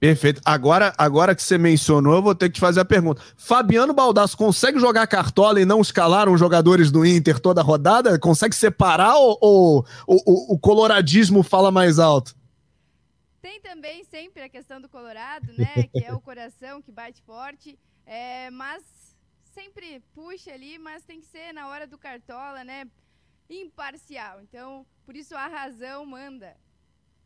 Perfeito. 0.00 0.40
Agora, 0.44 0.92
agora 0.98 1.32
que 1.32 1.42
você 1.42 1.56
mencionou, 1.56 2.14
eu 2.14 2.22
vou 2.22 2.34
ter 2.34 2.48
que 2.48 2.54
te 2.54 2.60
fazer 2.60 2.80
a 2.80 2.84
pergunta. 2.84 3.22
Fabiano 3.36 3.92
Baldasso 3.92 4.36
consegue 4.36 4.80
jogar 4.80 5.06
cartola 5.06 5.60
e 5.60 5.64
não 5.64 5.80
escalar 5.80 6.28
os 6.28 6.40
jogadores 6.40 6.90
do 6.90 7.06
Inter 7.06 7.38
toda 7.38 7.60
a 7.60 7.64
rodada? 7.64 8.18
Consegue 8.18 8.56
separar 8.56 9.14
ou, 9.14 9.38
ou, 9.40 9.86
ou 10.06 10.54
o 10.54 10.58
coloradismo 10.58 11.44
fala 11.44 11.70
mais 11.70 12.00
alto? 12.00 12.34
Tem 13.40 13.60
também 13.60 14.02
sempre 14.02 14.42
a 14.42 14.48
questão 14.48 14.80
do 14.80 14.88
Colorado, 14.88 15.52
né? 15.56 15.84
que 15.92 16.02
é 16.02 16.12
o 16.12 16.20
coração 16.20 16.82
que 16.82 16.90
bate 16.90 17.22
forte. 17.22 17.78
É, 18.04 18.50
mas 18.50 18.82
sempre 19.52 20.02
puxa 20.14 20.52
ali, 20.52 20.78
mas 20.78 21.04
tem 21.04 21.20
que 21.20 21.26
ser 21.26 21.52
na 21.52 21.68
hora 21.68 21.86
do 21.86 21.98
cartola, 21.98 22.64
né? 22.64 22.86
Imparcial. 23.48 24.40
Então, 24.42 24.86
por 25.04 25.14
isso 25.14 25.34
a 25.34 25.46
razão 25.46 26.06
manda. 26.06 26.56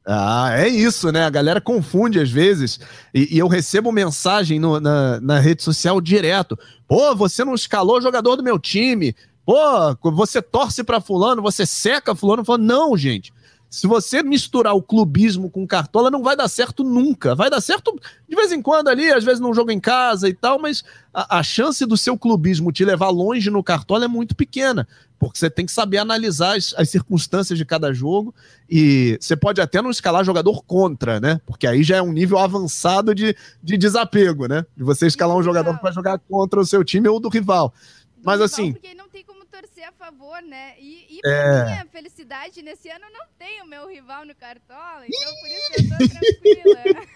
Ah, 0.04 0.50
é 0.52 0.68
isso, 0.68 1.10
né? 1.10 1.24
A 1.24 1.30
galera 1.30 1.60
confunde 1.60 2.20
às 2.20 2.30
vezes. 2.30 2.78
E, 3.12 3.34
e 3.34 3.38
eu 3.38 3.48
recebo 3.48 3.90
mensagem 3.90 4.60
no, 4.60 4.78
na, 4.78 5.20
na 5.20 5.40
rede 5.40 5.62
social 5.62 6.00
direto. 6.00 6.58
Pô, 6.86 7.14
você 7.14 7.44
não 7.44 7.54
escalou 7.54 7.98
o 7.98 8.02
jogador 8.02 8.36
do 8.36 8.42
meu 8.42 8.58
time. 8.58 9.14
Pô, 9.44 9.96
você 10.12 10.40
torce 10.40 10.84
para 10.84 11.00
fulano, 11.00 11.42
você 11.42 11.66
seca 11.66 12.14
fulano. 12.14 12.44
Falo, 12.44 12.58
não, 12.58 12.96
gente. 12.96 13.32
Se 13.68 13.86
você 13.86 14.22
misturar 14.22 14.74
o 14.74 14.82
clubismo 14.82 15.50
com 15.50 15.66
cartola, 15.66 16.10
não 16.10 16.22
vai 16.22 16.36
dar 16.36 16.48
certo 16.48 16.84
nunca. 16.84 17.34
Vai 17.34 17.50
dar 17.50 17.60
certo 17.60 17.94
de 18.28 18.36
vez 18.36 18.52
em 18.52 18.62
quando 18.62 18.88
ali, 18.88 19.10
às 19.10 19.24
vezes 19.24 19.40
num 19.40 19.52
jogo 19.52 19.70
em 19.70 19.80
casa 19.80 20.28
e 20.28 20.34
tal, 20.34 20.58
mas 20.58 20.84
a, 21.12 21.38
a 21.38 21.42
chance 21.42 21.84
do 21.84 21.96
seu 21.96 22.16
clubismo 22.16 22.72
te 22.72 22.84
levar 22.84 23.10
longe 23.10 23.50
no 23.50 23.62
cartola 23.62 24.04
é 24.04 24.08
muito 24.08 24.36
pequena, 24.36 24.86
porque 25.18 25.38
você 25.38 25.50
tem 25.50 25.66
que 25.66 25.72
saber 25.72 25.98
analisar 25.98 26.56
as, 26.56 26.74
as 26.76 26.88
circunstâncias 26.90 27.58
de 27.58 27.64
cada 27.64 27.92
jogo 27.92 28.34
e 28.70 29.18
você 29.20 29.36
pode 29.36 29.60
até 29.60 29.82
não 29.82 29.90
escalar 29.90 30.24
jogador 30.24 30.62
contra, 30.64 31.18
né? 31.18 31.40
Porque 31.44 31.66
aí 31.66 31.82
já 31.82 31.96
é 31.96 32.02
um 32.02 32.12
nível 32.12 32.38
avançado 32.38 33.14
de, 33.14 33.36
de 33.62 33.76
desapego, 33.76 34.46
né? 34.46 34.64
De 34.76 34.84
você 34.84 35.06
escalar 35.06 35.36
um 35.36 35.42
jogador 35.42 35.78
para 35.78 35.92
jogar 35.92 36.18
contra 36.18 36.60
o 36.60 36.66
seu 36.66 36.84
time 36.84 37.08
ou 37.08 37.18
do 37.18 37.28
rival. 37.28 37.74
Do 38.16 38.24
mas 38.24 38.34
rival, 38.34 38.44
assim. 38.44 38.72
Porque 38.72 38.94
não 38.94 39.08
tem 39.08 39.24
como 39.24 39.35
torcer 39.60 39.88
a 39.88 39.92
favor, 39.92 40.42
né? 40.42 40.74
E, 40.78 41.18
e 41.18 41.20
pra 41.20 41.30
é... 41.30 41.64
minha 41.64 41.86
felicidade, 41.86 42.62
nesse 42.62 42.90
ano 42.90 43.06
não 43.12 43.26
tenho 43.38 43.66
meu 43.66 43.88
rival 43.88 44.26
no 44.26 44.34
Cartola, 44.34 45.04
então 45.06 45.34
por 45.40 45.48
isso 45.48 45.72
eu 45.72 45.88
tô 45.88 46.08
tranquila. 46.08 47.06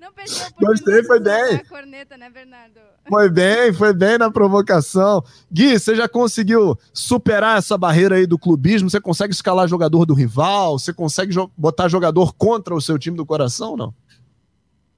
Não 0.00 0.12
perdi 0.12 0.40
a 0.40 0.64
Gostei, 0.64 1.02
foi 1.02 1.18
bem. 1.18 1.64
corneta, 1.64 2.16
né, 2.16 2.30
Bernardo? 2.30 2.78
Foi 3.08 3.28
bem, 3.28 3.72
foi 3.72 3.92
bem 3.92 4.16
na 4.16 4.30
provocação. 4.30 5.24
Gui, 5.50 5.76
você 5.76 5.96
já 5.96 6.08
conseguiu 6.08 6.78
superar 6.92 7.58
essa 7.58 7.76
barreira 7.76 8.14
aí 8.14 8.24
do 8.24 8.38
clubismo? 8.38 8.88
Você 8.88 9.00
consegue 9.00 9.34
escalar 9.34 9.66
jogador 9.66 10.06
do 10.06 10.14
rival? 10.14 10.78
Você 10.78 10.94
consegue 10.94 11.32
jo 11.32 11.50
botar 11.56 11.88
jogador 11.88 12.32
contra 12.34 12.76
o 12.76 12.80
seu 12.80 12.96
time 12.96 13.16
do 13.16 13.26
coração, 13.26 13.76
não? 13.76 13.92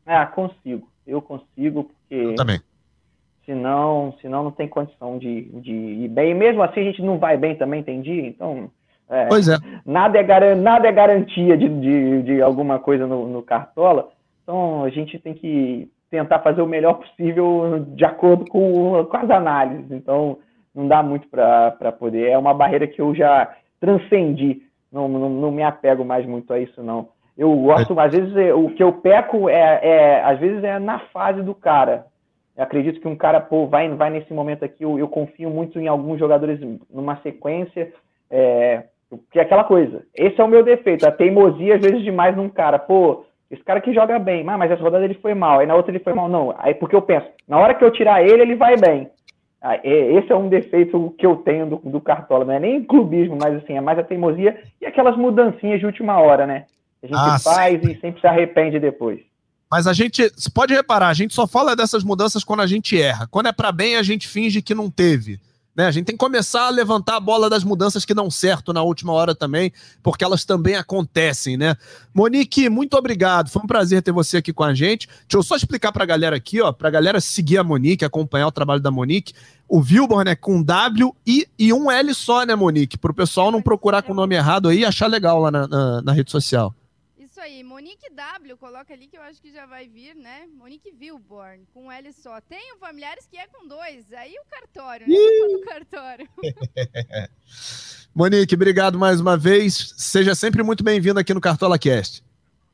Ah, 0.05 0.27
consigo. 0.27 0.87
Eu 1.07 1.23
consigo, 1.23 1.85
porque. 1.85 2.15
Eu 2.15 2.35
também. 2.35 2.61
Senão, 3.51 4.15
senão 4.23 4.45
não 4.45 4.53
tem 4.53 4.69
condição 4.69 5.19
de, 5.19 5.43
de 5.61 5.73
ir 5.73 6.09
bem. 6.09 6.31
E 6.31 6.35
mesmo 6.35 6.63
assim 6.63 6.83
a 6.83 6.85
gente 6.85 7.03
não 7.03 7.19
vai 7.19 7.37
bem 7.37 7.57
também, 7.57 7.83
tem 7.83 8.01
dia, 8.01 8.29
então. 8.29 8.71
É, 9.09 9.27
pois 9.27 9.49
é. 9.49 9.57
Nada 9.85 10.21
é, 10.21 10.55
nada 10.55 10.87
é 10.87 10.93
garantia 10.93 11.59
de, 11.59 11.69
de, 11.69 12.23
de 12.23 12.41
alguma 12.41 12.79
coisa 12.79 13.09
no, 13.09 13.27
no 13.27 13.43
Cartola. 13.43 14.11
Então 14.45 14.85
a 14.85 14.89
gente 14.89 15.19
tem 15.19 15.35
que 15.35 15.91
tentar 16.09 16.39
fazer 16.39 16.63
o 16.63 16.67
melhor 16.67 16.95
possível 16.95 17.85
de 17.89 18.05
acordo 18.05 18.45
com, 18.47 19.05
com 19.05 19.17
as 19.17 19.29
análises. 19.29 19.91
Então 19.91 20.39
não 20.73 20.87
dá 20.87 21.03
muito 21.03 21.27
para 21.27 21.91
poder. 21.99 22.29
É 22.29 22.39
uma 22.39 22.55
barreira 22.55 22.87
que 22.87 23.01
eu 23.01 23.13
já 23.17 23.53
transcendi. 23.81 24.63
Não, 24.93 25.09
não, 25.09 25.29
não 25.29 25.51
me 25.51 25.65
apego 25.65 26.05
mais 26.05 26.25
muito 26.25 26.53
a 26.53 26.61
isso, 26.61 26.81
não. 26.85 27.09
Eu 27.37 27.53
gosto, 27.57 27.99
às 27.99 28.13
vezes, 28.13 28.33
o 28.55 28.69
que 28.71 28.83
eu 28.83 28.93
peco 28.93 29.49
é, 29.49 29.81
é 29.83 30.25
às 30.25 30.39
vezes 30.39 30.63
é 30.63 30.79
na 30.79 31.01
fase 31.01 31.43
do 31.43 31.53
cara. 31.53 32.07
Eu 32.57 32.65
acredito 32.65 33.01
que 33.01 33.09
um 33.09 33.17
cara, 33.17 33.41
pô, 33.41 33.67
vai, 33.67 33.89
vai 33.91 34.11
nesse 34.11 34.33
momento 34.33 34.65
aqui, 34.65 34.85
eu, 34.85 34.99
eu 34.99 35.09
confio 35.09 35.51
muito 35.51 35.79
em 35.79 35.89
alguns 35.89 36.19
jogadores 36.19 36.61
numa 36.93 37.17
sequência, 37.23 37.93
é, 38.31 38.85
que 39.31 39.39
é 39.39 39.43
aquela 39.43 39.65
coisa. 39.65 40.03
Esse 40.15 40.41
é 40.41 40.45
o 40.45 40.49
meu 40.49 40.63
defeito, 40.63 41.07
a 41.07 41.13
teimosia 41.13 41.77
às 41.77 41.81
vezes 41.81 42.03
demais 42.03 42.37
num 42.37 42.49
cara. 42.49 42.79
Pô, 42.79 43.25
esse 43.51 43.63
cara 43.65 43.81
que 43.81 43.93
joga 43.93 44.19
bem, 44.19 44.45
ah, 44.49 44.59
mas 44.59 44.71
essa 44.71 44.83
rodada 44.83 45.05
ele 45.05 45.15
foi 45.15 45.35
mal, 45.35 45.59
aí 45.61 45.67
na 45.67 45.75
outra 45.75 45.91
ele 45.91 46.05
foi 46.05 46.13
mal, 46.13 46.29
não. 46.29 46.55
Aí 46.59 46.75
porque 46.75 46.95
eu 46.95 47.03
penso, 47.03 47.27
na 47.49 47.59
hora 47.59 47.75
que 47.75 47.85
eu 47.85 47.91
tirar 47.91 48.23
ele, 48.23 48.43
ele 48.43 48.55
vai 48.55 48.77
bem. 48.77 49.11
Esse 49.85 50.33
é 50.33 50.37
um 50.37 50.49
defeito 50.49 51.15
que 51.19 51.27
eu 51.27 51.37
tenho 51.37 51.67
do, 51.67 51.77
do 51.77 52.01
Cartola, 52.01 52.47
não 52.47 52.55
é 52.55 52.61
nem 52.61 52.83
clubismo, 52.83 53.37
mas 53.41 53.57
assim, 53.57 53.77
é 53.77 53.81
mais 53.81 53.99
a 53.99 54.03
teimosia 54.03 54.59
e 54.81 54.87
aquelas 54.87 55.17
mudancinhas 55.17 55.81
de 55.81 55.87
última 55.87 56.19
hora, 56.19 56.47
né? 56.47 56.65
A 57.03 57.07
gente 57.07 57.17
ah, 57.17 57.39
faz 57.39 57.83
e 57.83 57.99
sempre 58.01 58.21
se 58.21 58.27
arrepende 58.27 58.79
depois. 58.79 59.21
Mas 59.71 59.87
a 59.87 59.93
gente, 59.93 60.33
você 60.37 60.51
pode 60.51 60.75
reparar, 60.75 61.09
a 61.09 61.15
gente 61.15 61.33
só 61.33 61.47
fala 61.47 61.77
dessas 61.77 62.03
mudanças 62.03 62.43
quando 62.43 62.61
a 62.61 62.67
gente 62.67 63.01
erra. 63.01 63.29
Quando 63.29 63.47
é 63.47 63.53
para 63.53 63.71
bem, 63.71 63.97
a 63.97 64.03
gente 64.03 64.27
finge 64.27 64.61
que 64.61 64.75
não 64.75 64.91
teve. 64.91 65.41
Né? 65.77 65.87
A 65.87 65.91
gente 65.93 66.07
tem 66.07 66.17
que 66.17 66.21
começar 66.21 66.67
a 66.67 66.71
levantar 66.71 67.17
a 67.17 67.21
bola 67.21 67.49
das 67.49 67.63
mudanças 67.63 68.05
que 68.05 68.13
dão 68.13 68.29
certo 68.29 68.73
na 68.73 68.83
última 68.83 69.13
hora 69.13 69.35
também, 69.35 69.73
porque 70.03 70.25
elas 70.25 70.45
também 70.45 70.75
acontecem, 70.75 71.57
né? 71.57 71.77
Monique, 72.13 72.69
muito 72.69 72.95
obrigado. 72.95 73.49
Foi 73.49 73.63
um 73.63 73.67
prazer 73.67 74.03
ter 74.03 74.11
você 74.11 74.39
aqui 74.39 74.53
com 74.53 74.65
a 74.65 74.75
gente. 74.75 75.07
Deixa 75.07 75.37
eu 75.37 75.43
só 75.43 75.55
explicar 75.55 75.93
para 75.93 76.03
a 76.03 76.07
galera 76.07 76.35
aqui, 76.35 76.61
ó, 76.61 76.73
para 76.73 76.89
a 76.89 76.91
galera 76.91 77.21
seguir 77.21 77.59
a 77.59 77.65
Monique, 77.65 78.05
acompanhar 78.05 78.49
o 78.49 78.53
trabalho 78.53 78.81
da 78.81 78.91
Monique. 78.91 79.33
O 79.69 79.81
Vilborn 79.81 80.29
é 80.29 80.35
com 80.35 80.61
W 80.61 81.15
e, 81.25 81.47
e 81.57 81.73
um 81.73 81.89
L 81.89 82.13
só, 82.13 82.45
né, 82.45 82.57
Monique? 82.57 82.99
Para 82.99 83.13
o 83.13 83.15
pessoal 83.15 83.53
não 83.53 83.63
procurar 83.63 84.03
com 84.03 84.11
o 84.11 84.17
nome 84.17 84.35
errado 84.35 84.69
aí 84.69 84.81
e 84.81 84.85
achar 84.85 85.07
legal 85.07 85.41
lá 85.41 85.51
na, 85.53 85.69
na, 85.69 86.03
na 86.03 86.13
rede 86.13 86.33
social 86.33 86.75
isso 87.41 87.43
aí. 87.43 87.65
Monique 87.65 88.11
W, 88.11 88.57
coloca 88.59 88.93
ali 88.93 89.07
que 89.07 89.17
eu 89.17 89.23
acho 89.23 89.41
que 89.41 89.51
já 89.51 89.65
vai 89.65 89.89
vir, 89.89 90.15
né? 90.15 90.47
Monique 90.53 90.91
Vilborn, 90.91 91.67
com 91.73 91.91
L 91.91 92.13
só. 92.13 92.41
Tenho 92.41 92.77
familiares 92.77 93.27
que 93.27 93.39
é 93.39 93.47
com 93.47 93.67
dois. 93.67 94.13
Aí 94.13 94.35
o 94.35 94.45
cartório, 94.51 95.09
né? 95.09 95.15
Do 95.49 95.61
cartório. 95.63 96.29
Monique, 98.15 98.55
obrigado 98.55 98.99
mais 98.99 99.21
uma 99.21 99.37
vez. 99.37 99.95
Seja 99.97 100.35
sempre 100.35 100.63
muito 100.63 100.85
bem-vindo 100.85 101.19
aqui 101.19 101.33
no 101.33 101.41
Cartola 101.41 101.79
Cast. 101.79 102.23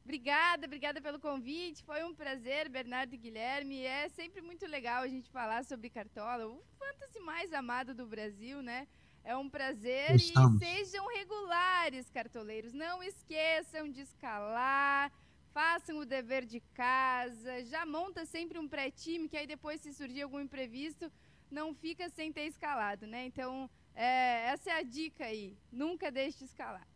Obrigada, 0.04 0.66
obrigada 0.66 1.00
pelo 1.00 1.20
convite. 1.20 1.84
Foi 1.84 2.02
um 2.02 2.14
prazer, 2.14 2.68
Bernardo 2.68 3.14
e 3.14 3.18
Guilherme. 3.18 3.82
É 3.82 4.08
sempre 4.08 4.40
muito 4.40 4.66
legal 4.66 5.02
a 5.02 5.08
gente 5.08 5.30
falar 5.30 5.64
sobre 5.64 5.90
Cartola, 5.90 6.46
o 6.46 6.60
fantasy 6.78 7.20
mais 7.20 7.52
amado 7.52 7.94
do 7.94 8.06
Brasil, 8.06 8.62
né? 8.62 8.86
É 9.26 9.36
um 9.36 9.48
prazer 9.48 10.14
Estamos. 10.14 10.62
e 10.62 10.64
sejam 10.64 11.04
regulares, 11.08 12.08
cartoleiros. 12.08 12.72
Não 12.72 13.02
esqueçam 13.02 13.90
de 13.90 14.02
escalar, 14.02 15.10
façam 15.52 15.98
o 15.98 16.06
dever 16.06 16.44
de 16.44 16.60
casa, 16.72 17.64
já 17.64 17.84
monta 17.84 18.24
sempre 18.24 18.56
um 18.56 18.68
pré-time, 18.68 19.28
que 19.28 19.36
aí 19.36 19.44
depois, 19.44 19.80
se 19.80 19.92
surgir 19.92 20.22
algum 20.22 20.38
imprevisto, 20.38 21.10
não 21.50 21.74
fica 21.74 22.08
sem 22.08 22.32
ter 22.32 22.42
escalado, 22.42 23.04
né? 23.04 23.26
Então, 23.26 23.68
é, 23.96 24.52
essa 24.52 24.70
é 24.70 24.78
a 24.78 24.82
dica 24.84 25.24
aí. 25.24 25.56
Nunca 25.72 26.08
deixe 26.08 26.38
de 26.38 26.44
escalar. 26.44 26.86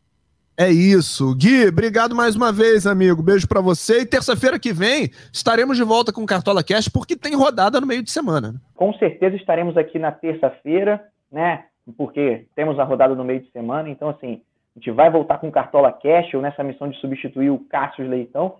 É 0.56 0.70
isso. 0.70 1.34
Gui, 1.34 1.66
obrigado 1.66 2.14
mais 2.14 2.36
uma 2.36 2.52
vez, 2.52 2.86
amigo. 2.86 3.24
Beijo 3.24 3.48
para 3.48 3.60
você. 3.60 4.02
E 4.02 4.06
terça-feira 4.06 4.56
que 4.56 4.72
vem 4.72 5.10
estaremos 5.32 5.76
de 5.76 5.82
volta 5.82 6.12
com 6.12 6.22
o 6.22 6.26
Cartola 6.26 6.62
Cast, 6.62 6.92
porque 6.92 7.16
tem 7.16 7.34
rodada 7.34 7.80
no 7.80 7.88
meio 7.88 8.04
de 8.04 8.10
semana. 8.10 8.52
Né? 8.52 8.60
Com 8.76 8.92
certeza 8.94 9.34
estaremos 9.34 9.76
aqui 9.76 9.98
na 9.98 10.12
terça-feira, 10.12 11.02
né? 11.32 11.64
Porque 11.91 12.47
temos 12.55 12.78
a 12.78 12.84
rodada 12.84 13.14
no 13.14 13.24
meio 13.24 13.41
de 13.41 13.51
semana, 13.51 13.88
então 13.88 14.09
assim, 14.09 14.43
a 14.74 14.78
gente 14.78 14.91
vai 14.91 15.11
voltar 15.11 15.38
com 15.38 15.49
o 15.49 15.53
Cartola 15.53 15.93
Cash 15.93 16.32
ou 16.34 16.43
nessa 16.43 16.62
missão 16.62 16.88
de 16.88 16.97
substituir 16.99 17.51
o 17.51 17.59
Cássio 17.59 18.09
Leitão. 18.09 18.57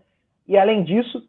E 0.47 0.59
além 0.59 0.83
disso, 0.83 1.23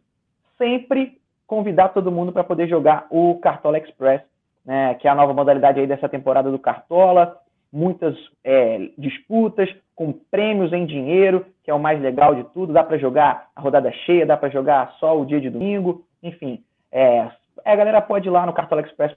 sempre 0.58 1.20
convidar 1.46 1.90
todo 1.90 2.12
mundo 2.12 2.32
para 2.32 2.44
poder 2.44 2.68
jogar 2.68 3.08
o 3.10 3.38
Cartola 3.40 3.78
Express, 3.78 4.22
né, 4.66 4.94
que 4.96 5.08
é 5.08 5.12
a 5.12 5.16
nova 5.16 5.34
modalidade 5.34 5.80
aí 5.80 5.88
dessa 5.88 6.10
temporada 6.10 6.50
do 6.50 6.58
Cartola. 6.58 7.38
Muitas 7.72 8.16
é, 8.44 8.90
disputas 8.98 9.70
com 9.96 10.12
prêmios 10.12 10.74
em 10.74 10.86
dinheiro, 10.86 11.46
que 11.64 11.72
é 11.72 11.74
o 11.74 11.80
mais 11.80 12.02
legal 12.02 12.36
de 12.36 12.44
tudo. 12.46 12.74
Dá 12.74 12.84
para 12.84 12.98
jogar 12.98 13.50
a 13.56 13.62
rodada 13.62 13.92
cheia, 13.92 14.26
dá 14.26 14.36
para 14.36 14.50
jogar 14.50 14.94
só 15.00 15.20
o 15.20 15.26
dia 15.26 15.40
de 15.40 15.50
domingo, 15.50 16.04
enfim. 16.24 16.64
É, 16.92 17.30
a 17.64 17.76
galera 17.76 18.02
pode 18.02 18.28
ir 18.28 18.32
lá 18.32 18.46
no 18.46 18.54
Cartola 18.54 18.82
Express 18.82 19.16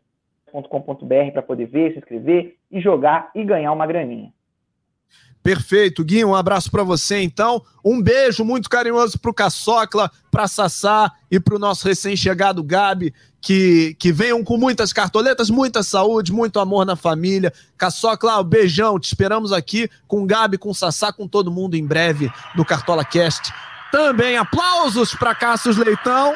com.br 0.62 1.32
para 1.32 1.42
poder 1.42 1.66
ver, 1.66 1.92
se 1.92 1.98
inscrever 1.98 2.56
e 2.70 2.80
jogar 2.80 3.30
e 3.34 3.44
ganhar 3.44 3.72
uma 3.72 3.86
graninha. 3.86 4.32
Perfeito, 5.44 6.02
Gui, 6.02 6.24
um 6.24 6.34
abraço 6.34 6.70
para 6.70 6.82
você 6.82 7.20
então. 7.20 7.62
Um 7.84 8.00
beijo 8.00 8.42
muito 8.46 8.70
carinhoso 8.70 9.18
para 9.18 9.30
o 9.30 9.34
Caçocla, 9.34 10.10
para 10.30 10.48
Sassá 10.48 11.12
e 11.30 11.38
para 11.38 11.56
o 11.56 11.58
nosso 11.58 11.86
recém-chegado 11.86 12.64
Gabi, 12.64 13.12
que, 13.42 13.94
que 13.98 14.10
venham 14.10 14.42
com 14.42 14.56
muitas 14.56 14.90
cartoletas, 14.90 15.50
muita 15.50 15.82
saúde, 15.82 16.32
muito 16.32 16.58
amor 16.58 16.86
na 16.86 16.96
família. 16.96 17.52
Caçocla, 17.76 18.40
um 18.40 18.44
beijão, 18.44 18.98
te 18.98 19.04
esperamos 19.04 19.52
aqui 19.52 19.86
com 20.08 20.26
Gabi, 20.26 20.56
com 20.56 20.72
Sassá, 20.72 21.12
com 21.12 21.28
todo 21.28 21.52
mundo 21.52 21.74
em 21.74 21.86
breve 21.86 22.32
no 22.56 22.64
Cartola 22.64 23.04
Cast. 23.04 23.52
Também 23.92 24.38
aplausos 24.38 25.14
para 25.14 25.34
Cassius 25.34 25.76
Leitão. 25.76 26.34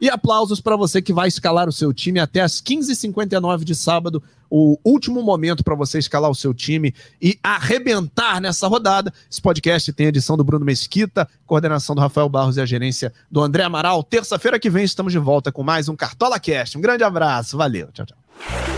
E 0.00 0.10
aplausos 0.10 0.60
para 0.60 0.76
você 0.76 1.00
que 1.00 1.12
vai 1.12 1.28
escalar 1.28 1.68
o 1.68 1.72
seu 1.72 1.92
time 1.92 2.18
até 2.18 2.40
as 2.40 2.60
15h59 2.60 3.64
de 3.64 3.74
sábado, 3.74 4.22
o 4.50 4.78
último 4.84 5.22
momento 5.22 5.64
para 5.64 5.74
você 5.74 5.98
escalar 5.98 6.30
o 6.30 6.34
seu 6.34 6.52
time 6.52 6.94
e 7.20 7.38
arrebentar 7.42 8.40
nessa 8.40 8.68
rodada. 8.68 9.12
Esse 9.30 9.40
podcast 9.40 9.92
tem 9.92 10.06
edição 10.06 10.36
do 10.36 10.44
Bruno 10.44 10.64
Mesquita, 10.64 11.28
coordenação 11.46 11.94
do 11.94 12.00
Rafael 12.00 12.28
Barros 12.28 12.56
e 12.56 12.60
a 12.60 12.66
gerência 12.66 13.12
do 13.30 13.40
André 13.40 13.62
Amaral. 13.62 14.02
Terça-feira 14.02 14.58
que 14.58 14.70
vem 14.70 14.84
estamos 14.84 15.12
de 15.12 15.18
volta 15.18 15.50
com 15.50 15.62
mais 15.62 15.88
um 15.88 15.96
Cartola 15.96 16.38
Cast. 16.38 16.76
Um 16.76 16.80
grande 16.80 17.04
abraço, 17.04 17.56
valeu, 17.56 17.88
tchau, 17.92 18.06
tchau. 18.06 18.73